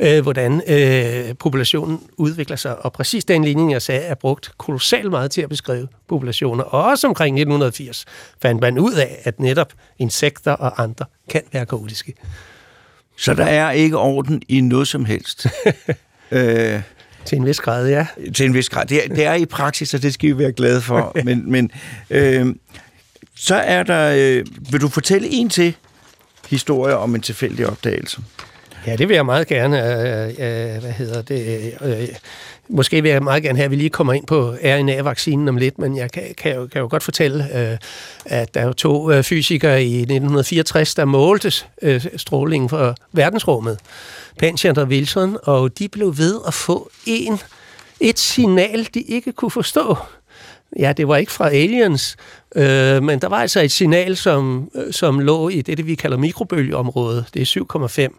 øh, 0.00 0.22
hvordan 0.22 0.62
øh, 0.68 1.34
populationen 1.34 2.00
udvikler 2.16 2.56
sig. 2.56 2.84
Og 2.84 2.92
præcis 2.92 3.24
den 3.24 3.44
ligning, 3.44 3.72
jeg 3.72 3.82
sagde, 3.82 4.00
er 4.00 4.14
brugt 4.14 4.52
kolossalt 4.58 5.10
meget 5.10 5.30
til 5.30 5.42
at 5.42 5.48
beskrive 5.48 5.88
populationer. 6.12 6.64
Og 6.64 6.84
også 6.84 7.06
omkring 7.06 7.36
1980 7.36 8.04
fandt 8.42 8.60
man 8.60 8.78
ud 8.78 8.92
af, 8.92 9.18
at 9.24 9.40
netop 9.40 9.72
insekter 9.98 10.52
og 10.52 10.82
andre 10.82 11.04
kan 11.28 11.42
være 11.52 11.66
kaotiske. 11.66 12.14
Så 13.18 13.34
der 13.34 13.44
er 13.44 13.70
ikke 13.70 13.98
orden 13.98 14.42
i 14.48 14.60
noget 14.60 14.88
som 14.88 15.04
helst? 15.04 15.46
øh, 16.30 16.80
til 17.24 17.38
en 17.38 17.46
vis 17.46 17.60
grad, 17.60 17.88
ja. 17.88 18.06
Til 18.34 18.46
en 18.46 18.54
vis 18.54 18.68
grad. 18.68 18.86
Det 18.86 19.04
er, 19.04 19.08
det 19.14 19.24
er 19.24 19.34
i 19.34 19.46
praksis, 19.46 19.94
og 19.94 20.02
det 20.02 20.14
skal 20.14 20.28
vi 20.28 20.38
være 20.38 20.52
glade 20.52 20.80
for. 20.80 21.12
men 21.24 21.50
men 21.50 21.70
øh, 22.10 22.54
så 23.34 23.54
er 23.54 23.82
der... 23.82 24.12
Øh, 24.16 24.46
vil 24.70 24.80
du 24.80 24.88
fortælle 24.88 25.28
en 25.28 25.48
til 25.48 25.76
historie 26.48 26.96
om 26.96 27.14
en 27.14 27.20
tilfældig 27.20 27.68
opdagelse? 27.68 28.20
Ja, 28.86 28.96
det 28.96 29.08
vil 29.08 29.14
jeg 29.14 29.26
meget 29.26 29.46
gerne. 29.46 29.78
Øh, 29.78 30.28
øh, 30.28 30.80
hvad 30.80 30.92
hedder 30.92 31.22
det? 31.22 31.72
Øh, 31.82 32.02
øh, 32.02 32.08
måske 32.68 33.02
vil 33.02 33.10
jeg 33.10 33.22
meget 33.22 33.42
gerne 33.42 33.58
have, 33.58 33.64
at 33.64 33.70
vi 33.70 33.76
lige 33.76 33.90
kommer 33.90 34.12
ind 34.12 34.26
på 34.26 34.54
RNA-vaccinen 34.64 35.48
om 35.48 35.56
lidt, 35.56 35.78
men 35.78 35.96
jeg 35.96 36.10
kan, 36.10 36.22
kan, 36.38 36.54
jo, 36.54 36.66
kan 36.66 36.80
jo 36.80 36.88
godt 36.90 37.02
fortælle, 37.02 37.70
øh, 37.72 37.78
at 38.24 38.54
der 38.54 38.60
er 38.60 38.72
to 38.72 39.10
øh, 39.10 39.22
fysikere 39.22 39.84
i 39.84 39.96
1964, 39.96 40.94
der 40.94 41.04
målte 41.04 41.52
øh, 41.82 42.06
strålingen 42.16 42.68
fra 42.68 42.94
verdensrummet, 43.12 43.78
Panchant 44.38 44.78
og 44.78 44.86
Wilson, 44.86 45.36
og 45.42 45.78
de 45.78 45.88
blev 45.88 46.18
ved 46.18 46.40
at 46.46 46.54
få 46.54 46.90
en, 47.06 47.38
et 48.00 48.18
signal, 48.18 48.88
de 48.94 49.00
ikke 49.00 49.32
kunne 49.32 49.50
forstå. 49.50 49.96
Ja, 50.78 50.92
det 50.92 51.08
var 51.08 51.16
ikke 51.16 51.32
fra 51.32 51.50
aliens, 51.50 52.16
øh, 52.56 53.02
men 53.02 53.18
der 53.18 53.28
var 53.28 53.36
altså 53.36 53.60
et 53.60 53.72
signal, 53.72 54.16
som, 54.16 54.70
øh, 54.74 54.92
som 54.92 55.18
lå 55.18 55.48
i 55.48 55.62
det, 55.62 55.76
det 55.76 55.86
vi 55.86 55.94
kalder 55.94 56.16
mikrobølgeområdet. 56.16 57.24
Det 57.34 57.42
er 57.42 57.46
7,5 57.46 58.18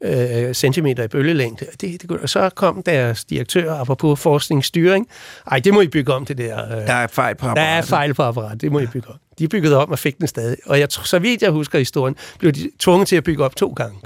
øh, 0.00 0.54
centimeter 0.54 1.04
i 1.04 1.08
bølgelængde. 1.08 1.66
Det, 1.80 2.02
det, 2.02 2.10
og 2.10 2.28
så 2.28 2.50
kom 2.50 2.82
deres 2.82 3.24
direktør, 3.24 3.74
apropos 3.74 4.20
forskningsstyring. 4.20 5.08
Ej, 5.50 5.58
det 5.58 5.74
må 5.74 5.80
I 5.80 5.88
bygge 5.88 6.12
om, 6.12 6.26
det 6.26 6.38
der. 6.38 6.64
Øh, 6.64 6.86
der 6.86 6.92
er 6.92 7.06
fejl 7.06 7.34
på 7.34 7.46
apparatet. 7.46 7.56
Der 7.56 7.76
er 7.76 7.82
fejl 7.82 8.14
på 8.14 8.22
apparatet, 8.22 8.60
det 8.60 8.72
må 8.72 8.78
I 8.78 8.86
bygge 8.86 9.08
om. 9.08 9.16
De 9.38 9.48
byggede 9.48 9.76
om 9.76 9.90
og 9.90 9.98
fik 9.98 10.18
den 10.18 10.26
stadig. 10.26 10.56
Og 10.66 10.80
jeg, 10.80 10.88
så 10.90 11.18
vidt 11.18 11.42
jeg 11.42 11.50
husker 11.50 11.78
historien, 11.78 12.16
blev 12.38 12.52
de 12.52 12.70
tvunget 12.78 13.08
til 13.08 13.16
at 13.16 13.24
bygge 13.24 13.44
op 13.44 13.56
to 13.56 13.68
gange. 13.68 13.98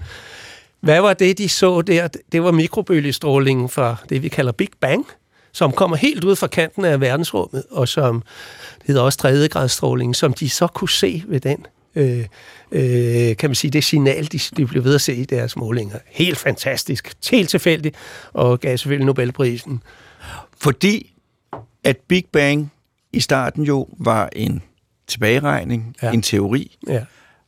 Hvad 0.80 1.00
var 1.00 1.14
det, 1.14 1.38
de 1.38 1.48
så 1.48 1.82
der? 1.82 2.08
Det 2.32 2.42
var 2.42 2.50
mikrobølgestrålingen 2.50 3.68
fra 3.68 3.96
det, 4.08 4.22
vi 4.22 4.28
kalder 4.28 4.52
Big 4.52 4.68
Bang, 4.80 5.06
som 5.52 5.72
kommer 5.72 5.96
helt 5.96 6.24
ud 6.24 6.36
fra 6.36 6.46
kanten 6.46 6.84
af 6.84 7.00
verdensrummet, 7.00 7.64
og 7.70 7.88
som 7.88 8.22
det 8.78 8.86
hedder 8.86 9.02
også 9.02 9.18
tredjegradsstråling, 9.18 10.16
som 10.16 10.32
de 10.32 10.50
så 10.50 10.66
kunne 10.66 10.90
se 10.90 11.22
ved 11.28 11.40
den 11.40 11.66
øh, 11.98 12.24
øh, 12.72 13.36
kan 13.36 13.50
man 13.50 13.54
sige, 13.54 13.70
det 13.70 13.84
signal, 13.84 14.28
de, 14.32 14.38
de 14.56 14.66
blev 14.66 14.84
ved 14.84 14.94
at 14.94 15.00
se 15.00 15.14
i 15.14 15.24
deres 15.24 15.56
målinger. 15.56 15.98
Helt 16.06 16.38
fantastisk, 16.38 17.12
helt 17.30 17.50
tilfældigt, 17.50 17.96
og 18.32 18.60
gav 18.60 18.76
selvfølgelig 18.76 19.06
Nobelprisen. 19.06 19.82
Fordi 20.60 21.14
at 21.84 21.96
Big 22.08 22.24
Bang 22.32 22.72
i 23.12 23.20
starten 23.20 23.62
jo 23.62 23.88
var 23.98 24.28
en 24.32 24.62
tilbageregning, 25.06 25.96
ja. 26.02 26.12
en 26.12 26.22
teori, 26.22 26.76
ja. 26.88 27.04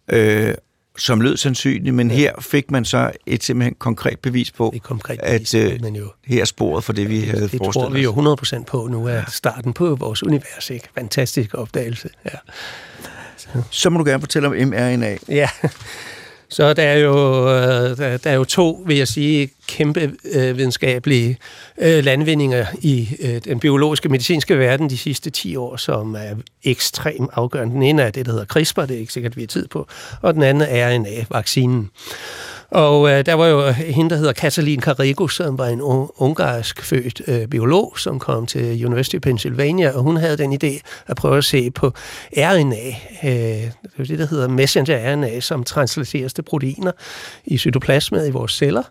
øh, 0.09 0.55
som 0.99 1.21
lød 1.21 1.37
sandsynligt, 1.37 1.95
men 1.95 2.11
ja. 2.11 2.17
her 2.17 2.33
fik 2.41 2.71
man 2.71 2.85
så 2.85 3.11
et 3.27 3.45
simpelthen 3.45 3.75
konkret 3.75 4.19
bevis 4.19 4.51
på, 4.51 4.73
et 4.75 4.83
konkret 4.83 5.21
bevis, 5.27 5.55
at 5.55 5.73
øh, 5.73 5.81
men 5.81 5.97
jo, 5.97 6.13
her 6.25 6.41
er 6.41 6.45
sporet 6.45 6.85
for 6.85 6.93
det, 6.93 7.09
vi 7.09 7.21
havde 7.21 7.43
det 7.43 7.51
forestillet 7.51 7.65
Det 7.65 7.73
tror 7.73 8.23
vi 8.23 8.57
jo 8.57 8.61
100% 8.61 8.65
på 8.65 8.89
nu, 8.91 9.07
er 9.07 9.23
starten 9.29 9.73
på 9.73 9.95
vores 9.95 10.23
univers. 10.23 10.71
Ikke? 10.71 10.89
Fantastisk 10.95 11.55
opdagelse. 11.55 12.09
Ja. 12.25 12.39
Så 13.71 13.91
må 13.91 13.99
du 13.99 14.05
gerne 14.05 14.21
fortælle 14.21 14.49
om 14.49 14.55
mRNA. 14.69 15.17
Ja, 15.29 15.49
så 16.51 16.75
der 16.75 16.83
er 16.83 16.99
jo, 16.99 17.49
øh, 17.49 17.97
der, 17.97 18.17
der 18.17 18.31
er 18.31 18.35
jo 18.35 18.45
to, 18.45 18.85
vil 18.87 18.97
jeg 18.97 19.09
sige, 19.09 19.51
kæmpe 19.69 20.13
øh, 20.33 20.57
videnskabelige 20.57 21.39
øh, 21.79 22.05
landvindinger 22.05 22.67
i 22.81 23.09
øh, 23.21 23.41
den 23.45 23.61
biologiske 23.61 24.09
medicinske 24.09 24.59
verden 24.59 24.91
de 24.91 24.99
sidste 24.99 25.31
10 25.31 25.57
år, 25.57 25.77
som 25.77 26.15
er 26.15 26.35
ekstremt 26.65 27.31
afgørende. 27.33 27.75
Den 27.75 27.83
ene 27.83 28.03
er 28.03 28.11
det, 28.11 28.27
der 28.27 28.33
hedder 28.33 28.47
CRISPR, 28.47 28.81
det 28.81 28.97
er 28.97 29.01
ikke 29.01 29.13
sikkert, 29.13 29.37
vi 29.37 29.43
har 29.43 29.47
tid 29.47 29.69
på, 29.69 29.89
og 30.23 30.35
den 30.35 30.43
anden 30.43 30.69
er 30.69 30.99
RNA-vaccinen. 30.99 31.91
Og 32.71 33.11
øh, 33.11 33.27
der 33.27 33.35
var 33.35 33.47
jo 33.47 33.67
øh, 33.67 33.75
hende, 33.75 34.11
der 34.11 34.17
hedder 34.17 34.33
Katalin 34.33 34.81
Carrigo, 34.81 35.29
som 35.29 35.59
var 35.59 35.67
en 35.67 35.81
ungarsk 36.17 36.83
født 36.83 37.23
øh, 37.27 37.49
biolog, 37.49 37.99
som 37.99 38.19
kom 38.19 38.47
til 38.47 38.87
University 38.87 39.17
of 39.17 39.21
Pennsylvania, 39.23 39.97
og 39.97 40.03
hun 40.03 40.17
havde 40.17 40.39
den 40.39 40.53
idé 40.53 40.81
at 41.07 41.17
prøve 41.17 41.39
at 41.39 41.45
se 41.45 41.71
på 41.71 41.93
RNA, 42.37 42.89
øh, 43.25 43.31
det 43.31 43.73
er 43.99 44.05
det, 44.05 44.19
der 44.19 44.27
hedder 44.27 44.49
messenger-RNA, 44.49 45.41
som 45.41 45.65
translateres 45.65 46.35
til 46.35 46.43
proteiner 46.43 46.93
i 47.45 47.59
cytoplasmet 47.59 48.29
i 48.29 48.31
vores 48.31 48.53
celler. 48.53 48.83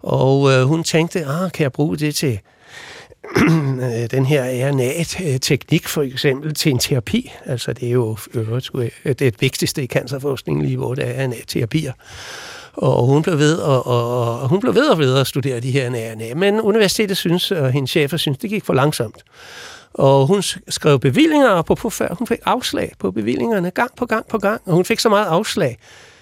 Og 0.00 0.52
øh, 0.52 0.62
hun 0.62 0.84
tænkte, 0.84 1.26
ah, 1.26 1.50
kan 1.52 1.62
jeg 1.62 1.72
bruge 1.72 1.96
det 1.96 2.14
til 2.14 2.40
øh, 3.84 4.10
den 4.10 4.26
her 4.26 4.70
RNA-teknik 4.70 5.88
for 5.88 6.02
eksempel 6.02 6.54
til 6.54 6.72
en 6.72 6.78
terapi. 6.78 7.32
Altså 7.46 7.72
det 7.72 7.88
er 7.88 7.92
jo 7.92 8.16
det, 8.34 8.48
er 8.48 8.90
øh, 9.04 9.14
det 9.18 9.34
vigtigste 9.40 9.82
i 9.82 9.86
cancerforskningen 9.86 10.64
lige, 10.64 10.76
hvor 10.76 10.94
det 10.94 11.08
er 11.08 11.26
RNA-terapier. 11.26 11.92
Og 12.76 13.06
hun 13.06 13.22
blev 13.22 13.38
ved 13.38 13.56
og, 13.56 13.86
og, 13.86 14.40
og 14.40 14.48
hun 14.48 14.60
blev 14.60 14.74
ved 14.74 14.88
og 14.88 14.98
ved 14.98 15.18
at 15.18 15.26
studere 15.26 15.60
de 15.60 15.70
her 15.70 15.90
RNA. 15.90 16.34
Men 16.34 16.60
universitetet 16.60 17.16
synes, 17.16 17.50
og 17.50 17.72
hendes 17.72 17.90
chefer 17.90 18.16
synes, 18.16 18.38
det 18.38 18.50
gik 18.50 18.64
for 18.64 18.74
langsomt. 18.74 19.24
Og 19.94 20.26
hun 20.26 20.42
skrev 20.68 21.00
bevillinger 21.00 21.62
på, 21.62 21.74
på 21.74 21.90
før. 21.90 22.14
Hun 22.18 22.26
fik 22.26 22.38
afslag 22.44 22.92
på 22.98 23.10
bevillingerne 23.10 23.70
gang 23.70 23.90
på 23.96 24.06
gang 24.06 24.26
på 24.26 24.38
gang. 24.38 24.62
Og 24.64 24.74
hun 24.74 24.84
fik 24.84 25.00
så 25.00 25.08
meget 25.08 25.26
afslag, 25.26 25.78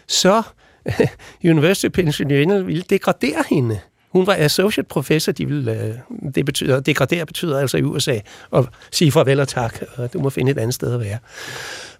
så 0.08 0.42
University 1.44 1.86
of 1.86 1.92
Pennsylvania 1.92 2.58
ville 2.58 2.82
degradere 2.90 3.44
hende. 3.50 3.80
Hun 4.12 4.26
var 4.26 4.36
associate 4.38 4.88
professor, 4.88 5.32
de 5.32 5.46
ville, 5.46 5.72
øh, 5.72 5.94
det 6.34 6.46
betyder, 6.46 6.80
degradere 6.80 7.26
betyder 7.26 7.58
altså 7.58 7.76
i 7.76 7.82
USA, 7.82 8.18
og 8.50 8.68
sige 8.90 9.12
farvel 9.12 9.40
og 9.40 9.48
tak, 9.48 9.82
og 9.96 10.12
du 10.12 10.18
må 10.18 10.30
finde 10.30 10.52
et 10.52 10.58
andet 10.58 10.74
sted 10.74 10.94
at 10.94 11.00
være. 11.00 11.18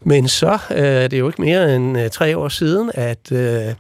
Men 0.00 0.28
så 0.28 0.59
øh, 0.70 0.78
det 0.78 1.12
er 1.12 1.18
jo 1.18 1.26
ikke 1.28 1.42
mere 1.42 1.76
end 1.76 2.00
øh, 2.00 2.11
tre 2.11 2.38
år 2.38 2.48
siden, 2.48 2.90
at 2.94 3.32
øh, 3.32 3.74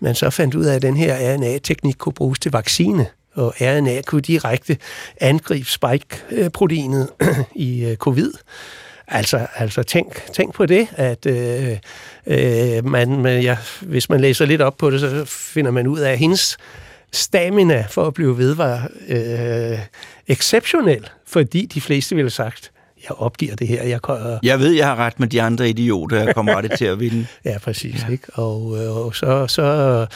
man 0.00 0.14
så 0.14 0.30
fandt 0.30 0.54
ud 0.54 0.64
af, 0.64 0.74
at 0.74 0.82
den 0.82 0.96
her 0.96 1.34
RNA-teknik 1.34 1.94
kunne 1.98 2.12
bruges 2.12 2.38
til 2.38 2.52
vaccine. 2.52 3.06
og 3.34 3.54
RNA 3.60 4.00
kunne 4.06 4.20
direkte 4.20 4.76
angribe 5.20 5.68
spike-proteinet 5.68 7.08
i 7.54 7.84
øh, 7.84 7.96
covid. 7.96 8.32
Altså, 9.08 9.46
altså 9.54 9.82
tænk, 9.82 10.32
tænk 10.32 10.54
på 10.54 10.66
det, 10.66 10.88
at 10.92 11.26
øh, 11.26 11.78
øh, 12.26 12.84
man, 12.84 13.20
man, 13.22 13.42
ja, 13.42 13.56
hvis 13.80 14.10
man 14.10 14.20
læser 14.20 14.46
lidt 14.46 14.60
op 14.60 14.76
på 14.76 14.90
det, 14.90 15.00
så 15.00 15.24
finder 15.24 15.70
man 15.70 15.86
ud 15.86 15.98
af, 15.98 16.12
at 16.12 16.18
hendes 16.18 16.58
stamina 17.12 17.86
for 17.90 18.06
at 18.06 18.14
blive 18.14 18.38
ved 18.38 18.54
var 18.54 18.90
øh, 19.08 19.78
exceptionel, 20.28 21.08
fordi 21.26 21.66
de 21.66 21.80
fleste 21.80 22.14
ville 22.14 22.24
have 22.24 22.30
sagt, 22.30 22.72
jeg 23.08 23.16
opgiver 23.18 23.56
det 23.56 23.68
her. 23.68 23.82
Jeg, 23.82 24.02
kan, 24.02 24.14
jeg 24.42 24.58
ved, 24.58 24.70
jeg 24.70 24.86
har 24.86 24.96
ret 24.96 25.20
med 25.20 25.28
de 25.28 25.42
andre 25.42 25.68
idioter, 25.68 26.24
jeg 26.24 26.34
kommer 26.34 26.54
aldrig 26.54 26.78
til 26.78 26.84
at 26.84 27.00
vinde. 27.00 27.26
ja, 27.44 27.58
præcis. 27.58 28.04
Ja. 28.08 28.12
Ikke? 28.12 28.26
Og, 28.32 28.76
øh, 28.78 28.96
og 28.96 29.14
så, 29.14 29.46
så 29.46 30.06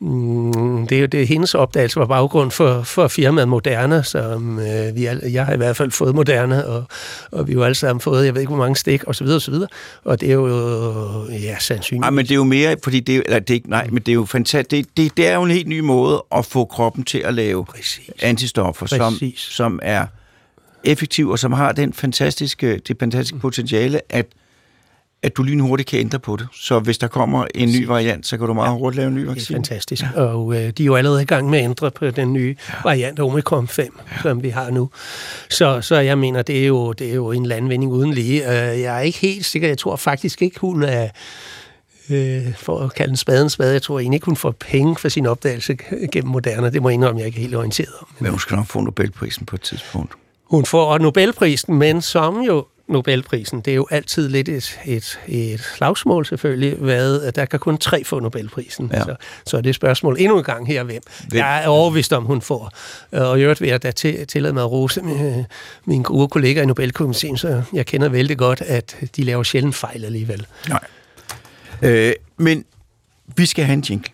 Mm, 0.00 0.86
det 0.86 0.96
er 0.96 1.00
jo 1.00 1.06
det, 1.06 1.28
hendes 1.28 1.54
opdagelse 1.54 2.00
var 2.00 2.06
baggrund 2.06 2.50
for, 2.50 2.82
for 2.82 3.08
firmaet 3.08 3.48
Moderna, 3.48 4.02
som 4.02 4.58
øh, 4.58 4.96
vi 4.96 5.04
jeg 5.32 5.46
har 5.46 5.52
i 5.52 5.56
hvert 5.56 5.76
fald 5.76 5.90
fået 5.90 6.14
Moderna, 6.14 6.62
og, 6.62 6.84
og 7.30 7.46
vi 7.46 7.52
har 7.52 7.58
jo 7.58 7.64
alle 7.64 7.74
sammen 7.74 8.00
fået, 8.00 8.26
jeg 8.26 8.34
ved 8.34 8.40
ikke 8.40 8.54
hvor 8.54 8.62
mange 8.62 8.76
stik, 8.76 9.04
og 9.04 9.14
så 9.14 9.24
videre, 9.24 9.36
og 9.36 9.42
så 9.42 9.50
videre. 9.50 9.68
Og 10.04 10.20
det 10.20 10.28
er 10.28 10.34
jo, 10.34 11.28
ja, 11.30 11.58
sandsynligt. 11.58 12.00
Nej, 12.00 12.10
men 12.10 12.24
det 12.24 12.30
er 12.30 12.34
jo 12.36 12.44
mere, 12.44 12.76
fordi 12.84 13.00
det, 13.00 13.22
eller 13.26 13.38
det, 13.38 13.66
nej, 13.66 13.88
men 13.92 13.98
det 13.98 14.08
er 14.08 14.14
jo 14.14 14.24
fantastisk. 14.24 14.70
Det, 14.70 14.96
det, 14.96 15.16
det 15.16 15.28
er 15.28 15.34
jo 15.34 15.42
en 15.42 15.50
helt 15.50 15.68
ny 15.68 15.80
måde 15.80 16.24
at 16.32 16.46
få 16.46 16.64
kroppen 16.64 17.04
til 17.04 17.18
at 17.18 17.34
lave 17.34 17.64
Præcis. 17.64 18.10
antistoffer, 18.22 18.86
Præcis. 18.86 19.40
Som, 19.40 19.50
som 19.50 19.80
er 19.82 20.06
effektiv, 20.86 21.28
og 21.28 21.38
som 21.38 21.52
har 21.52 21.72
den 21.72 21.92
fantastiske, 21.92 22.78
det 22.78 22.96
fantastiske 23.00 23.38
potentiale, 23.38 24.00
at 24.08 24.26
at 25.22 25.36
du 25.36 25.42
lynhurtigt 25.42 25.88
kan 25.88 26.00
ændre 26.00 26.18
på 26.18 26.36
det. 26.36 26.48
Så 26.52 26.78
hvis 26.78 26.98
der 26.98 27.08
kommer 27.08 27.46
en 27.54 27.68
ny 27.68 27.86
variant, 27.86 28.26
så 28.26 28.38
kan 28.38 28.46
du 28.46 28.54
meget 28.54 28.68
ja, 28.68 28.76
hurtigt 28.76 28.96
lave 28.96 29.08
en 29.08 29.14
ny 29.14 29.24
vaccine. 29.24 29.42
Det 29.44 29.50
er 29.50 29.54
fantastisk. 29.54 30.02
Ja. 30.02 30.20
Og 30.20 30.54
øh, 30.54 30.70
de 30.70 30.82
er 30.82 30.86
jo 30.86 30.96
allerede 30.96 31.22
i 31.22 31.24
gang 31.24 31.50
med 31.50 31.58
at 31.58 31.64
ændre 31.64 31.90
på 31.90 32.10
den 32.10 32.32
nye 32.32 32.56
variant 32.84 33.20
Omicron 33.20 33.68
5, 33.68 33.98
ja. 34.10 34.22
som 34.22 34.42
vi 34.42 34.48
har 34.48 34.70
nu. 34.70 34.90
Så, 35.50 35.80
så 35.80 35.96
jeg 35.96 36.18
mener, 36.18 36.42
det 36.42 36.62
er, 36.62 36.66
jo, 36.66 36.92
det 36.92 37.10
er 37.10 37.14
jo 37.14 37.32
en 37.32 37.46
landvinding 37.46 37.92
uden 37.92 38.14
lige. 38.14 38.42
Øh, 38.42 38.80
jeg 38.80 38.96
er 38.96 39.00
ikke 39.00 39.18
helt 39.18 39.44
sikker. 39.44 39.68
Jeg 39.68 39.78
tror 39.78 39.96
faktisk 39.96 40.42
ikke, 40.42 40.60
hun 40.60 40.82
er 40.82 41.08
øh, 42.10 42.54
for 42.56 42.78
at 42.78 42.94
kalde 42.94 43.10
en 43.10 43.16
spade 43.16 43.42
en 43.42 43.50
spade. 43.50 43.72
Jeg 43.72 43.82
tror 43.82 43.98
egentlig 43.98 44.16
ikke, 44.16 44.26
hun 44.26 44.36
får 44.36 44.50
penge 44.50 44.96
for 44.96 45.08
sin 45.08 45.26
opdagelse 45.26 45.76
gennem 46.12 46.30
Moderna. 46.30 46.70
Det 46.70 46.82
må 46.82 46.88
jeg 46.88 46.94
indrømme, 46.94 47.18
jeg 47.18 47.26
ikke 47.26 47.38
er 47.38 47.42
helt 47.42 47.56
orienteret 47.56 47.92
om. 48.00 48.08
Men 48.18 48.30
hun 48.30 48.40
skal 48.40 48.56
nok 48.56 48.66
få 48.66 48.80
Nobelprisen 48.80 49.46
på 49.46 49.56
et 49.56 49.62
tidspunkt. 49.62 50.12
Hun 50.46 50.66
får 50.66 50.98
Nobelprisen, 50.98 51.74
men 51.74 52.02
som 52.02 52.40
jo 52.40 52.66
Nobelprisen. 52.88 53.60
Det 53.60 53.70
er 53.70 53.74
jo 53.74 53.86
altid 53.90 54.28
lidt 54.28 54.48
et, 54.48 54.80
et, 54.84 55.20
et 55.28 55.60
slagsmål 55.60 56.26
selvfølgelig, 56.26 56.74
hvad, 56.76 57.32
der 57.32 57.44
kan 57.44 57.58
kun 57.58 57.78
tre 57.78 58.04
få 58.04 58.20
Nobelprisen. 58.20 58.90
Ja. 58.92 59.00
Så, 59.00 59.14
så 59.46 59.56
er 59.56 59.60
det 59.60 59.74
spørgsmål 59.74 60.16
endnu 60.18 60.38
en 60.38 60.44
gang 60.44 60.66
her, 60.66 60.82
hvem. 60.82 61.02
hvem? 61.28 61.38
Jeg 61.38 61.64
er 61.64 61.68
overvist 61.68 62.12
om, 62.12 62.24
hun 62.24 62.40
får. 62.40 62.70
Og 63.12 63.38
i 63.38 63.42
øvrigt 63.42 63.60
vil 63.60 63.68
jeg 63.68 63.82
da 63.82 63.90
til, 63.90 64.26
tillade 64.26 64.54
mig 64.54 64.62
at 64.62 64.70
rose 64.70 65.02
med, 65.02 65.44
mine 65.84 66.04
gode 66.04 66.28
kollegaer 66.28 66.62
i 66.62 66.66
Nobelkomiteen, 66.66 67.36
så 67.36 67.62
jeg 67.72 67.86
kender 67.86 68.08
vældig 68.08 68.38
godt, 68.38 68.60
at 68.60 68.96
de 69.16 69.22
laver 69.22 69.42
sjældent 69.42 69.74
fejl 69.74 70.04
alligevel. 70.04 70.46
Nej. 70.68 70.84
Øh, 71.82 72.12
men 72.36 72.64
vi 73.36 73.46
skal 73.46 73.64
have 73.64 73.74
en 73.74 73.84
jingle. 73.90 74.12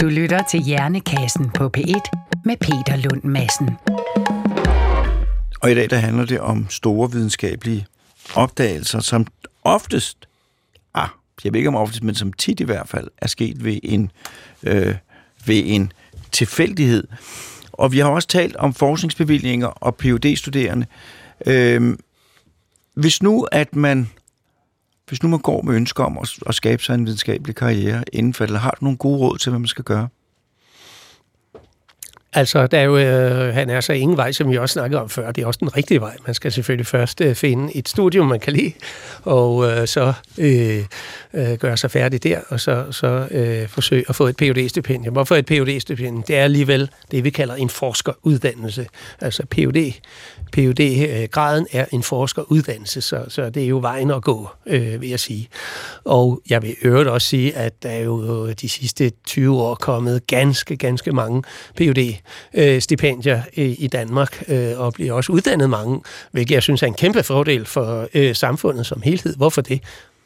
Du 0.00 0.06
lytter 0.06 0.42
til 0.50 0.60
Hjernekassen 0.60 1.50
på 1.50 1.70
P1 1.76 2.29
med 2.44 2.56
Peter 2.56 2.96
Lund 2.96 3.24
Madsen. 3.24 3.68
Og 5.60 5.70
i 5.70 5.74
dag 5.74 5.90
der 5.90 5.96
handler 5.96 6.24
det 6.24 6.40
om 6.40 6.66
store 6.70 7.12
videnskabelige 7.12 7.86
opdagelser, 8.34 9.00
som 9.00 9.26
oftest, 9.64 10.28
ah, 10.94 11.08
jeg 11.44 11.52
ved 11.52 11.60
ikke 11.60 11.68
om 11.68 11.76
oftest, 11.76 12.02
men 12.02 12.14
som 12.14 12.32
tit 12.32 12.60
i 12.60 12.64
hvert 12.64 12.88
fald, 12.88 13.08
er 13.18 13.26
sket 13.26 13.64
ved 13.64 13.78
en, 13.82 14.10
øh, 14.62 14.94
ved 15.46 15.62
en 15.66 15.92
tilfældighed. 16.32 17.04
Og 17.72 17.92
vi 17.92 17.98
har 17.98 18.08
også 18.08 18.28
talt 18.28 18.56
om 18.56 18.74
forskningsbevillinger 18.74 19.66
og 19.66 19.96
phd 19.96 20.36
studerende 20.36 20.86
Øh, 21.46 21.96
hvis 22.94 23.22
nu, 23.22 23.46
at 23.52 23.76
man 23.76 24.10
hvis 25.08 25.22
nu 25.22 25.28
man 25.28 25.38
går 25.40 25.62
med 25.62 25.74
ønsker 25.74 26.04
om 26.04 26.18
at, 26.18 26.34
at 26.46 26.54
skabe 26.54 26.82
sig 26.82 26.94
en 26.94 27.06
videnskabelig 27.06 27.56
karriere 27.56 28.04
inden 28.12 28.34
for 28.34 28.46
det, 28.46 28.60
har 28.60 28.76
du 28.80 28.84
nogle 28.84 28.98
gode 28.98 29.18
råd 29.18 29.38
til, 29.38 29.50
hvad 29.50 29.58
man 29.58 29.68
skal 29.68 29.84
gøre? 29.84 30.08
Altså, 32.32 32.66
der 32.66 32.78
er 32.78 32.84
jo, 32.84 32.98
øh, 32.98 33.54
han 33.54 33.70
er 33.70 33.80
så 33.80 33.92
ingen 33.92 34.16
vej, 34.16 34.32
som 34.32 34.50
vi 34.50 34.56
også 34.56 34.72
snakkede 34.72 35.00
om 35.00 35.08
før. 35.08 35.32
Det 35.32 35.42
er 35.42 35.46
også 35.46 35.58
den 35.60 35.76
rigtige 35.76 36.00
vej. 36.00 36.16
Man 36.26 36.34
skal 36.34 36.52
selvfølgelig 36.52 36.86
først 36.86 37.20
øh, 37.20 37.34
finde 37.34 37.76
et 37.76 37.88
studium, 37.88 38.26
man 38.26 38.40
kan 38.40 38.52
lide, 38.52 38.72
og 39.22 39.70
øh, 39.70 39.86
så 39.86 40.12
øh, 40.38 40.84
øh, 41.34 41.58
gøre 41.58 41.76
sig 41.76 41.90
færdig 41.90 42.22
der, 42.22 42.40
og 42.48 42.60
så, 42.60 42.86
så 42.90 43.26
øh, 43.30 43.68
forsøge 43.68 44.04
at 44.08 44.14
få 44.14 44.26
et 44.26 44.36
phd 44.36 44.68
stipendium 44.68 45.12
Hvorfor 45.12 45.36
et 45.36 45.46
phd 45.46 45.80
stipendium 45.80 46.22
Det 46.22 46.38
er 46.38 46.44
alligevel 46.44 46.90
det, 47.10 47.24
vi 47.24 47.30
kalder 47.30 47.54
en 47.54 47.70
forskeruddannelse. 47.70 48.86
Altså 49.20 49.46
PhD 49.50 49.92
PhD-graden 50.52 51.66
øh, 51.74 51.80
er 51.80 51.84
en 51.92 52.02
forskeruddannelse, 52.02 53.00
så, 53.00 53.24
så 53.28 53.50
det 53.50 53.62
er 53.62 53.68
jo 53.68 53.78
vejen 53.78 54.10
at 54.10 54.22
gå, 54.22 54.48
øh, 54.66 55.00
vil 55.00 55.08
jeg 55.08 55.20
sige. 55.20 55.48
Og 56.04 56.42
jeg 56.50 56.62
vil 56.62 56.76
øvrigt 56.82 57.08
også 57.08 57.28
sige, 57.28 57.56
at 57.56 57.82
der 57.82 57.88
er 57.88 58.00
jo 58.00 58.50
de 58.52 58.68
sidste 58.68 59.12
20 59.26 59.62
år 59.62 59.74
kommet 59.74 60.26
ganske, 60.26 60.76
ganske 60.76 61.12
mange 61.12 61.42
PhD 61.76 62.19
øh, 62.54 62.80
stipendier 62.80 63.42
i 63.56 63.88
Danmark, 63.92 64.42
øh, 64.48 64.80
og 64.80 64.92
bliver 64.92 65.12
også 65.12 65.32
uddannet 65.32 65.70
mange, 65.70 66.00
hvilket 66.32 66.54
jeg 66.54 66.62
synes 66.62 66.82
er 66.82 66.86
en 66.86 66.94
kæmpe 66.94 67.22
fordel 67.22 67.66
for 67.66 68.08
øh, 68.14 68.34
samfundet 68.34 68.86
som 68.86 69.02
helhed. 69.02 69.36
Hvorfor 69.36 69.62
det? 69.62 69.82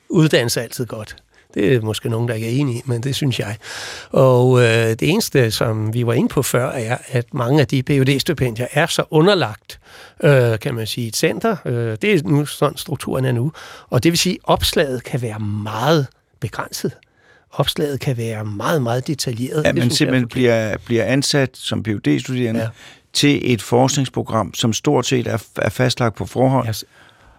Uddannelse 0.08 0.60
er 0.60 0.64
altid 0.64 0.86
godt. 0.86 1.16
Det 1.54 1.74
er 1.74 1.80
måske 1.80 2.08
nogen, 2.08 2.28
der 2.28 2.34
ikke 2.34 2.46
er 2.46 2.60
enige 2.60 2.82
men 2.84 3.02
det 3.02 3.14
synes 3.14 3.40
jeg. 3.40 3.56
Og 4.10 4.60
øh, 4.60 4.66
det 4.66 5.02
eneste, 5.02 5.50
som 5.50 5.94
vi 5.94 6.06
var 6.06 6.12
inde 6.12 6.28
på 6.28 6.42
før, 6.42 6.70
er, 6.70 6.96
at 7.08 7.34
mange 7.34 7.60
af 7.60 7.66
de 7.66 7.82
phd 7.82 8.20
stipendier 8.20 8.66
er 8.72 8.86
så 8.86 9.04
underlagt, 9.10 9.80
øh, 10.22 10.58
kan 10.58 10.74
man 10.74 10.86
sige, 10.86 11.08
et 11.08 11.16
center. 11.16 11.56
Øh, 11.64 11.96
det 12.02 12.04
er 12.04 12.20
nu 12.24 12.46
sådan 12.46 12.76
strukturen 12.76 13.24
er 13.24 13.32
nu. 13.32 13.52
Og 13.90 14.02
det 14.02 14.12
vil 14.12 14.18
sige, 14.18 14.34
at 14.34 14.40
opslaget 14.44 15.04
kan 15.04 15.22
være 15.22 15.40
meget 15.40 16.06
begrænset 16.40 16.92
opslaget 17.54 18.00
kan 18.00 18.16
være 18.16 18.44
meget, 18.44 18.82
meget 18.82 19.06
detaljeret. 19.06 19.64
Ja, 19.64 19.72
man 19.72 19.90
simpelthen 19.90 20.28
bliver, 20.28 20.76
bliver 20.84 21.04
ansat 21.04 21.50
som 21.56 21.82
phd 21.82 22.20
studerende 22.20 22.60
ja. 22.60 22.68
til 23.12 23.52
et 23.52 23.62
forskningsprogram, 23.62 24.54
som 24.54 24.72
stort 24.72 25.06
set 25.06 25.26
er, 25.26 25.38
er 25.56 25.70
fastlagt 25.70 26.16
på 26.16 26.26
forhånd. 26.26 26.66
Ja, 26.66 26.72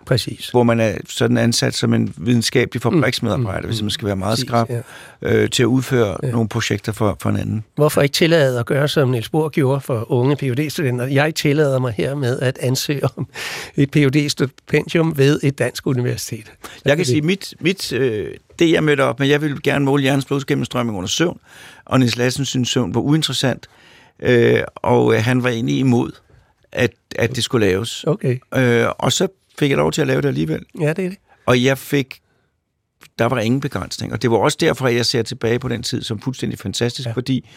Præcis. 0.05 0.49
Hvor 0.49 0.63
man 0.63 0.79
er 0.79 0.95
sådan 1.09 1.37
ansat 1.37 1.73
som 1.73 1.93
en 1.93 2.13
videnskabelig 2.17 2.81
fabriksmedarbejder, 2.81 3.61
mm, 3.61 3.67
hvis 3.67 3.81
man 3.81 3.91
skal 3.91 4.05
være 4.05 4.15
meget 4.15 4.31
Præcis, 4.31 4.47
skrab, 4.47 4.69
ja. 4.69 4.81
øh, 5.21 5.49
til 5.49 5.63
at 5.63 5.67
udføre 5.67 6.17
ja. 6.23 6.31
nogle 6.31 6.49
projekter 6.49 6.91
for, 6.91 7.17
for 7.21 7.29
en 7.29 7.37
anden. 7.37 7.63
Hvorfor 7.75 8.01
ikke 8.01 8.13
tillade 8.13 8.59
at 8.59 8.65
gøre, 8.65 8.87
som 8.87 9.09
Niels 9.09 9.29
Bohr 9.29 9.49
gjorde 9.49 9.81
for 9.81 10.11
unge 10.11 10.35
phd 10.35 10.69
studenter 10.69 11.05
Jeg 11.05 11.35
tillader 11.35 11.79
mig 11.79 11.93
her 11.97 12.15
med 12.15 12.39
at 12.39 12.57
ansøge 12.61 13.03
om 13.17 13.27
et 13.75 13.91
phd 13.91 14.29
stipendium 14.29 15.17
ved 15.17 15.39
et 15.43 15.59
dansk 15.59 15.87
universitet. 15.87 16.51
Jeg 16.85 16.97
kan 16.97 17.05
sige, 17.05 17.21
mit, 17.21 17.53
mit, 17.59 17.93
øh, 17.93 18.27
det 18.59 18.71
jeg 18.71 18.83
mødte 18.83 19.01
op 19.01 19.19
med, 19.19 19.27
jeg 19.27 19.41
ville 19.41 19.57
gerne 19.63 19.85
måle 19.85 20.01
hjernens 20.01 20.25
blodsgennemstrømning 20.25 20.97
under 20.97 21.07
søvn, 21.07 21.39
og 21.85 21.99
Niels 21.99 22.17
Lassen 22.17 22.45
synes 22.45 22.69
søvn 22.69 22.95
var 22.95 23.01
uinteressant, 23.01 23.67
øh, 24.19 24.63
og 24.75 25.15
øh, 25.15 25.23
han 25.23 25.43
var 25.43 25.49
egentlig 25.49 25.79
imod, 25.79 26.11
at, 26.71 26.91
at 27.15 27.35
det 27.35 27.43
skulle 27.43 27.67
laves. 27.67 28.03
Okay. 28.03 28.39
Øh, 28.55 28.87
og 28.97 29.11
så 29.11 29.27
fik 29.59 29.69
jeg 29.69 29.77
lov 29.77 29.91
til 29.91 30.01
at 30.01 30.07
lave 30.07 30.21
det 30.21 30.27
alligevel. 30.27 30.65
Ja, 30.79 30.93
det 30.93 31.05
er 31.05 31.09
det. 31.09 31.17
Og 31.45 31.63
jeg 31.63 31.77
fik, 31.77 32.21
der 33.19 33.25
var 33.25 33.39
ingen 33.39 33.61
begrænsning. 33.61 34.13
Og 34.13 34.21
det 34.21 34.31
var 34.31 34.37
også 34.37 34.57
derfor, 34.61 34.87
at 34.87 34.95
jeg 34.95 35.05
ser 35.05 35.21
tilbage 35.21 35.59
på 35.59 35.67
den 35.67 35.83
tid 35.83 36.01
som 36.03 36.19
fuldstændig 36.19 36.59
fantastisk, 36.59 37.07
ja. 37.07 37.13
fordi 37.13 37.49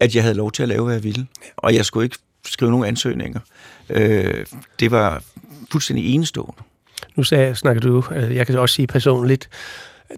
at 0.00 0.14
jeg 0.14 0.22
havde 0.22 0.34
lov 0.34 0.52
til 0.52 0.62
at 0.62 0.68
lave, 0.68 0.84
hvad 0.84 0.94
jeg 0.94 1.04
ville. 1.04 1.26
Og 1.56 1.74
jeg 1.74 1.84
skulle 1.84 2.04
ikke 2.04 2.16
skrive 2.46 2.70
nogen 2.70 2.86
ansøgninger. 2.86 3.40
Øh, 3.90 4.46
det 4.80 4.90
var 4.90 5.22
fuldstændig 5.72 6.14
enestående. 6.14 6.62
Nu 7.16 7.22
sagde, 7.22 7.54
snakker 7.54 7.80
du, 7.80 8.04
øh, 8.14 8.36
jeg 8.36 8.46
kan 8.46 8.58
også 8.58 8.74
sige 8.74 8.86
personligt, 8.86 9.48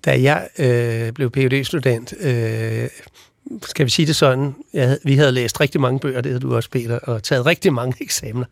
da 0.04 0.22
jeg 0.22 0.48
øh, 0.58 1.12
blev 1.12 1.30
phd 1.30 1.64
student 1.64 2.14
øh, 2.20 2.88
skal 3.62 3.86
vi 3.86 3.90
sige 3.90 4.06
det 4.06 4.16
sådan, 4.16 4.54
jeg, 4.72 4.98
vi 5.04 5.16
havde 5.16 5.32
læst 5.32 5.60
rigtig 5.60 5.80
mange 5.80 6.00
bøger, 6.00 6.20
det 6.20 6.32
havde 6.32 6.40
du 6.40 6.56
også, 6.56 6.70
Peter, 6.70 6.98
og 6.98 7.22
taget 7.22 7.46
rigtig 7.46 7.72
mange 7.72 7.96
eksamener. 8.04 8.46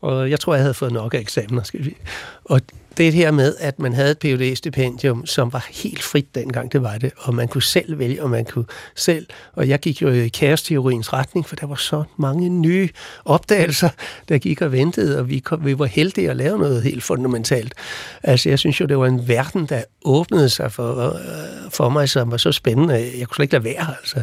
Og 0.00 0.30
jeg 0.30 0.40
tror, 0.40 0.54
jeg 0.54 0.62
havde 0.62 0.74
fået 0.74 0.92
nok 0.92 1.14
af 1.14 1.18
eksamener, 1.18 1.62
skal 1.62 1.84
vi. 1.84 1.96
Og 2.44 2.60
det 2.96 3.12
her 3.12 3.30
med, 3.30 3.54
at 3.60 3.78
man 3.78 3.92
havde 3.92 4.10
et 4.10 4.18
phd 4.18 4.56
stipendium 4.56 5.26
som 5.26 5.52
var 5.52 5.66
helt 5.70 6.02
frit 6.02 6.34
dengang, 6.34 6.72
det 6.72 6.82
var 6.82 6.98
det, 6.98 7.12
og 7.16 7.34
man 7.34 7.48
kunne 7.48 7.62
selv 7.62 7.98
vælge, 7.98 8.22
og 8.22 8.30
man 8.30 8.44
kunne 8.44 8.64
selv, 8.94 9.26
og 9.52 9.68
jeg 9.68 9.80
gik 9.80 10.02
jo 10.02 10.08
i 10.08 10.28
kaosteoriens 10.28 11.12
retning, 11.12 11.46
for 11.48 11.56
der 11.56 11.66
var 11.66 11.74
så 11.74 12.04
mange 12.16 12.48
nye 12.48 12.88
opdagelser, 13.24 13.88
der 14.28 14.38
gik 14.38 14.62
og 14.62 14.72
ventede, 14.72 15.18
og 15.18 15.28
vi, 15.28 15.38
kom, 15.38 15.64
vi 15.64 15.78
var 15.78 15.86
heldige 15.86 16.30
at 16.30 16.36
lave 16.36 16.58
noget 16.58 16.82
helt 16.82 17.02
fundamentalt. 17.02 17.74
Altså, 18.22 18.48
jeg 18.48 18.58
synes 18.58 18.80
jo, 18.80 18.86
det 18.86 18.98
var 18.98 19.06
en 19.06 19.28
verden, 19.28 19.66
der 19.66 19.82
åbnede 20.04 20.48
sig 20.48 20.72
for, 20.72 21.14
øh, 21.14 21.70
for 21.70 21.88
mig, 21.88 22.08
som 22.08 22.30
var 22.30 22.36
så 22.36 22.52
spændende. 22.52 22.94
Jeg 23.18 23.28
kunne 23.28 23.34
slet 23.34 23.44
ikke 23.44 23.52
lade 23.52 23.64
være, 23.64 23.94
altså. 24.00 24.22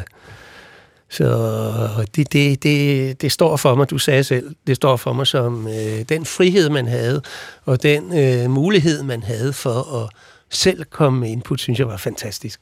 Så 1.12 2.05
det, 2.16 2.34
det, 2.34 2.64
det, 2.64 3.22
det 3.22 3.32
står 3.32 3.57
for 3.57 3.76
mig, 3.76 3.89
du 3.89 3.97
sagde 3.97 4.24
selv, 4.24 4.55
det 4.68 4.76
står 4.76 4.95
for 4.95 5.14
mig 5.14 5.28
som 5.28 5.68
øh, 5.68 6.05
den 6.09 6.26
frihed, 6.26 6.70
man 6.70 6.88
havde, 6.88 7.22
og 7.66 7.84
den 7.84 8.18
øh, 8.18 8.49
mulighed, 8.49 9.03
man 9.03 9.24
havde 9.24 9.53
for 9.53 10.03
at 10.03 10.09
selv 10.49 10.84
komme 10.84 11.20
med 11.20 11.30
input, 11.30 11.59
synes 11.62 11.80
jeg 11.80 11.88
var 11.88 11.97
fantastisk. 11.97 12.59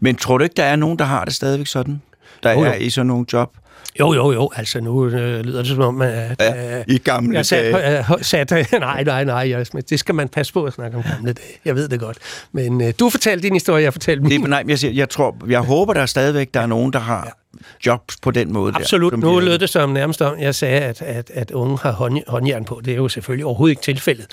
Men 0.00 0.16
tror 0.16 0.38
du 0.38 0.44
ikke, 0.44 0.54
der 0.56 0.64
er 0.64 0.76
nogen, 0.76 0.98
der 0.98 1.04
har 1.04 1.24
det 1.24 1.34
stadigvæk 1.34 1.66
sådan? 1.66 2.02
der 2.42 2.52
Jo, 2.52 2.58
jo. 2.58 2.70
er 2.70 2.74
i 2.74 2.90
sådan 2.90 3.06
nogle 3.06 3.26
job 3.32 3.56
Jo, 4.00 4.14
jo, 4.14 4.32
jo. 4.32 4.50
Altså, 4.56 4.80
nu 4.80 5.06
øh, 5.06 5.40
lyder 5.40 5.58
det 5.58 5.66
som 5.66 5.80
om, 5.80 6.02
at... 6.02 6.36
ja, 6.40 6.78
øh, 6.78 6.84
i 6.88 6.98
gamle 6.98 7.36
jeg 7.36 7.46
sat, 7.46 7.74
dage? 7.74 7.98
øh, 7.98 8.22
sat, 8.22 8.50
nej, 8.80 9.04
nej, 9.04 9.24
nej, 9.24 9.50
jeg, 9.50 9.66
det 9.90 9.98
skal 9.98 10.14
man 10.14 10.28
passe 10.28 10.52
på 10.52 10.64
at 10.64 10.72
snakke 10.72 10.96
om 10.96 11.02
gamle 11.02 11.32
dage. 11.32 11.58
Jeg 11.64 11.74
ved 11.74 11.88
det 11.88 12.00
godt. 12.00 12.18
Men 12.52 12.80
øh, 12.80 12.92
du 13.00 13.10
fortalte 13.10 13.42
din 13.42 13.52
historie, 13.52 13.84
jeg 13.84 13.92
fortalte 13.92 14.22
min. 14.22 14.40
Det, 14.42 14.50
nej, 14.50 14.64
jeg, 14.68 14.78
siger, 14.78 14.92
jeg, 14.92 15.08
tror, 15.08 15.36
jeg 15.48 15.60
håber, 15.60 15.92
der 15.92 16.00
er 16.00 16.06
stadigvæk 16.06 16.54
der 16.54 16.60
er 16.60 16.66
nogen, 16.66 16.92
der 16.92 16.98
har 16.98 17.38
jobs 17.86 18.16
på 18.22 18.30
den 18.30 18.52
måde. 18.52 18.72
Absolut. 18.74 19.12
Der, 19.12 19.18
Nu 19.18 19.40
lød 19.40 19.58
det 19.58 19.70
som 19.70 19.90
nærmest 19.90 20.22
om, 20.22 20.38
jeg 20.38 20.54
sagde, 20.54 20.80
at, 20.80 21.02
at, 21.02 21.30
at 21.34 21.50
unge 21.50 21.78
har 21.78 21.92
hånd, 21.92 22.18
håndjern 22.26 22.64
på. 22.64 22.80
Det 22.84 22.92
er 22.92 22.96
jo 22.96 23.08
selvfølgelig 23.08 23.46
overhovedet 23.46 23.72
ikke 23.72 23.82
tilfældet. 23.82 24.26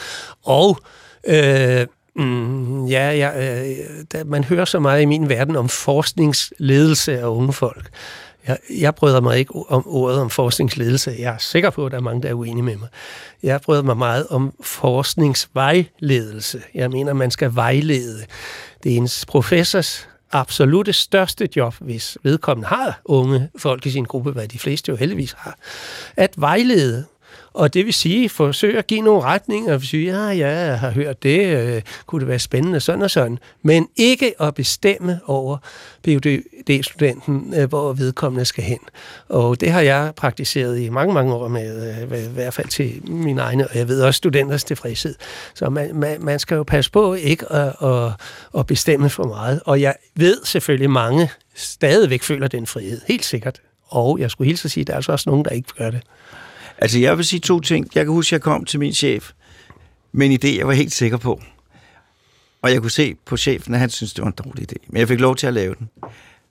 Og 0.43 0.79
øh, 1.27 1.87
mm, 2.15 2.85
ja, 2.85 3.11
ja 3.11 3.37
øh, 3.37 3.75
der, 4.11 4.23
man 4.23 4.43
hører 4.43 4.65
så 4.65 4.79
meget 4.79 5.01
i 5.01 5.05
min 5.05 5.29
verden 5.29 5.55
om 5.55 5.69
forskningsledelse 5.69 7.19
af 7.19 7.25
unge 7.25 7.53
folk. 7.53 7.89
Jeg, 8.47 8.57
jeg 8.79 8.95
bryder 8.95 9.21
mig 9.21 9.39
ikke 9.39 9.53
om 9.69 9.83
ordet 9.87 10.19
om 10.19 10.29
forskningsledelse. 10.29 11.15
Jeg 11.19 11.33
er 11.33 11.37
sikker 11.37 11.69
på, 11.69 11.85
at 11.85 11.91
der 11.91 11.97
er 11.97 12.01
mange, 12.01 12.21
der 12.21 12.29
er 12.29 12.33
uenige 12.33 12.63
med 12.63 12.77
mig. 12.77 12.87
Jeg 13.43 13.61
bryder 13.61 13.83
mig 13.83 13.97
meget 13.97 14.27
om 14.27 14.53
forskningsvejledelse. 14.61 16.61
Jeg 16.73 16.89
mener, 16.89 17.13
man 17.13 17.31
skal 17.31 17.55
vejlede. 17.55 18.25
Det 18.83 18.93
er 18.93 18.97
en 18.97 19.09
professors 19.27 20.07
absolute 20.35 20.93
største 20.93 21.49
job, 21.55 21.75
hvis 21.79 22.17
vedkommende 22.23 22.67
har 22.67 23.01
unge 23.05 23.49
folk 23.57 23.85
i 23.85 23.89
sin 23.89 24.03
gruppe, 24.03 24.31
hvad 24.31 24.47
de 24.47 24.59
fleste 24.59 24.89
jo 24.89 24.95
heldigvis 24.95 25.35
har, 25.37 25.57
at 26.15 26.33
vejlede. 26.37 27.05
Og 27.55 27.73
det 27.73 27.85
vil 27.85 27.93
sige, 27.93 28.29
forsøge 28.29 28.77
at 28.77 28.87
give 28.87 29.01
nogle 29.01 29.21
retninger, 29.21 29.73
og 29.73 29.81
sige, 29.81 30.11
ja, 30.11 30.29
ja, 30.29 30.49
jeg 30.49 30.79
har 30.79 30.89
hørt 30.89 31.23
det, 31.23 31.57
øh, 31.57 31.81
kunne 32.05 32.19
det 32.19 32.27
være 32.27 32.39
spændende, 32.39 32.79
sådan 32.79 33.01
og 33.01 33.11
sådan. 33.11 33.39
Men 33.63 33.87
ikke 33.95 34.41
at 34.41 34.55
bestemme 34.55 35.19
over 35.25 35.57
PhD-studenten, 36.03 37.53
øh, 37.57 37.69
hvor 37.69 37.93
vedkommende 37.93 38.45
skal 38.45 38.63
hen. 38.63 38.79
Og 39.29 39.61
det 39.61 39.71
har 39.71 39.81
jeg 39.81 40.13
praktiseret 40.15 40.79
i 40.79 40.89
mange, 40.89 41.13
mange 41.13 41.33
år 41.33 41.47
med, 41.47 41.95
øh, 42.11 42.25
i 42.25 42.33
hvert 42.33 42.53
fald 42.53 42.67
til 42.67 43.01
mine 43.09 43.41
egne, 43.41 43.67
og 43.67 43.75
jeg 43.75 43.87
ved 43.87 44.01
også 44.01 44.17
studenters 44.17 44.63
tilfredshed. 44.63 45.15
Så 45.53 45.69
man, 45.69 45.95
man, 45.95 46.17
man 46.21 46.39
skal 46.39 46.55
jo 46.55 46.63
passe 46.63 46.91
på 46.91 47.13
ikke 47.13 47.51
at, 47.51 47.73
at, 47.83 48.11
at 48.57 48.67
bestemme 48.67 49.09
for 49.09 49.23
meget. 49.23 49.61
Og 49.65 49.81
jeg 49.81 49.95
ved 50.15 50.37
selvfølgelig, 50.45 50.89
mange 50.89 51.29
stadigvæk 51.55 52.23
føler 52.23 52.47
den 52.47 52.67
frihed, 52.67 53.01
helt 53.07 53.25
sikkert. 53.25 53.61
Og 53.87 54.19
jeg 54.19 54.31
skulle 54.31 54.47
hilse 54.47 54.65
at 54.65 54.71
sige, 54.71 54.81
at 54.81 54.87
der 54.87 54.93
er 54.93 54.97
altså 54.97 55.11
også 55.11 55.29
nogen, 55.29 55.45
der 55.45 55.51
ikke 55.51 55.69
gør 55.77 55.91
det. 55.91 56.01
Altså, 56.77 56.99
jeg 56.99 57.17
vil 57.17 57.25
sige 57.25 57.39
to 57.39 57.59
ting. 57.59 57.87
Jeg 57.95 58.05
kan 58.05 58.13
huske, 58.13 58.27
at 58.29 58.31
jeg 58.31 58.41
kom 58.41 58.65
til 58.65 58.79
min 58.79 58.93
chef 58.93 59.31
med 60.11 60.27
en 60.29 60.39
idé, 60.43 60.57
jeg 60.57 60.67
var 60.67 60.73
helt 60.73 60.93
sikker 60.93 61.17
på. 61.17 61.41
Og 62.61 62.71
jeg 62.71 62.81
kunne 62.81 62.91
se 62.91 63.15
på 63.25 63.37
chefen, 63.37 63.73
at 63.73 63.79
han 63.79 63.89
syntes, 63.89 64.13
det 64.13 64.21
var 64.21 64.27
en 64.27 64.33
dårlig 64.45 64.71
idé. 64.71 64.75
Men 64.87 64.99
jeg 64.99 65.07
fik 65.07 65.19
lov 65.19 65.35
til 65.35 65.47
at 65.47 65.53
lave 65.53 65.75
den. 65.79 65.89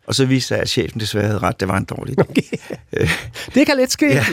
Og 0.07 0.14
så 0.14 0.25
viste 0.27 0.49
sig, 0.49 0.59
at 0.59 0.68
chefen 0.68 1.01
desværre 1.01 1.27
havde 1.27 1.39
ret. 1.39 1.61
Det 1.61 1.68
var 1.68 1.77
en 1.77 1.85
dårlig 1.85 2.18
idé. 2.18 2.22
Okay. 2.31 2.43
Det 3.55 3.66
kan 3.66 3.77
let 3.77 3.93
ske, 3.93 4.07
Ja. 4.07 4.25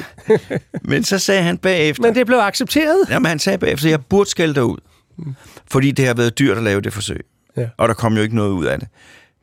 Men 0.81 1.03
så 1.03 1.19
sagde 1.19 1.43
han 1.43 1.57
bagefter... 1.57 2.03
men 2.03 2.15
det 2.15 2.25
blev 2.25 2.37
accepteret. 2.37 2.97
Jamen, 3.09 3.29
han 3.29 3.39
sagde 3.39 3.57
bagefter, 3.57 3.87
at 3.87 3.91
jeg 3.91 4.05
burde 4.05 4.29
skælde 4.29 4.53
dig 4.55 4.63
ud. 4.63 4.77
Fordi 5.71 5.91
det 5.91 6.07
har 6.07 6.13
været 6.13 6.39
dyrt 6.39 6.57
at 6.57 6.63
lave 6.63 6.81
det 6.81 6.93
forsøg. 6.93 7.25
Ja. 7.57 7.67
Og 7.77 7.87
der 7.87 7.93
kom 7.93 8.15
jo 8.15 8.21
ikke 8.21 8.35
noget 8.35 8.51
ud 8.51 8.65
af 8.65 8.79
det. 8.79 8.87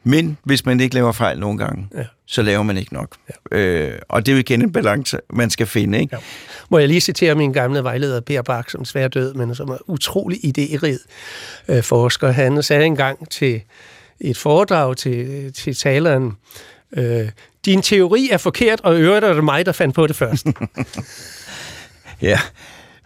Men 0.05 0.39
hvis 0.45 0.67
man 0.67 0.81
ikke 0.81 0.95
laver 0.95 1.13
fejl 1.13 1.39
nogle 1.41 1.59
gange, 1.59 1.89
Ja. 1.97 2.05
Så 2.31 2.43
laver 2.43 2.63
man 2.63 2.77
ikke 2.77 2.95
nok. 2.95 3.17
Ja. 3.53 3.57
Øh, 3.59 3.99
og 4.09 4.27
det 4.27 4.33
er 4.33 4.37
jo 4.37 4.41
igen 4.41 4.63
en 4.63 4.73
balance, 4.73 5.19
man 5.31 5.51
skal 5.51 5.67
finde. 5.67 6.01
Ikke? 6.01 6.17
Ja. 6.17 6.23
Må 6.71 6.79
jeg 6.79 6.89
lige 6.89 7.01
citere 7.01 7.35
min 7.35 7.53
gamle 7.53 7.85
vejleder, 7.85 8.21
Per 8.21 8.43
Bak, 8.43 8.71
som 8.71 8.85
svær 8.85 9.09
død, 9.09 9.35
men 9.35 9.55
som 9.55 9.69
er 9.69 9.91
utrolig 9.91 10.39
idérig 10.45 10.99
øh, 11.69 11.83
forsker. 11.83 12.31
Han 12.31 12.63
sagde 12.63 12.87
engang 12.87 13.31
til 13.31 13.63
et 14.21 14.37
foredrag 14.37 14.97
til, 14.97 15.53
til 15.53 15.77
taleren, 15.77 16.33
øh, 16.93 17.29
din 17.65 17.83
teori 17.83 18.29
er 18.33 18.39
forkert, 18.39 18.81
og 18.81 18.99
i 18.99 19.01
øvrigt 19.01 19.25
er 19.25 19.35
det 19.35 19.45
mig, 19.45 19.67
der 19.67 19.73
fandt 19.73 19.95
på 19.95 20.07
det 20.07 20.17
først. 20.17 20.47
Ja. 22.23 22.41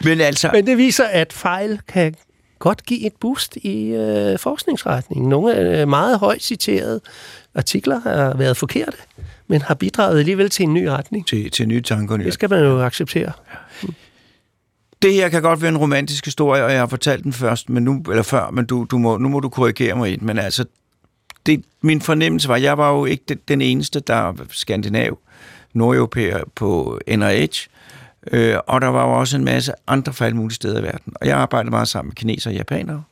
Men 0.04 0.20
altså, 0.20 0.50
men 0.52 0.66
det 0.66 0.78
viser, 0.78 1.04
at 1.04 1.32
fejl 1.32 1.80
kan 1.88 2.14
godt 2.58 2.86
give 2.86 3.06
et 3.06 3.12
boost 3.20 3.56
i 3.56 3.86
øh, 3.86 4.38
forskningsretningen. 4.38 5.28
Nogle 5.28 5.58
øh, 5.58 5.88
meget 5.88 6.18
højt 6.18 6.42
citerede 6.42 7.00
artikler 7.54 8.00
har 8.00 8.36
været 8.36 8.56
forkerte, 8.56 8.96
men 9.46 9.62
har 9.62 9.74
bidraget 9.74 10.18
alligevel 10.18 10.50
til 10.50 10.62
en 10.62 10.74
ny 10.74 10.84
retning. 10.84 11.26
til, 11.26 11.50
til 11.50 11.68
nye 11.68 11.82
tanker. 11.82 12.16
Nye. 12.16 12.24
Det 12.24 12.32
skal 12.32 12.50
man 12.50 12.60
jo 12.60 12.82
acceptere. 12.82 13.32
Det 15.02 15.14
her 15.14 15.28
kan 15.28 15.42
godt 15.42 15.62
være 15.62 15.68
en 15.68 15.78
romantisk 15.78 16.24
historie, 16.24 16.64
og 16.64 16.70
jeg 16.72 16.78
har 16.78 16.86
fortalt 16.86 17.24
den 17.24 17.32
først, 17.32 17.70
men 17.70 17.82
nu, 17.82 18.02
eller 18.10 18.22
før, 18.22 18.50
men 18.50 18.66
du, 18.66 18.86
du 18.90 18.98
må, 18.98 19.18
nu 19.18 19.28
må 19.28 19.40
du 19.40 19.48
korrigere 19.48 19.96
mig 19.96 20.12
i 20.12 20.16
den. 20.16 20.26
Men 20.26 20.38
altså, 20.38 20.64
det, 21.46 21.64
min 21.80 22.00
fornemmelse 22.00 22.48
var, 22.48 22.56
jeg 22.56 22.78
var 22.78 22.92
jo 22.92 23.04
ikke 23.04 23.34
den, 23.48 23.60
eneste, 23.60 24.00
der 24.00 24.14
var 24.14 24.46
skandinav, 24.50 25.18
nordeuropæer 25.72 26.40
på 26.54 27.00
NIH, 27.08 27.48
øh, 28.32 28.56
og 28.66 28.80
der 28.80 28.88
var 28.88 29.06
jo 29.06 29.12
også 29.12 29.36
en 29.36 29.44
masse 29.44 29.72
andre 29.86 30.12
fra 30.12 30.24
alle 30.24 30.36
mulige 30.36 30.54
steder 30.54 30.80
i 30.80 30.82
verden. 30.82 31.12
Og 31.20 31.26
jeg 31.26 31.38
arbejdede 31.38 31.70
meget 31.70 31.88
sammen 31.88 32.08
med 32.08 32.14
kinesere 32.14 32.52
og 32.52 32.56
japanere, 32.56 33.02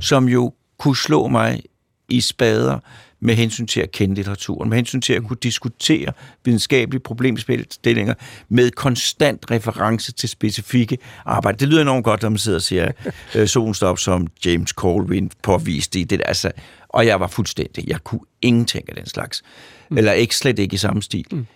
som 0.00 0.28
jo 0.28 0.52
kunne 0.78 0.96
slå 0.96 1.26
mig 1.26 1.62
i 2.08 2.20
spader 2.20 2.78
med 3.20 3.34
hensyn 3.34 3.66
til 3.66 3.80
at 3.80 3.92
kende 3.92 4.14
litteraturen, 4.14 4.68
med 4.68 4.78
hensyn 4.78 5.00
til 5.00 5.12
at 5.12 5.22
kunne 5.22 5.36
diskutere 5.42 6.12
videnskabelige 6.44 7.00
problemstillinger 7.00 8.14
med 8.48 8.70
konstant 8.70 9.50
reference 9.50 10.12
til 10.12 10.28
specifikke 10.28 10.98
arbejde. 11.24 11.58
Det 11.58 11.68
lyder 11.68 11.82
enormt 11.82 12.04
godt, 12.04 12.22
når 12.22 12.28
man 12.28 12.38
sidder 12.38 12.58
og 12.58 12.62
siger, 12.62 12.92
øh, 13.34 13.48
solen 13.48 13.74
står 13.74 13.88
op 13.88 13.98
som 13.98 14.26
James 14.44 14.70
Colvin 14.70 15.30
påviste 15.42 16.00
i 16.00 16.04
det 16.04 16.18
der. 16.18 16.24
Altså, 16.24 16.52
og 16.88 17.06
jeg 17.06 17.20
var 17.20 17.26
fuldstændig, 17.26 17.88
jeg 17.88 18.04
kunne 18.04 18.20
ingenting 18.42 18.88
af 18.88 18.94
den 18.94 19.06
slags. 19.06 19.42
Mm. 19.90 19.98
Eller 19.98 20.12
ikke 20.12 20.36
slet 20.36 20.58
ikke 20.58 20.74
i 20.74 20.76
samme 20.76 21.02
stil. 21.02 21.26
Mm. 21.32 21.46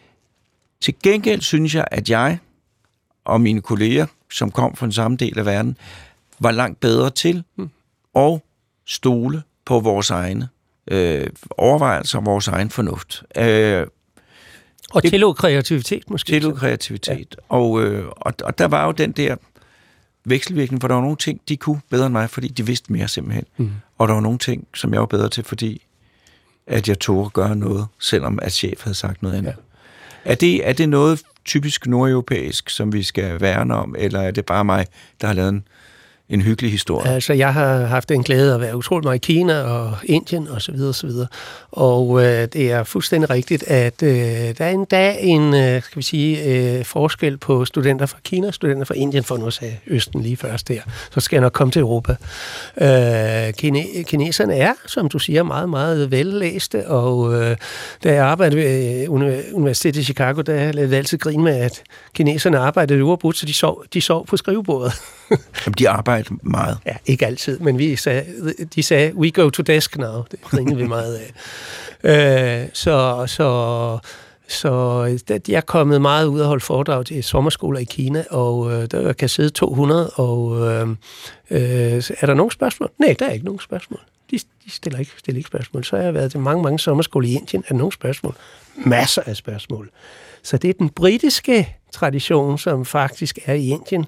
Til 0.81 0.95
gengæld 1.03 1.41
synes 1.41 1.75
jeg, 1.75 1.85
at 1.91 2.11
jeg 2.11 2.39
og 3.25 3.41
mine 3.41 3.61
kolleger, 3.61 4.07
som 4.33 4.51
kom 4.51 4.77
fra 4.77 4.87
den 4.87 4.93
samme 4.93 5.17
del 5.17 5.39
af 5.39 5.47
verden, 5.47 5.77
var 6.39 6.51
langt 6.51 6.81
bedre 6.81 7.11
til 7.11 7.45
at 8.17 8.41
stole 8.87 9.43
på 9.65 9.81
vores 9.81 10.11
egne 10.11 10.49
øh, 10.91 11.27
overvejelser 11.51 12.19
og 12.19 12.27
vores 12.27 12.49
egen 12.49 12.71
fornuft. 12.71 13.23
Øh, 13.39 13.87
Og 14.91 15.03
tillod 15.03 15.35
kreativitet 15.35 16.11
måske. 16.11 16.33
tillod 16.33 16.57
kreativitet. 16.57 17.37
Ja. 17.39 17.57
Og, 17.57 17.83
øh, 17.83 18.07
og, 18.11 18.33
og 18.45 18.59
der 18.59 18.69
var 18.69 18.87
jo 18.87 18.93
den 18.93 19.13
der 19.13 19.37
vekselvirkning, 20.25 20.81
for 20.81 20.89
der 20.89 20.95
var 20.95 21.03
nogle 21.03 21.17
ting, 21.17 21.41
de 21.49 21.57
kunne 21.57 21.81
bedre 21.91 22.07
end 22.07 22.13
mig, 22.13 22.31
fordi 22.31 22.49
de 22.49 22.67
vidste 22.67 22.93
mere 22.93 23.09
simpelthen. 23.09 23.45
Mm. 23.57 23.71
Og 23.99 24.09
der 24.09 24.15
var 24.15 24.21
nogle 24.21 24.39
ting, 24.39 24.67
som 24.75 24.93
jeg 24.93 25.01
var 25.01 25.07
bedre 25.07 25.29
til, 25.29 25.45
fordi 25.45 25.83
at 26.67 26.89
jeg 26.89 26.99
tog 26.99 27.27
at 27.27 27.33
gøre 27.33 27.57
noget, 27.57 27.87
selvom 28.01 28.39
at 28.43 28.53
chef 28.53 28.83
havde 28.85 28.95
sagt 28.95 29.23
noget 29.23 29.37
andet. 29.37 29.55
Ja. 30.25 30.31
Er, 30.33 30.35
det, 30.35 30.69
er 30.69 30.73
det 30.73 30.89
noget 30.89 31.23
typisk 31.45 31.87
nordeuropæisk, 31.87 32.71
som 32.71 32.93
vi 32.93 33.03
skal 33.03 33.41
værne 33.41 33.75
om, 33.75 33.95
eller 33.99 34.21
er 34.21 34.31
det 34.31 34.47
bare 34.47 34.65
mig, 34.65 34.87
der 35.21 35.27
har 35.27 35.35
lavet 35.35 35.49
en, 35.49 35.65
en 36.29 36.43
hyggelig 36.43 36.71
historie? 36.71 37.11
Altså, 37.11 37.33
jeg 37.33 37.55
har 37.55 37.85
haft 37.85 38.11
en 38.11 38.23
glæde 38.23 38.55
at 38.55 38.61
være 38.61 38.77
utrolig 38.77 39.05
meget 39.05 39.17
i 39.17 39.33
Kina 39.33 39.61
og 39.63 39.97
Indien 40.05 40.49
og 40.49 40.63
så 40.63 40.73
videre 40.73 40.89
og 40.89 40.95
så 40.95 41.07
videre. 41.07 41.27
Og 41.71 42.25
øh, 42.25 42.49
det 42.53 42.73
er 42.73 42.85
fuldstændig 42.85 43.31
rigtigt, 43.31 43.63
at 43.63 44.03
øh, 44.03 44.11
der 44.59 44.65
er 44.65 44.71
endda 44.71 45.17
en, 45.21 45.55
øh, 45.55 45.83
skal 45.83 45.97
vi 45.97 46.03
sige, 46.03 46.45
øh, 46.45 46.85
forskel 46.85 47.37
på 47.37 47.65
studenter 47.65 48.07
fra 48.07 48.19
Kina 48.25 48.47
og 48.47 48.55
studenter 48.55 48.85
fra 48.85 48.95
Indien, 48.95 49.25
for 49.25 49.37
nu 49.37 49.47
at 49.47 49.53
sige 49.53 49.81
Østen 49.87 50.21
lige 50.21 50.37
først 50.37 50.69
der. 50.69 50.81
Så 51.11 51.21
skal 51.21 51.37
jeg 51.37 51.41
nok 51.43 51.53
komme 51.53 51.71
til 51.71 51.81
Europa. 51.81 52.17
Øh, 52.81 53.53
kine, 53.53 53.85
kineserne 54.05 54.55
er, 54.55 54.73
som 54.87 55.09
du 55.09 55.19
siger, 55.19 55.43
meget, 55.43 55.69
meget 55.69 56.11
vellæste, 56.11 56.89
og 56.89 57.35
øh, 57.35 57.57
da 58.05 58.13
jeg 58.13 58.25
arbejdede 58.25 58.57
ved 58.57 59.03
øh, 59.03 59.11
Uni- 59.11 59.53
Universitetet 59.53 60.01
i 60.01 60.05
Chicago, 60.05 60.41
der 60.41 60.73
lavede 60.73 60.91
jeg 60.91 60.99
altid 60.99 61.19
grin 61.19 61.45
med, 61.45 61.57
at 61.57 61.83
kineserne 62.15 62.59
arbejdede 62.59 63.05
uafbrudt, 63.05 63.37
så 63.37 63.47
de 63.47 63.55
sov, 63.55 63.85
de 63.95 64.01
sov 64.01 64.27
på 64.27 64.37
skrivebordet. 64.37 64.93
Jamen, 65.31 65.75
de 65.79 65.89
arbejder 65.89 66.31
meget. 66.43 66.79
Ja, 66.87 66.97
ikke 67.07 67.27
altid, 67.27 67.59
men 67.59 67.79
vi 67.79 67.97
sagde, 67.97 68.25
de 68.75 68.83
sagde, 68.83 69.15
we 69.17 69.31
go 69.31 69.51
to 69.51 69.63
desk 69.63 69.99
now. 69.99 70.23
Det 70.31 70.41
grinede 70.41 70.77
vi 70.77 70.87
meget 70.87 71.15
af. 71.15 71.33
Øh, 72.07 72.69
så, 72.73 73.25
så, 73.27 73.99
så 74.49 75.03
jeg 75.49 75.57
er 75.57 75.61
kommet 75.61 76.03
meget 76.03 76.27
ud 76.27 76.41
og 76.41 76.47
holde 76.47 76.65
foredrag 76.65 77.07
til 77.07 77.25
sommerskoler 77.25 77.79
i 77.79 77.85
Kina, 77.85 78.25
og 78.31 78.73
øh, 78.73 78.87
der 78.91 79.13
kan 79.13 79.29
sidde 79.29 79.51
200, 79.51 80.11
og 80.11 80.61
øh, 80.61 80.89
øh, 81.51 82.03
er 82.21 82.27
der 82.27 82.35
nogen 82.35 82.51
spørgsmål? 82.51 82.91
Nej, 82.99 83.17
der 83.19 83.27
er 83.27 83.31
ikke 83.31 83.45
nogen 83.45 83.61
spørgsmål. 83.61 84.01
De, 84.31 84.39
de 84.65 84.71
stiller, 84.71 84.99
ikke, 84.99 85.13
stiller 85.19 85.39
ikke 85.39 85.49
spørgsmål. 85.49 85.85
Så 85.85 85.97
har 85.97 86.03
jeg 86.03 86.15
været 86.15 86.31
til 86.31 86.41
mange, 86.41 86.63
mange 86.63 86.79
sommerskoler 86.79 87.29
i 87.29 87.33
Indien. 87.33 87.65
Er 87.67 87.69
der 87.69 87.79
nogen 87.79 87.93
spørgsmål? 87.93 88.35
Masser 88.77 89.23
af 89.27 89.37
spørgsmål. 89.37 89.91
Så 90.43 90.57
det 90.57 90.71
er 90.71 90.75
den 90.75 90.89
britiske 90.89 91.77
tradition, 91.93 92.59
som 92.59 92.85
faktisk 92.85 93.39
er 93.45 93.55
i 93.55 93.69
Indien. 93.69 94.07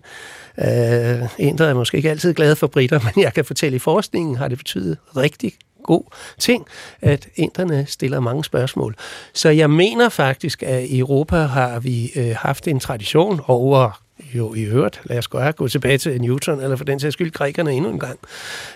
Øh, 0.59 1.29
Indre 1.39 1.69
er 1.69 1.75
måske 1.75 1.97
ikke 1.97 2.11
altid 2.11 2.35
glade 2.35 2.57
for 2.57 2.67
britter, 2.67 3.01
men 3.15 3.25
jeg 3.25 3.35
kan 3.35 3.45
fortælle, 3.45 3.75
at 3.75 3.77
i 3.77 3.79
forskningen 3.79 4.37
har 4.37 4.49
det 4.49 4.59
betydet 4.59 4.99
rigtig 5.17 5.53
god 5.83 6.03
ting, 6.39 6.67
at 7.03 7.29
inderne 7.37 7.87
stiller 7.89 8.21
mange 8.21 8.45
spørgsmål. 8.45 8.97
Så 9.33 9.49
jeg 9.49 9.71
mener 9.71 10.09
faktisk, 10.09 10.63
at 10.63 10.85
i 10.85 10.99
Europa 10.99 11.37
har 11.37 11.81
vi 11.81 12.13
øh, 12.17 12.37
haft 12.37 12.69
en 12.69 12.81
tradition 12.81 13.41
over 13.47 14.03
jo 14.35 14.55
i 14.55 14.63
øvrigt, 14.63 15.01
lad 15.05 15.19
os 15.19 15.29
gå 15.29 15.69
tilbage 15.69 15.99
til 15.99 16.21
Newton, 16.21 16.61
eller 16.61 16.77
for 16.77 16.85
den 16.85 17.01
sags 17.01 17.13
skyld 17.13 17.33
grækerne 17.33 17.73
endnu 17.73 17.91
en 17.91 17.99
gang, 17.99 18.19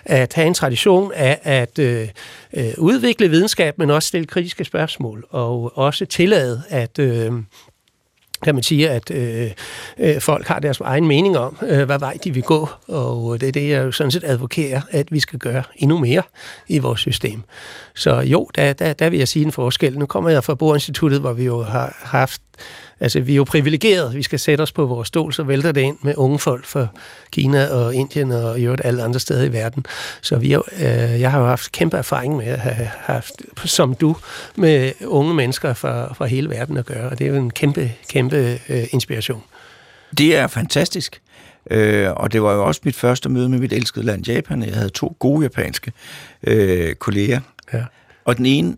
at 0.05 0.35
have 0.35 0.47
en 0.47 0.55
tradition 0.55 1.12
af 1.14 1.39
at 1.43 1.78
øh, 1.78 2.09
øh 2.55 2.72
udvikle 2.78 3.28
videnskab, 3.28 3.78
men 3.78 3.91
også 3.91 4.07
stille 4.09 4.26
kritiske 4.26 4.64
spørgsmål, 4.64 5.26
og 5.31 5.78
også 5.78 6.07
tillade, 6.07 6.62
at 6.68 6.99
øh, 6.99 7.33
kan 8.43 8.55
man 8.55 8.62
sige, 8.62 8.91
at 8.91 9.11
øh, 9.11 9.51
øh, 9.99 10.20
folk 10.20 10.47
har 10.47 10.59
deres 10.59 10.80
egen 10.80 11.07
mening 11.07 11.38
om, 11.38 11.59
øh, 11.62 11.82
hvad 11.82 11.99
vej 11.99 12.18
de 12.24 12.34
vil 12.34 12.43
gå, 12.43 12.68
og 12.88 13.41
det 13.41 13.49
er 13.49 13.53
det, 13.53 13.68
jeg 13.68 13.84
jo 13.84 13.93
sådan 13.93 14.11
set 14.11 14.24
advokerer, 14.24 14.80
at 14.91 15.12
vi 15.12 15.20
skal 15.20 15.38
gøre 15.38 15.62
endnu 15.76 15.99
mere 15.99 16.22
i 16.68 16.78
vores 16.78 17.01
system. 17.01 17.43
Så 17.95 18.20
jo, 18.20 18.49
der, 18.55 18.72
der, 18.72 18.93
der 18.93 19.11
vil 19.11 19.18
jeg 19.18 19.28
sige 19.28 19.45
en 19.45 19.53
forskel. 19.53 19.99
Nu 19.99 20.07
kommer 20.07 20.30
jeg 20.30 20.45
fra 20.45 20.55
Borinstituttet, 20.55 21.20
hvor 21.20 21.32
vi 21.32 21.45
jo 21.45 21.62
har 21.62 21.97
haft 22.03 22.43
Altså, 23.01 23.21
vi 23.21 23.33
er 23.33 23.37
jo 23.37 23.45
privilegerede. 23.45 24.15
Vi 24.15 24.23
skal 24.23 24.39
sætte 24.39 24.63
os 24.63 24.73
på 24.73 24.87
vores 24.87 25.09
stol, 25.09 25.33
så 25.33 25.43
vælter 25.43 25.73
det 25.73 25.81
ind 25.81 25.97
med 26.03 26.15
unge 26.17 26.39
folk 26.39 26.65
fra 26.65 26.87
Kina 27.33 27.67
og 27.67 27.95
Indien 27.95 28.33
og 28.33 28.61
i 28.61 28.65
øvrigt 28.65 28.83
alle 28.85 29.03
andre 29.03 29.21
steder 29.21 29.45
i 29.45 29.53
verden. 29.53 29.87
Så 30.21 30.37
vi 30.37 30.53
er, 30.53 30.61
øh, 30.77 31.21
jeg 31.21 31.31
har 31.31 31.41
jo 31.41 31.47
haft 31.47 31.73
kæmpe 31.73 31.97
erfaring 31.97 32.37
med 32.37 32.47
at 32.47 32.59
have 32.59 32.91
haft, 32.97 33.33
som 33.65 33.95
du, 33.95 34.17
med 34.57 34.93
unge 35.05 35.35
mennesker 35.35 35.75
fra, 35.75 36.15
fra 36.15 36.27
hele 36.27 36.51
verden 36.51 36.77
at 36.77 36.87
gøre. 36.87 37.11
Og 37.11 37.19
det 37.19 37.27
er 37.27 37.31
jo 37.31 37.37
en 37.37 37.51
kæmpe, 37.51 37.93
kæmpe 38.09 38.61
øh, 38.69 38.85
inspiration. 38.91 39.43
Det 40.19 40.37
er 40.37 40.47
fantastisk. 40.47 41.23
Øh, 41.71 42.11
og 42.13 42.33
det 42.33 42.43
var 42.43 42.55
jo 42.55 42.67
også 42.67 42.81
mit 42.85 42.97
første 42.97 43.29
møde 43.29 43.49
med 43.49 43.59
mit 43.59 43.73
elskede 43.73 44.07
land, 44.07 44.27
Japan. 44.27 44.63
Jeg 44.63 44.75
havde 44.75 44.89
to 44.89 45.17
gode 45.19 45.43
japanske 45.43 45.93
øh, 46.43 46.95
kolleger. 46.95 47.41
Ja. 47.73 47.85
Og 48.25 48.37
den 48.37 48.47
ene 48.47 48.77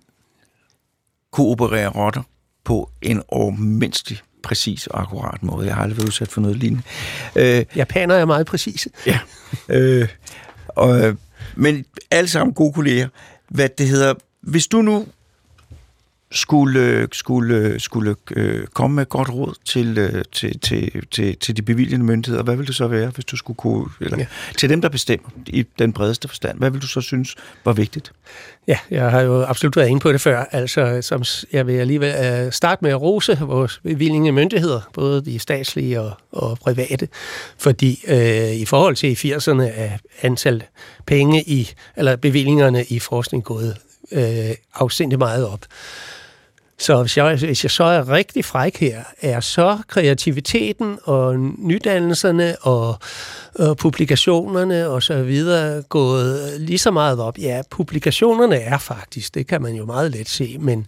kunne 1.31 1.47
operere 1.47 1.89
rotter 1.89 2.23
på 2.65 2.91
en 3.03 3.23
overmenneskelig 3.29 4.19
præcis 4.43 4.87
og 4.87 5.01
akkurat 5.01 5.43
måde. 5.43 5.67
Jeg 5.67 5.75
har 5.75 5.83
aldrig 5.83 5.97
været 5.97 6.07
udsat 6.07 6.29
for 6.29 6.41
noget 6.41 6.57
lignende. 6.57 6.83
Øh, 7.37 7.65
Japaner 7.77 8.15
er 8.15 8.25
meget 8.25 8.47
præcise. 8.47 8.91
Ja. 9.07 9.19
Øh, 9.69 10.09
og, 10.69 11.17
men 11.57 11.85
alle 12.11 12.29
sammen 12.29 12.55
gode 12.55 12.73
kolleger. 12.73 13.09
Hvad 13.49 13.69
det 13.79 13.89
hedder, 13.89 14.15
hvis 14.43 14.67
du 14.67 14.83
nu 14.83 15.07
skulle, 16.33 17.09
skulle, 17.13 17.81
skulle 17.81 18.15
øh, 18.37 18.67
komme 18.67 18.97
med 18.97 19.07
godt 19.07 19.31
råd 19.31 19.55
til, 19.65 19.99
øh, 19.99 20.25
til, 20.33 20.59
til, 20.59 21.07
til, 21.11 21.37
til 21.37 21.57
de 21.57 21.63
bevilgende 21.63 22.07
myndigheder, 22.07 22.43
hvad 22.43 22.57
vil 22.57 22.67
det 22.67 22.75
så 22.75 22.87
være, 22.87 23.09
hvis 23.09 23.25
du 23.25 23.37
skulle 23.37 23.57
kunne, 23.57 23.87
eller 24.01 24.19
ja. 24.19 24.27
til 24.59 24.69
dem, 24.69 24.81
der 24.81 24.89
bestemmer 24.89 25.29
i 25.47 25.65
den 25.79 25.93
bredeste 25.93 26.29
forstand, 26.29 26.59
hvad 26.59 26.71
vil 26.71 26.83
du 26.83 26.87
så 26.87 27.01
synes 27.01 27.35
var 27.65 27.73
vigtigt? 27.73 28.13
Ja, 28.67 28.79
jeg 28.91 29.11
har 29.11 29.21
jo 29.21 29.43
absolut 29.43 29.77
været 29.77 29.89
inde 29.89 30.01
på 30.01 30.13
det 30.13 30.21
før. 30.21 30.45
Altså, 30.53 30.99
som 31.03 31.25
jeg 31.53 31.67
vil 31.67 31.73
alligevel 31.73 32.45
uh, 32.47 32.53
starte 32.53 32.85
med 32.85 32.91
at 32.91 33.01
rose 33.01 33.39
vores 33.41 33.81
bevilgende 33.83 34.33
myndigheder, 34.33 34.81
både 34.93 35.25
de 35.25 35.39
statslige 35.39 36.01
og, 36.01 36.13
og 36.33 36.59
private, 36.59 37.09
fordi 37.59 38.05
uh, 38.09 38.57
i 38.57 38.65
forhold 38.65 38.97
til 38.97 39.25
i 39.25 39.35
80'erne 39.35 39.63
er 39.63 39.91
antal 40.23 40.63
penge 41.07 41.43
i, 41.43 41.73
eller 41.97 42.17
bevillingerne 42.17 42.85
i 42.85 42.99
forskning 42.99 43.45
gået 43.45 43.77
uh, 44.13 44.21
afsindigt 44.75 45.19
meget 45.19 45.47
op. 45.47 45.61
Så 46.83 47.01
hvis 47.01 47.17
jeg, 47.17 47.37
hvis 47.37 47.65
jeg 47.65 47.71
så 47.71 47.85
er 47.85 48.09
rigtig 48.11 48.45
fræk 48.45 48.77
her, 48.77 49.03
er 49.21 49.41
så 49.41 49.79
kreativiteten 49.89 50.99
og 51.05 51.39
nydannelserne 51.59 52.57
og, 52.61 52.99
og 53.55 53.77
publikationerne 53.77 54.89
og 54.89 55.03
så 55.03 55.23
videre 55.23 55.83
gået 55.83 56.61
lige 56.61 56.79
så 56.79 56.91
meget 56.91 57.21
op. 57.21 57.39
Ja, 57.39 57.63
publikationerne 57.71 58.57
er 58.57 58.79
faktisk, 58.79 59.35
det 59.35 59.47
kan 59.47 59.63
man 59.63 59.75
jo 59.75 59.87
meget 59.87 60.11
let 60.11 60.29
se, 60.29 60.57
men, 60.61 60.87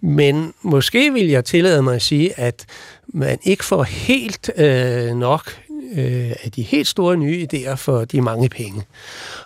men 0.00 0.52
måske 0.62 1.12
vil 1.12 1.28
jeg 1.28 1.44
tillade 1.44 1.82
mig 1.82 1.94
at 1.94 2.02
sige, 2.02 2.38
at 2.38 2.64
man 3.06 3.38
ikke 3.42 3.64
får 3.64 3.82
helt 3.82 4.50
øh, 4.56 5.16
nok 5.16 5.56
øh, 5.96 6.30
af 6.44 6.52
de 6.56 6.62
helt 6.62 6.88
store 6.88 7.16
nye 7.16 7.46
idéer 7.52 7.74
for 7.74 8.04
de 8.04 8.20
mange 8.20 8.48
penge. 8.48 8.82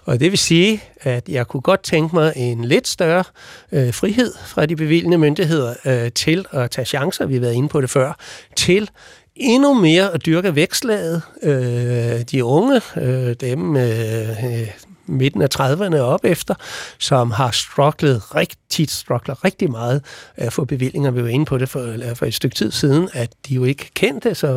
Og 0.05 0.21
det 0.21 0.31
vil 0.31 0.39
sige, 0.39 0.83
at 1.01 1.29
jeg 1.29 1.47
kunne 1.47 1.61
godt 1.61 1.83
tænke 1.83 2.15
mig 2.15 2.33
en 2.37 2.65
lidt 2.65 2.89
større 2.89 3.25
øh, 3.73 3.95
frihed 3.95 4.33
fra 4.47 4.67
de 4.67 4.77
bevilgende 4.77 5.19
myndigheder 5.19 5.75
øh, 5.85 6.13
til 6.13 6.47
at 6.53 6.71
tage 6.71 6.85
chancer, 6.85 7.27
vi 7.27 7.35
har 7.35 7.41
været 7.41 7.55
inde 7.55 7.69
på 7.69 7.81
det 7.81 7.91
før, 7.91 8.19
til 8.57 8.91
endnu 9.37 9.75
mere 9.75 10.15
at 10.15 10.27
dyrke 10.27 10.55
vækstlaget. 10.55 11.23
Øh, 11.43 12.21
de 12.31 12.45
unge, 12.45 12.81
øh, 12.97 13.35
dem 13.41 13.77
øh, 13.77 14.69
midten 15.07 15.43
af 15.43 15.49
30'erne 15.61 15.97
op 15.97 16.25
efter, 16.25 16.55
som 16.99 17.31
har 17.31 17.51
strugglet 17.51 18.35
rigtig, 18.35 18.91
struggler 18.91 19.45
rigtig 19.45 19.71
meget 19.71 20.03
at 20.37 20.53
få 20.53 20.65
bevillinger. 20.65 21.11
Vi 21.11 21.23
var 21.23 21.29
inde 21.29 21.45
på 21.45 21.59
det 21.59 21.69
for, 21.69 21.95
for 22.15 22.27
et 22.27 22.35
stykke 22.35 22.57
tid 22.57 22.71
siden, 22.71 23.09
at 23.13 23.31
de 23.49 23.55
jo 23.55 23.65
ikke 23.65 23.91
kendte, 23.95 24.35
så, 24.35 24.49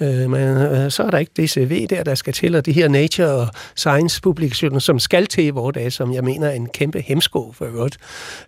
øh, 0.00 0.30
men, 0.30 0.56
øh, 0.56 0.90
så 0.90 1.02
er 1.02 1.10
der 1.10 1.18
ikke 1.18 1.32
DCV 1.36 1.86
der, 1.86 2.04
der 2.04 2.14
skal 2.14 2.32
til, 2.32 2.54
og 2.54 2.66
de 2.66 2.72
her 2.72 2.88
Nature 2.88 3.28
og 3.28 3.48
Science-publikationer, 3.76 4.78
som 4.78 4.98
skal 4.98 5.26
til 5.26 5.44
i 5.44 5.50
vores 5.50 5.74
dage, 5.74 5.90
som 5.90 6.12
jeg 6.12 6.24
mener 6.24 6.48
er 6.48 6.52
en 6.52 6.68
kæmpe 6.68 7.00
hemsko 7.00 7.52
for 7.52 7.76
godt, 7.76 7.96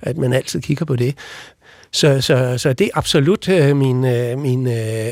at 0.01 0.17
man 0.17 0.33
altid 0.33 0.61
kigger 0.61 0.85
på 0.85 0.97
det. 0.97 1.15
Så, 1.93 2.21
så, 2.21 2.59
så 2.59 2.73
det 2.73 2.85
er 2.85 2.91
absolut 2.95 3.49
øh, 3.49 3.77
min, 3.77 4.05
øh, 4.05 4.39
min 4.39 4.67
øh, 4.67 5.09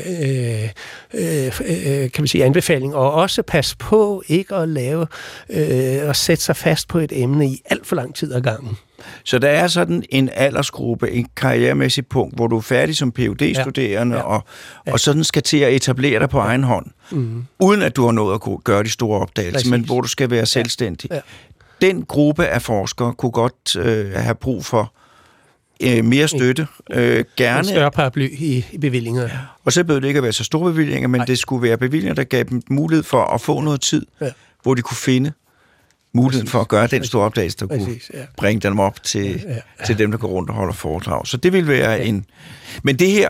øh, 1.13 1.45
øh, 1.65 2.11
kan 2.11 2.21
man 2.21 2.27
sige, 2.27 2.45
anbefaling. 2.45 2.95
Og 2.95 3.11
også 3.11 3.41
pas 3.43 3.75
på 3.75 4.23
ikke 4.27 4.55
at 4.55 4.69
lave 4.69 5.07
øh, 5.49 6.07
og 6.07 6.15
sætte 6.15 6.43
sig 6.43 6.55
fast 6.55 6.87
på 6.87 6.99
et 6.99 7.11
emne 7.15 7.47
i 7.47 7.61
alt 7.65 7.87
for 7.87 7.95
lang 7.95 8.15
tid 8.15 8.33
ad 8.33 8.41
gangen. 8.41 8.77
Så 9.23 9.39
der 9.39 9.47
er 9.47 9.67
sådan 9.67 10.03
en 10.09 10.29
aldersgruppe, 10.33 11.11
en 11.11 11.27
karrieremæssig 11.35 12.07
punkt, 12.07 12.35
hvor 12.35 12.47
du 12.47 12.57
er 12.57 12.61
færdig 12.61 12.95
som 12.95 13.11
phd 13.11 13.61
studerende 13.61 14.15
ja. 14.15 14.21
Ja. 14.21 14.27
Og, 14.27 14.43
og 14.87 14.99
sådan 14.99 15.23
skal 15.23 15.43
til 15.43 15.57
at 15.57 15.73
etablere 15.73 16.19
dig 16.19 16.29
på 16.29 16.39
egen 16.39 16.63
hånd, 16.63 16.85
mm. 17.11 17.45
uden 17.59 17.81
at 17.81 17.95
du 17.95 18.05
har 18.05 18.11
nået 18.11 18.33
at 18.33 18.63
gøre 18.63 18.83
de 18.83 18.89
store 18.89 19.19
opdagelser, 19.19 19.57
Præcis. 19.57 19.71
men 19.71 19.85
hvor 19.85 20.01
du 20.01 20.07
skal 20.07 20.29
være 20.29 20.45
selvstændig. 20.45 21.09
Ja. 21.11 21.15
Ja. 21.15 21.21
Den 21.81 22.05
gruppe 22.05 22.45
af 22.45 22.61
forskere 22.61 23.13
kunne 23.13 23.31
godt 23.31 23.75
øh, 23.75 24.11
have 24.11 24.35
brug 24.35 24.65
for 24.65 24.93
øh, 25.83 26.05
mere 26.05 26.27
støtte. 26.27 26.67
Øh, 26.91 27.25
gerne. 27.37 27.59
En 27.59 27.65
større 27.65 27.91
paraply 27.91 28.29
i, 28.31 28.65
i 28.71 28.77
bevillinger. 28.77 29.29
Og 29.65 29.73
så 29.73 29.83
bød 29.83 30.01
det 30.01 30.07
ikke 30.07 30.17
at 30.17 30.23
være 30.23 30.33
så 30.33 30.43
store 30.43 30.71
bevillinger, 30.71 31.07
men 31.07 31.19
Nej. 31.19 31.25
det 31.25 31.39
skulle 31.39 31.67
være 31.67 31.77
bevillinger, 31.77 32.15
der 32.15 32.23
gav 32.23 32.43
dem 32.43 32.61
mulighed 32.69 33.03
for 33.03 33.23
at 33.23 33.41
få 33.41 33.61
noget 33.61 33.81
tid, 33.81 34.05
ja. 34.21 34.29
hvor 34.63 34.75
de 34.75 34.81
kunne 34.81 34.97
finde 34.97 35.31
muligheden 36.13 36.47
for 36.47 36.59
at 36.61 36.67
gøre 36.67 36.87
den 36.87 37.03
store 37.03 37.25
opdagelse, 37.25 37.57
der 37.57 37.67
kunne 37.67 37.85
Præcis, 37.85 38.11
ja. 38.13 38.25
bringe 38.37 38.59
dem 38.61 38.79
op 38.79 39.03
til, 39.03 39.41
ja, 39.45 39.53
ja. 39.53 39.85
til 39.85 39.97
dem, 39.97 40.11
der 40.11 40.17
går 40.17 40.27
rundt 40.27 40.49
og 40.49 40.55
holder 40.55 40.73
foredrag. 40.73 41.27
Så 41.27 41.37
det 41.37 41.53
vil 41.53 41.67
være 41.67 41.91
ja. 41.91 42.03
en... 42.03 42.25
Men 42.83 42.99
det 42.99 43.11
her, 43.11 43.29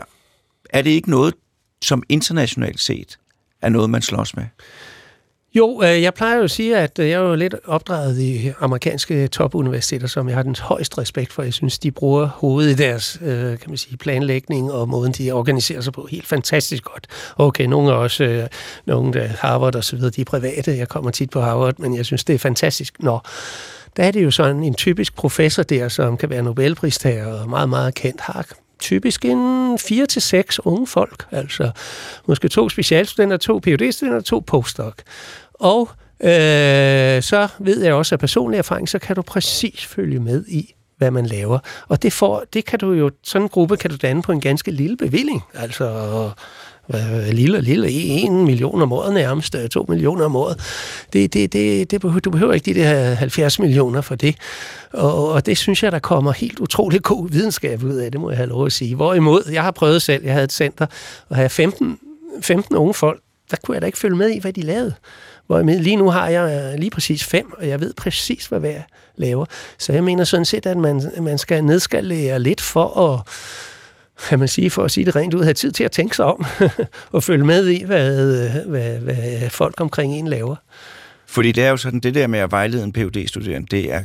er 0.70 0.82
det 0.82 0.90
ikke 0.90 1.10
noget, 1.10 1.34
som 1.82 2.02
internationalt 2.08 2.80
set 2.80 3.18
er 3.62 3.68
noget, 3.68 3.90
man 3.90 4.02
slås 4.02 4.36
med? 4.36 4.44
Jo, 5.54 5.82
øh, 5.82 6.02
jeg 6.02 6.14
plejer 6.14 6.36
jo 6.36 6.42
at 6.42 6.50
sige, 6.50 6.76
at 6.76 6.98
øh, 6.98 7.08
jeg 7.08 7.14
er 7.14 7.28
jo 7.28 7.34
lidt 7.34 7.54
opdraget 7.64 8.18
i 8.18 8.52
amerikanske 8.60 9.28
topuniversiteter, 9.28 10.06
som 10.06 10.28
jeg 10.28 10.36
har 10.36 10.42
den 10.42 10.56
højeste 10.60 10.98
respekt 10.98 11.32
for. 11.32 11.42
Jeg 11.42 11.52
synes, 11.52 11.78
de 11.78 11.90
bruger 11.90 12.26
hovedet 12.26 12.70
i 12.70 12.74
deres 12.74 13.18
øh, 13.22 13.58
kan 13.58 13.68
man 13.68 13.76
sige, 13.76 13.96
planlægning 13.96 14.72
og 14.72 14.88
måden, 14.88 15.12
de 15.12 15.32
organiserer 15.32 15.80
sig 15.80 15.92
på 15.92 16.08
helt 16.10 16.26
fantastisk 16.26 16.84
godt. 16.84 17.06
Okay, 17.36 17.64
nogle 17.64 17.90
er 17.90 17.94
også 17.94 18.24
øh, 18.24 18.46
nogle 18.86 19.12
der 19.12 19.26
Harvard 19.26 19.74
og 19.74 19.84
så 19.84 19.96
videre, 19.96 20.10
de 20.10 20.20
er 20.20 20.24
private. 20.24 20.76
Jeg 20.76 20.88
kommer 20.88 21.10
tit 21.10 21.30
på 21.30 21.40
Harvard, 21.40 21.78
men 21.78 21.96
jeg 21.96 22.06
synes, 22.06 22.24
det 22.24 22.34
er 22.34 22.38
fantastisk. 22.38 22.94
Nå, 23.00 23.18
der 23.96 24.04
er 24.04 24.10
det 24.10 24.24
jo 24.24 24.30
sådan 24.30 24.64
en 24.64 24.74
typisk 24.74 25.14
professor 25.14 25.62
der, 25.62 25.88
som 25.88 26.16
kan 26.16 26.30
være 26.30 26.42
Nobelpristager 26.42 27.26
og 27.26 27.48
meget, 27.48 27.68
meget 27.68 27.94
kendt, 27.94 28.20
har 28.20 28.46
typisk 28.82 29.24
en 29.24 29.78
4 29.78 30.06
til 30.06 30.22
seks 30.22 30.60
unge 30.64 30.86
folk, 30.86 31.26
altså 31.30 31.70
måske 32.26 32.48
to 32.48 32.68
specialstudenter, 32.68 33.36
to 33.36 33.60
PhD-studenter, 33.66 34.20
to 34.20 34.38
postdoc. 34.46 34.94
Og 35.62 35.90
øh, 36.20 37.22
så 37.22 37.48
ved 37.58 37.82
jeg 37.82 37.94
også 37.94 38.14
af 38.14 38.18
personlig 38.18 38.58
erfaring, 38.58 38.88
så 38.88 38.98
kan 38.98 39.16
du 39.16 39.22
præcis 39.22 39.84
følge 39.84 40.20
med 40.20 40.44
i, 40.48 40.74
hvad 40.98 41.10
man 41.10 41.26
laver. 41.26 41.58
Og 41.88 42.02
det, 42.02 42.12
får, 42.12 42.44
det 42.52 42.64
kan 42.64 42.78
du 42.78 42.92
jo, 42.92 43.10
sådan 43.22 43.42
en 43.42 43.48
gruppe 43.48 43.76
kan 43.76 43.90
du 43.90 43.96
danne 43.96 44.22
på 44.22 44.32
en 44.32 44.40
ganske 44.40 44.70
lille 44.70 44.96
bevilling. 44.96 45.42
Altså 45.54 45.84
øh, 46.94 47.28
lille 47.32 47.58
og 47.58 47.62
lille, 47.62 47.90
en 47.90 48.44
million 48.44 48.82
om 48.82 48.92
året 48.92 49.14
nærmest, 49.14 49.54
øh, 49.54 49.68
to 49.68 49.86
millioner 49.88 50.24
om 50.24 50.36
året. 50.36 50.60
Det, 51.12 51.32
det, 51.32 51.52
det, 51.52 51.90
det 51.90 52.00
behøver, 52.00 52.20
du 52.20 52.30
behøver 52.30 52.52
ikke 52.52 52.74
de 52.74 52.80
der 52.80 53.14
70 53.14 53.58
millioner 53.58 54.00
for 54.00 54.14
det. 54.14 54.36
Og, 54.92 55.28
og 55.28 55.46
det 55.46 55.58
synes 55.58 55.82
jeg, 55.82 55.92
der 55.92 55.98
kommer 55.98 56.32
helt 56.32 56.60
utrolig 56.60 57.02
god 57.02 57.30
videnskab 57.30 57.82
ud 57.82 57.94
af, 57.94 58.12
det 58.12 58.20
må 58.20 58.30
jeg 58.30 58.36
have 58.36 58.48
lov 58.48 58.66
at 58.66 58.72
sige. 58.72 58.94
Hvorimod, 58.94 59.50
jeg 59.52 59.62
har 59.62 59.70
prøvet 59.70 60.02
selv, 60.02 60.24
jeg 60.24 60.32
havde 60.32 60.44
et 60.44 60.52
center, 60.52 60.86
og 61.28 61.36
havde 61.36 61.48
15, 61.48 61.98
15 62.40 62.76
unge 62.76 62.94
folk, 62.94 63.20
der 63.50 63.56
kunne 63.62 63.74
jeg 63.74 63.82
da 63.82 63.86
ikke 63.86 63.98
følge 63.98 64.16
med 64.16 64.30
i, 64.30 64.38
hvad 64.38 64.52
de 64.52 64.62
lavede. 64.62 64.94
Hvor 65.52 65.62
lige 65.62 65.96
nu 65.96 66.10
har 66.10 66.28
jeg 66.28 66.72
øh, 66.72 66.78
lige 66.78 66.90
præcis 66.90 67.24
fem, 67.24 67.52
og 67.58 67.68
jeg 67.68 67.80
ved 67.80 67.94
præcis, 67.94 68.46
hvad 68.46 68.60
hver 68.60 68.82
laver. 69.16 69.46
Så 69.78 69.92
jeg 69.92 70.04
mener 70.04 70.24
sådan 70.24 70.44
set, 70.44 70.66
at 70.66 70.76
man, 70.76 71.02
man 71.20 71.38
skal 71.38 71.64
nedskalere 71.64 72.38
lidt 72.38 72.60
for 72.60 73.12
at 73.12 73.20
kan 74.28 74.38
man 74.38 74.48
sige, 74.48 74.70
for 74.70 74.84
at 74.84 74.90
sige 74.90 75.04
det 75.04 75.16
rent 75.16 75.34
ud, 75.34 75.42
have 75.42 75.54
tid 75.54 75.72
til 75.72 75.84
at 75.84 75.90
tænke 75.90 76.16
sig 76.16 76.24
om 76.24 76.44
og 77.12 77.22
følge 77.22 77.44
med 77.44 77.68
i, 77.68 77.84
hvad, 77.84 78.48
hvad, 78.66 78.98
hvad 78.98 79.50
folk 79.50 79.80
omkring 79.80 80.14
en 80.14 80.28
laver. 80.28 80.56
Fordi 81.26 81.52
det 81.52 81.64
er 81.64 81.70
jo 81.70 81.76
sådan, 81.76 82.00
det 82.00 82.14
der 82.14 82.26
med 82.26 82.38
at 82.38 82.50
vejlede 82.50 82.84
en 82.84 82.92
phd 82.92 83.28
studerende 83.28 83.66
det 83.70 83.92
er 83.92 84.00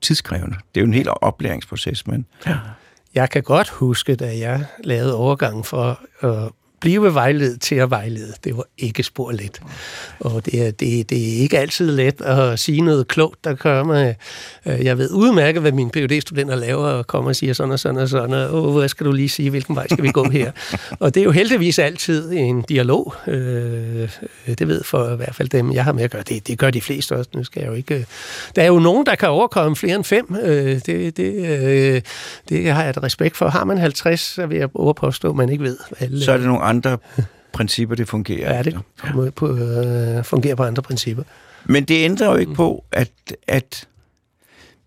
tidskrævende. 0.00 0.56
Det 0.74 0.80
er 0.80 0.82
jo 0.82 0.86
en 0.86 0.94
helt 0.94 1.08
oplæringsproces, 1.20 2.06
men... 2.06 2.26
Ja. 2.46 2.56
Jeg 3.14 3.30
kan 3.30 3.42
godt 3.42 3.68
huske, 3.68 4.14
da 4.14 4.38
jeg 4.38 4.64
lavede 4.84 5.16
overgangen 5.16 5.64
for 5.64 6.00
at 6.20 6.48
blive 6.84 7.14
vejledet 7.14 7.60
til 7.60 7.74
at 7.74 7.90
vejlede. 7.90 8.32
Det 8.44 8.56
var 8.56 8.64
ikke 8.78 9.02
spor 9.02 9.32
let. 9.32 9.60
Og 10.20 10.46
det 10.46 10.66
er, 10.66 10.70
det, 10.70 11.10
det 11.10 11.18
er 11.18 11.38
ikke 11.42 11.58
altid 11.58 11.90
let 11.90 12.20
at 12.20 12.58
sige 12.58 12.80
noget 12.80 13.08
klogt, 13.08 13.44
der 13.44 13.54
kommer. 13.54 14.14
Øh, 14.66 14.84
jeg 14.84 14.98
ved 14.98 15.10
udmærket, 15.10 15.62
hvad 15.62 15.72
mine 15.72 15.90
phd 15.90 16.20
studenter 16.20 16.56
laver, 16.56 16.86
og 16.86 17.06
kommer 17.06 17.30
og 17.30 17.36
siger 17.36 17.52
sådan 17.52 17.72
og 17.72 17.78
sådan 17.78 18.00
og 18.00 18.08
sådan, 18.08 18.34
og 18.34 18.72
hvad 18.72 18.88
skal 18.88 19.06
du 19.06 19.12
lige 19.12 19.28
sige, 19.28 19.50
hvilken 19.50 19.76
vej 19.76 19.86
skal 19.90 20.02
vi 20.02 20.10
gå 20.10 20.24
her? 20.24 20.52
og 21.00 21.14
det 21.14 21.20
er 21.20 21.24
jo 21.24 21.30
heldigvis 21.30 21.78
altid 21.78 22.32
en 22.32 22.62
dialog. 22.62 23.14
Øh, 23.26 24.08
det 24.46 24.68
ved 24.68 24.84
for 24.84 25.12
i 25.12 25.16
hvert 25.16 25.34
fald 25.34 25.48
dem, 25.48 25.72
jeg 25.72 25.84
har 25.84 25.92
med 25.92 26.02
at 26.04 26.10
gøre. 26.10 26.22
Det, 26.28 26.48
det 26.48 26.58
gør 26.58 26.70
de 26.70 26.80
fleste 26.80 27.16
også. 27.16 27.30
Nu 27.34 27.44
skal 27.44 27.60
jeg 27.60 27.68
jo 27.68 27.74
ikke... 27.74 28.06
Der 28.56 28.62
er 28.62 28.66
jo 28.66 28.78
nogen, 28.78 29.06
der 29.06 29.14
kan 29.14 29.28
overkomme 29.28 29.76
flere 29.76 29.96
end 29.96 30.04
fem. 30.04 30.36
Øh, 30.42 30.80
det, 30.86 31.16
det, 31.16 32.06
det 32.48 32.72
har 32.72 32.82
jeg 32.82 32.90
et 32.90 33.02
respekt 33.02 33.36
for. 33.36 33.48
Har 33.48 33.64
man 33.64 33.78
50, 33.78 34.20
så 34.20 34.46
vil 34.46 34.58
jeg 34.58 34.68
overpåstå, 34.74 35.30
at 35.30 35.36
man 35.36 35.48
ikke 35.48 35.64
ved. 35.64 35.76
Alle, 36.00 36.24
så 36.24 36.32
er 36.32 36.36
det 36.36 36.46
nogle 36.46 36.62
andre 36.62 36.73
principper, 37.52 37.96
det 37.96 38.08
fungerer 38.08 38.56
Ja, 38.56 38.62
det 38.62 38.78
på, 39.12 39.30
på, 39.36 39.56
øh, 39.56 40.24
fungerer 40.24 40.54
på 40.54 40.62
andre 40.62 40.82
principper. 40.82 41.22
Men 41.64 41.84
det 41.84 42.04
ændrer 42.04 42.30
jo 42.30 42.36
ikke 42.36 42.54
på, 42.54 42.84
at, 42.92 43.10
at 43.46 43.88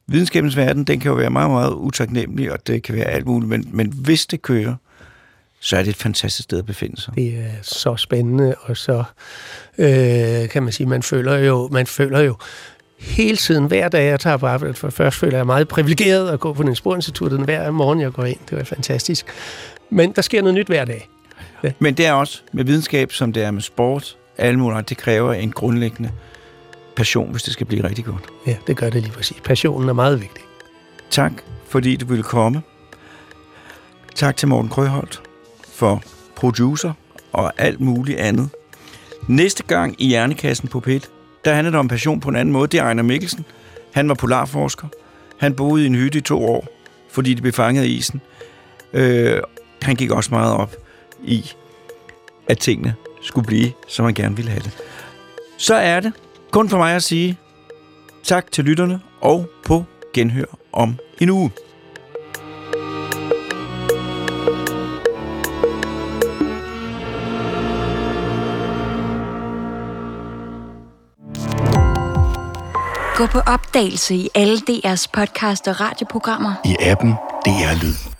videnskabens 0.07 0.57
verden, 0.57 0.83
den 0.83 0.99
kan 0.99 1.09
jo 1.09 1.15
være 1.15 1.29
meget, 1.29 1.49
meget 1.51 1.71
utaknemmelig, 1.71 2.51
og 2.51 2.67
det 2.67 2.83
kan 2.83 2.95
være 2.95 3.05
alt 3.05 3.25
muligt, 3.25 3.49
men, 3.49 3.69
men 3.71 3.93
hvis 3.95 4.25
det 4.25 4.41
kører, 4.41 4.75
så 5.59 5.77
er 5.77 5.83
det 5.83 5.89
et 5.89 5.95
fantastisk 5.95 6.43
sted 6.43 6.59
at 6.59 6.65
befinde 6.65 7.01
sig. 7.01 7.15
Det 7.15 7.27
er 7.27 7.51
så 7.61 7.95
spændende, 7.95 8.55
og 8.61 8.77
så 8.77 9.03
øh, 9.77 10.49
kan 10.49 10.63
man 10.63 10.71
sige, 10.71 10.87
man 10.87 11.03
føler 11.03 11.37
jo, 11.37 11.69
man 11.71 11.87
føler 11.87 12.19
jo 12.19 12.35
hele 12.99 13.37
tiden, 13.37 13.65
hver 13.65 13.89
dag 13.89 14.09
jeg 14.09 14.19
tager 14.19 14.37
på 14.37 14.47
arbejde, 14.47 14.73
for 14.73 14.89
først 14.89 15.17
føler 15.17 15.37
jeg 15.37 15.45
mig 15.45 15.53
meget 15.53 15.67
privilegeret 15.67 16.29
at 16.29 16.39
gå 16.39 16.53
på 16.53 16.63
Niels 16.63 16.79
hver 16.79 17.71
morgen, 17.71 18.01
jeg 18.01 18.11
går 18.11 18.25
ind. 18.25 18.39
Det 18.49 18.57
var 18.57 18.63
fantastisk. 18.63 19.25
Men 19.89 20.11
der 20.11 20.21
sker 20.21 20.41
noget 20.41 20.55
nyt 20.55 20.67
hver 20.67 20.85
dag. 20.85 21.09
Ja. 21.63 21.71
Men 21.79 21.93
det 21.93 22.05
er 22.05 22.13
også 22.13 22.41
med 22.51 22.63
videnskab, 22.63 23.11
som 23.11 23.33
det 23.33 23.43
er 23.43 23.51
med 23.51 23.61
sport, 23.61 24.17
alle 24.37 24.59
mulige, 24.59 24.81
det 24.81 24.97
kræver 24.97 25.33
en 25.33 25.51
grundlæggende 25.51 26.11
passion, 26.95 27.31
hvis 27.31 27.43
det 27.43 27.53
skal 27.53 27.65
blive 27.65 27.83
rigtig 27.83 28.05
godt. 28.05 28.23
Ja, 28.47 28.55
det 28.67 28.77
gør 28.77 28.89
det 28.89 29.01
lige 29.01 29.13
præcis. 29.13 29.37
Passionen 29.43 29.89
er 29.89 29.93
meget 29.93 30.21
vigtig. 30.21 30.43
Tak, 31.09 31.31
fordi 31.69 31.95
du 31.95 32.05
ville 32.05 32.23
komme. 32.23 32.61
Tak 34.15 34.37
til 34.37 34.47
Morten 34.47 34.69
Krøholt 34.69 35.21
for 35.73 36.03
producer 36.35 36.93
og 37.33 37.53
alt 37.57 37.79
muligt 37.79 38.19
andet. 38.19 38.49
Næste 39.27 39.63
gang 39.63 39.95
i 40.01 40.07
Hjernekassen 40.07 40.67
på 40.67 40.79
PET, 40.79 41.09
der 41.45 41.53
handler 41.53 41.71
det 41.71 41.79
om 41.79 41.87
passion 41.87 42.19
på 42.19 42.29
en 42.29 42.35
anden 42.35 42.53
måde. 42.53 42.67
Det 42.67 42.79
er 42.79 42.83
Ejner 42.83 43.03
Mikkelsen. 43.03 43.45
Han 43.93 44.09
var 44.09 44.15
polarforsker. 44.15 44.87
Han 45.37 45.53
boede 45.53 45.83
i 45.83 45.85
en 45.85 45.95
hytte 45.95 46.17
i 46.17 46.21
to 46.21 46.45
år, 46.45 46.67
fordi 47.11 47.33
de 47.33 47.41
blev 47.41 47.53
fanget 47.53 47.81
af 47.81 47.87
isen. 47.87 48.21
Øh, 48.93 49.39
han 49.81 49.95
gik 49.95 50.11
også 50.11 50.29
meget 50.31 50.53
op 50.53 50.75
i, 51.23 51.51
at 52.47 52.57
tingene 52.57 52.95
skulle 53.21 53.47
blive, 53.47 53.71
som 53.87 54.05
man 54.05 54.13
gerne 54.13 54.35
ville 54.35 54.51
have 54.51 54.63
det. 54.63 54.77
Så 55.57 55.75
er 55.75 55.99
det 55.99 56.13
kun 56.51 56.69
for 56.69 56.77
mig 56.77 56.95
at 56.95 57.03
sige 57.03 57.37
tak 58.23 58.51
til 58.51 58.63
lytterne 58.65 59.01
og 59.21 59.49
på 59.65 59.83
genhør 60.13 60.45
om 60.73 60.95
en 61.21 61.29
uge. 61.29 61.51
Gå 73.17 73.25
på 73.25 73.39
opdagelse 73.39 74.15
i 74.15 74.29
alle 74.35 74.57
DR's 74.57 75.05
podcast 75.13 75.67
og 75.67 75.79
radioprogrammer. 75.79 76.53
I 76.65 76.75
appen 76.79 77.11
DR 77.45 77.83
Lyd. 77.83 78.16